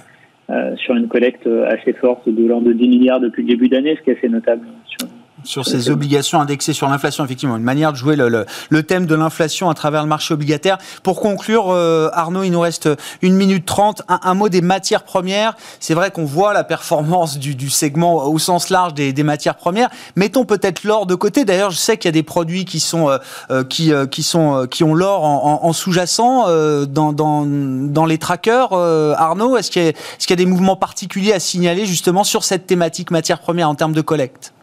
sur 0.77 0.95
une 0.95 1.07
collecte 1.07 1.47
assez 1.67 1.93
forte 1.93 2.27
de 2.27 2.47
l'ordre 2.47 2.67
de 2.67 2.73
10 2.73 2.87
milliards 2.87 3.19
depuis 3.19 3.43
le 3.43 3.49
début 3.49 3.69
d'année, 3.69 3.95
ce 3.97 4.01
qui 4.01 4.09
est 4.09 4.17
assez 4.17 4.29
notable 4.29 4.65
sur, 4.87 5.07
sur 5.43 5.65
ces 5.65 5.89
obligations 5.89 6.39
indexées 6.41 6.73
sur 6.73 6.87
l'inflation, 6.87 7.25
effectivement, 7.25 7.57
une 7.57 7.63
manière 7.63 7.91
de 7.91 7.97
jouer 7.97 8.15
le, 8.15 8.45
le, 8.69 8.83
thème 8.83 9.05
de 9.05 9.15
l'inflation 9.15 9.69
à 9.69 9.73
travers 9.73 10.03
le 10.03 10.07
marché 10.07 10.33
obligataire. 10.33 10.77
Pour 11.03 11.19
conclure, 11.19 11.67
euh, 11.69 12.09
Arnaud, 12.13 12.43
il 12.43 12.51
nous 12.51 12.59
reste 12.59 12.89
une 13.21 13.35
minute 13.35 13.65
trente. 13.65 14.01
Un, 14.07 14.33
mot 14.33 14.49
des 14.49 14.61
matières 14.61 15.03
premières. 15.03 15.55
C'est 15.79 15.93
vrai 15.93 16.11
qu'on 16.11 16.25
voit 16.25 16.53
la 16.53 16.63
performance 16.63 17.37
du, 17.37 17.55
du, 17.55 17.69
segment 17.69 18.25
au 18.25 18.39
sens 18.39 18.69
large 18.69 18.93
des, 18.93 19.13
des 19.13 19.23
matières 19.23 19.55
premières. 19.55 19.89
Mettons 20.15 20.45
peut-être 20.45 20.83
l'or 20.83 21.05
de 21.05 21.15
côté. 21.15 21.45
D'ailleurs, 21.45 21.71
je 21.71 21.77
sais 21.77 21.97
qu'il 21.97 22.07
y 22.07 22.09
a 22.09 22.13
des 22.13 22.23
produits 22.23 22.65
qui 22.65 22.79
sont 22.79 23.09
euh, 23.09 23.17
euh, 23.51 23.63
qui, 23.63 23.91
qui 24.09 24.23
sont 24.23 24.67
qui 24.69 24.83
ont 24.83 24.93
l'or 24.93 25.23
en, 25.23 25.59
en, 25.63 25.73
sous-jacent 25.73 26.47
dans, 26.85 27.13
dans, 27.13 27.45
dans 27.45 28.05
les 28.05 28.17
trackers. 28.17 28.73
Arnaud, 28.73 29.57
est-ce 29.57 29.71
qu'il 29.71 29.83
y, 29.83 29.87
est 29.87 30.29
y 30.29 30.33
a 30.33 30.35
des 30.35 30.45
mouvements 30.45 30.75
particuliers 30.75 31.33
à 31.33 31.39
signaler 31.39 31.85
justement 31.85 32.23
sur 32.23 32.43
cette 32.43 32.67
thématique 32.67 33.11
matières 33.11 33.39
premières 33.39 33.69
en 33.69 33.75
termes 33.75 33.93
de 33.93 34.01
collecte? 34.01 34.53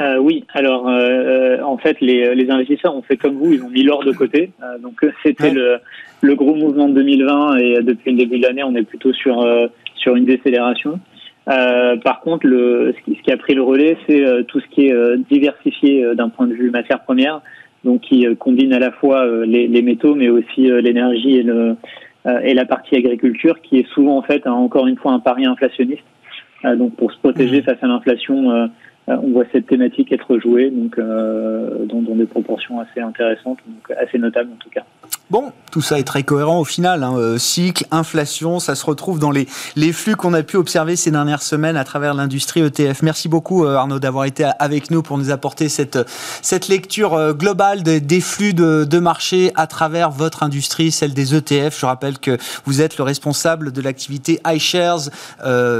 Euh, 0.00 0.16
oui, 0.18 0.44
alors 0.54 0.88
euh, 0.88 0.98
euh, 0.98 1.62
en 1.62 1.76
fait, 1.76 2.00
les, 2.00 2.34
les, 2.34 2.50
investisseurs 2.50 2.96
ont 2.96 3.02
fait 3.02 3.16
comme 3.16 3.34
vous, 3.34 3.52
ils 3.52 3.62
ont 3.62 3.68
mis 3.68 3.82
l'or 3.82 4.02
de 4.02 4.12
côté. 4.12 4.50
Euh, 4.62 4.78
donc 4.78 5.04
c'était 5.22 5.50
le, 5.50 5.78
le, 6.22 6.34
gros 6.34 6.54
mouvement 6.54 6.88
de 6.88 6.94
2020 6.94 7.56
et 7.58 7.82
depuis 7.82 8.12
le 8.12 8.16
début 8.16 8.38
de 8.38 8.46
l'année, 8.46 8.62
on 8.64 8.74
est 8.74 8.82
plutôt 8.82 9.12
sur 9.12 9.46
sur 9.96 10.16
une 10.16 10.24
décélération. 10.24 10.98
par 11.46 12.20
contre, 12.22 12.46
le, 12.46 12.94
ce, 12.96 13.04
qui, 13.04 13.18
ce 13.18 13.22
qui 13.22 13.32
a 13.32 13.36
pris 13.36 13.54
le 13.54 13.62
relais, 13.62 13.98
c'est 14.06 14.24
tout 14.48 14.60
ce 14.60 14.66
qui 14.68 14.86
est 14.86 15.16
diversifié 15.30 16.14
d'un 16.14 16.30
point 16.30 16.46
de 16.46 16.54
vue 16.54 16.70
matière 16.70 17.00
première, 17.02 17.42
donc 17.84 18.00
qui 18.00 18.26
combine 18.36 18.72
à 18.72 18.78
la 18.78 18.92
fois 18.92 19.26
les, 19.44 19.68
les 19.68 19.82
métaux, 19.82 20.14
mais 20.14 20.30
aussi 20.30 20.62
l'énergie 20.62 21.36
et, 21.36 21.42
le, 21.42 21.76
et 22.42 22.54
la 22.54 22.64
partie 22.64 22.96
agriculture, 22.96 23.60
qui 23.60 23.78
est 23.80 23.88
souvent 23.88 24.16
en 24.16 24.22
fait 24.22 24.46
encore 24.46 24.86
une 24.86 24.96
fois 24.96 25.12
un 25.12 25.20
pari 25.20 25.44
inflationniste. 25.44 26.04
donc 26.64 26.96
pour 26.96 27.12
se 27.12 27.18
protéger 27.18 27.60
mmh. 27.60 27.64
face 27.64 27.82
à 27.82 27.86
l'inflation 27.86 28.50
euh, 28.50 28.66
on 29.22 29.30
voit 29.30 29.44
cette 29.52 29.66
thématique 29.66 30.12
être 30.12 30.38
jouée 30.38 30.70
donc, 30.70 30.98
euh, 30.98 31.84
dans, 31.86 32.14
des 32.14 32.26
proportions 32.26 32.80
assez 32.80 33.00
intéressantes, 33.00 33.58
assez 33.96 34.18
notables 34.18 34.50
en 34.52 34.56
tout 34.56 34.70
cas. 34.70 34.84
Bon, 35.30 35.52
tout 35.70 35.80
ça 35.80 36.00
est 36.00 36.04
très 36.04 36.24
cohérent 36.24 36.58
au 36.58 36.64
final. 36.64 37.04
Hein. 37.04 37.14
Euh, 37.16 37.38
cycle, 37.38 37.86
inflation, 37.92 38.58
ça 38.58 38.74
se 38.74 38.84
retrouve 38.84 39.20
dans 39.20 39.30
les, 39.30 39.46
les 39.76 39.92
flux 39.92 40.16
qu'on 40.16 40.34
a 40.34 40.42
pu 40.42 40.56
observer 40.56 40.96
ces 40.96 41.12
dernières 41.12 41.42
semaines 41.42 41.76
à 41.76 41.84
travers 41.84 42.14
l'industrie 42.14 42.62
ETF. 42.62 43.02
Merci 43.02 43.28
beaucoup 43.28 43.64
Arnaud 43.64 44.00
d'avoir 44.00 44.24
été 44.24 44.50
avec 44.58 44.90
nous 44.90 45.02
pour 45.02 45.18
nous 45.18 45.30
apporter 45.30 45.68
cette, 45.68 46.00
cette 46.42 46.66
lecture 46.66 47.32
globale 47.34 47.84
des, 47.84 48.20
flux 48.20 48.54
de, 48.54 48.82
de 48.82 48.98
marché 48.98 49.52
à 49.54 49.68
travers 49.68 50.10
votre 50.10 50.42
industrie, 50.42 50.90
celle 50.90 51.14
des 51.14 51.32
ETF. 51.32 51.78
Je 51.78 51.86
rappelle 51.86 52.18
que 52.18 52.36
vous 52.64 52.80
êtes 52.80 52.98
le 52.98 53.04
responsable 53.04 53.70
de 53.70 53.80
l'activité 53.80 54.40
iShares, 54.44 55.10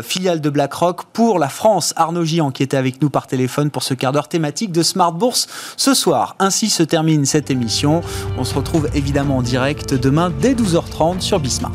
filiale 0.05 0.41
de 0.41 0.51
BlackRock 0.51 1.07
pour 1.13 1.41
la 1.41 1.49
France. 1.49 1.93
Arnaud 1.97 2.25
Gian 2.25 2.53
qui 2.53 2.63
était 2.63 2.77
avec 2.77 3.03
nous 3.03 3.11
par 3.11 3.27
téléphone 3.27 3.71
pour 3.71 3.83
ce 3.83 3.95
quart 3.95 4.13
d'heure 4.13 4.29
thématique 4.29 4.71
de 4.71 4.85
Smart 4.85 5.13
Bourse 5.13 5.49
ce 5.77 5.93
soir. 5.93 6.37
Ainsi 6.39 6.71
se 6.71 6.85
termine 6.85 7.27
cette 7.27 7.51
émission. 7.51 8.03
On 8.39 8.45
se 8.45 8.55
retrouve 8.55 8.89
en 9.29 9.43
direct 9.43 9.93
demain 9.93 10.31
dès 10.31 10.55
12h30 10.55 11.21
sur 11.21 11.41
Bismart. 11.41 11.73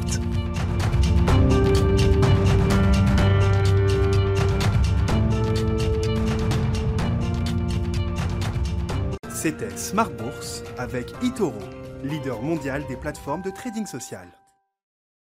C'était 9.30 9.78
Smart 9.78 10.10
Bourse 10.10 10.64
avec 10.80 11.14
Itoro, 11.22 11.54
leader 12.04 12.42
mondial 12.42 12.84
des 12.90 12.96
plateformes 12.96 13.44
de 13.44 13.52
trading 13.52 13.86
social. 13.86 14.26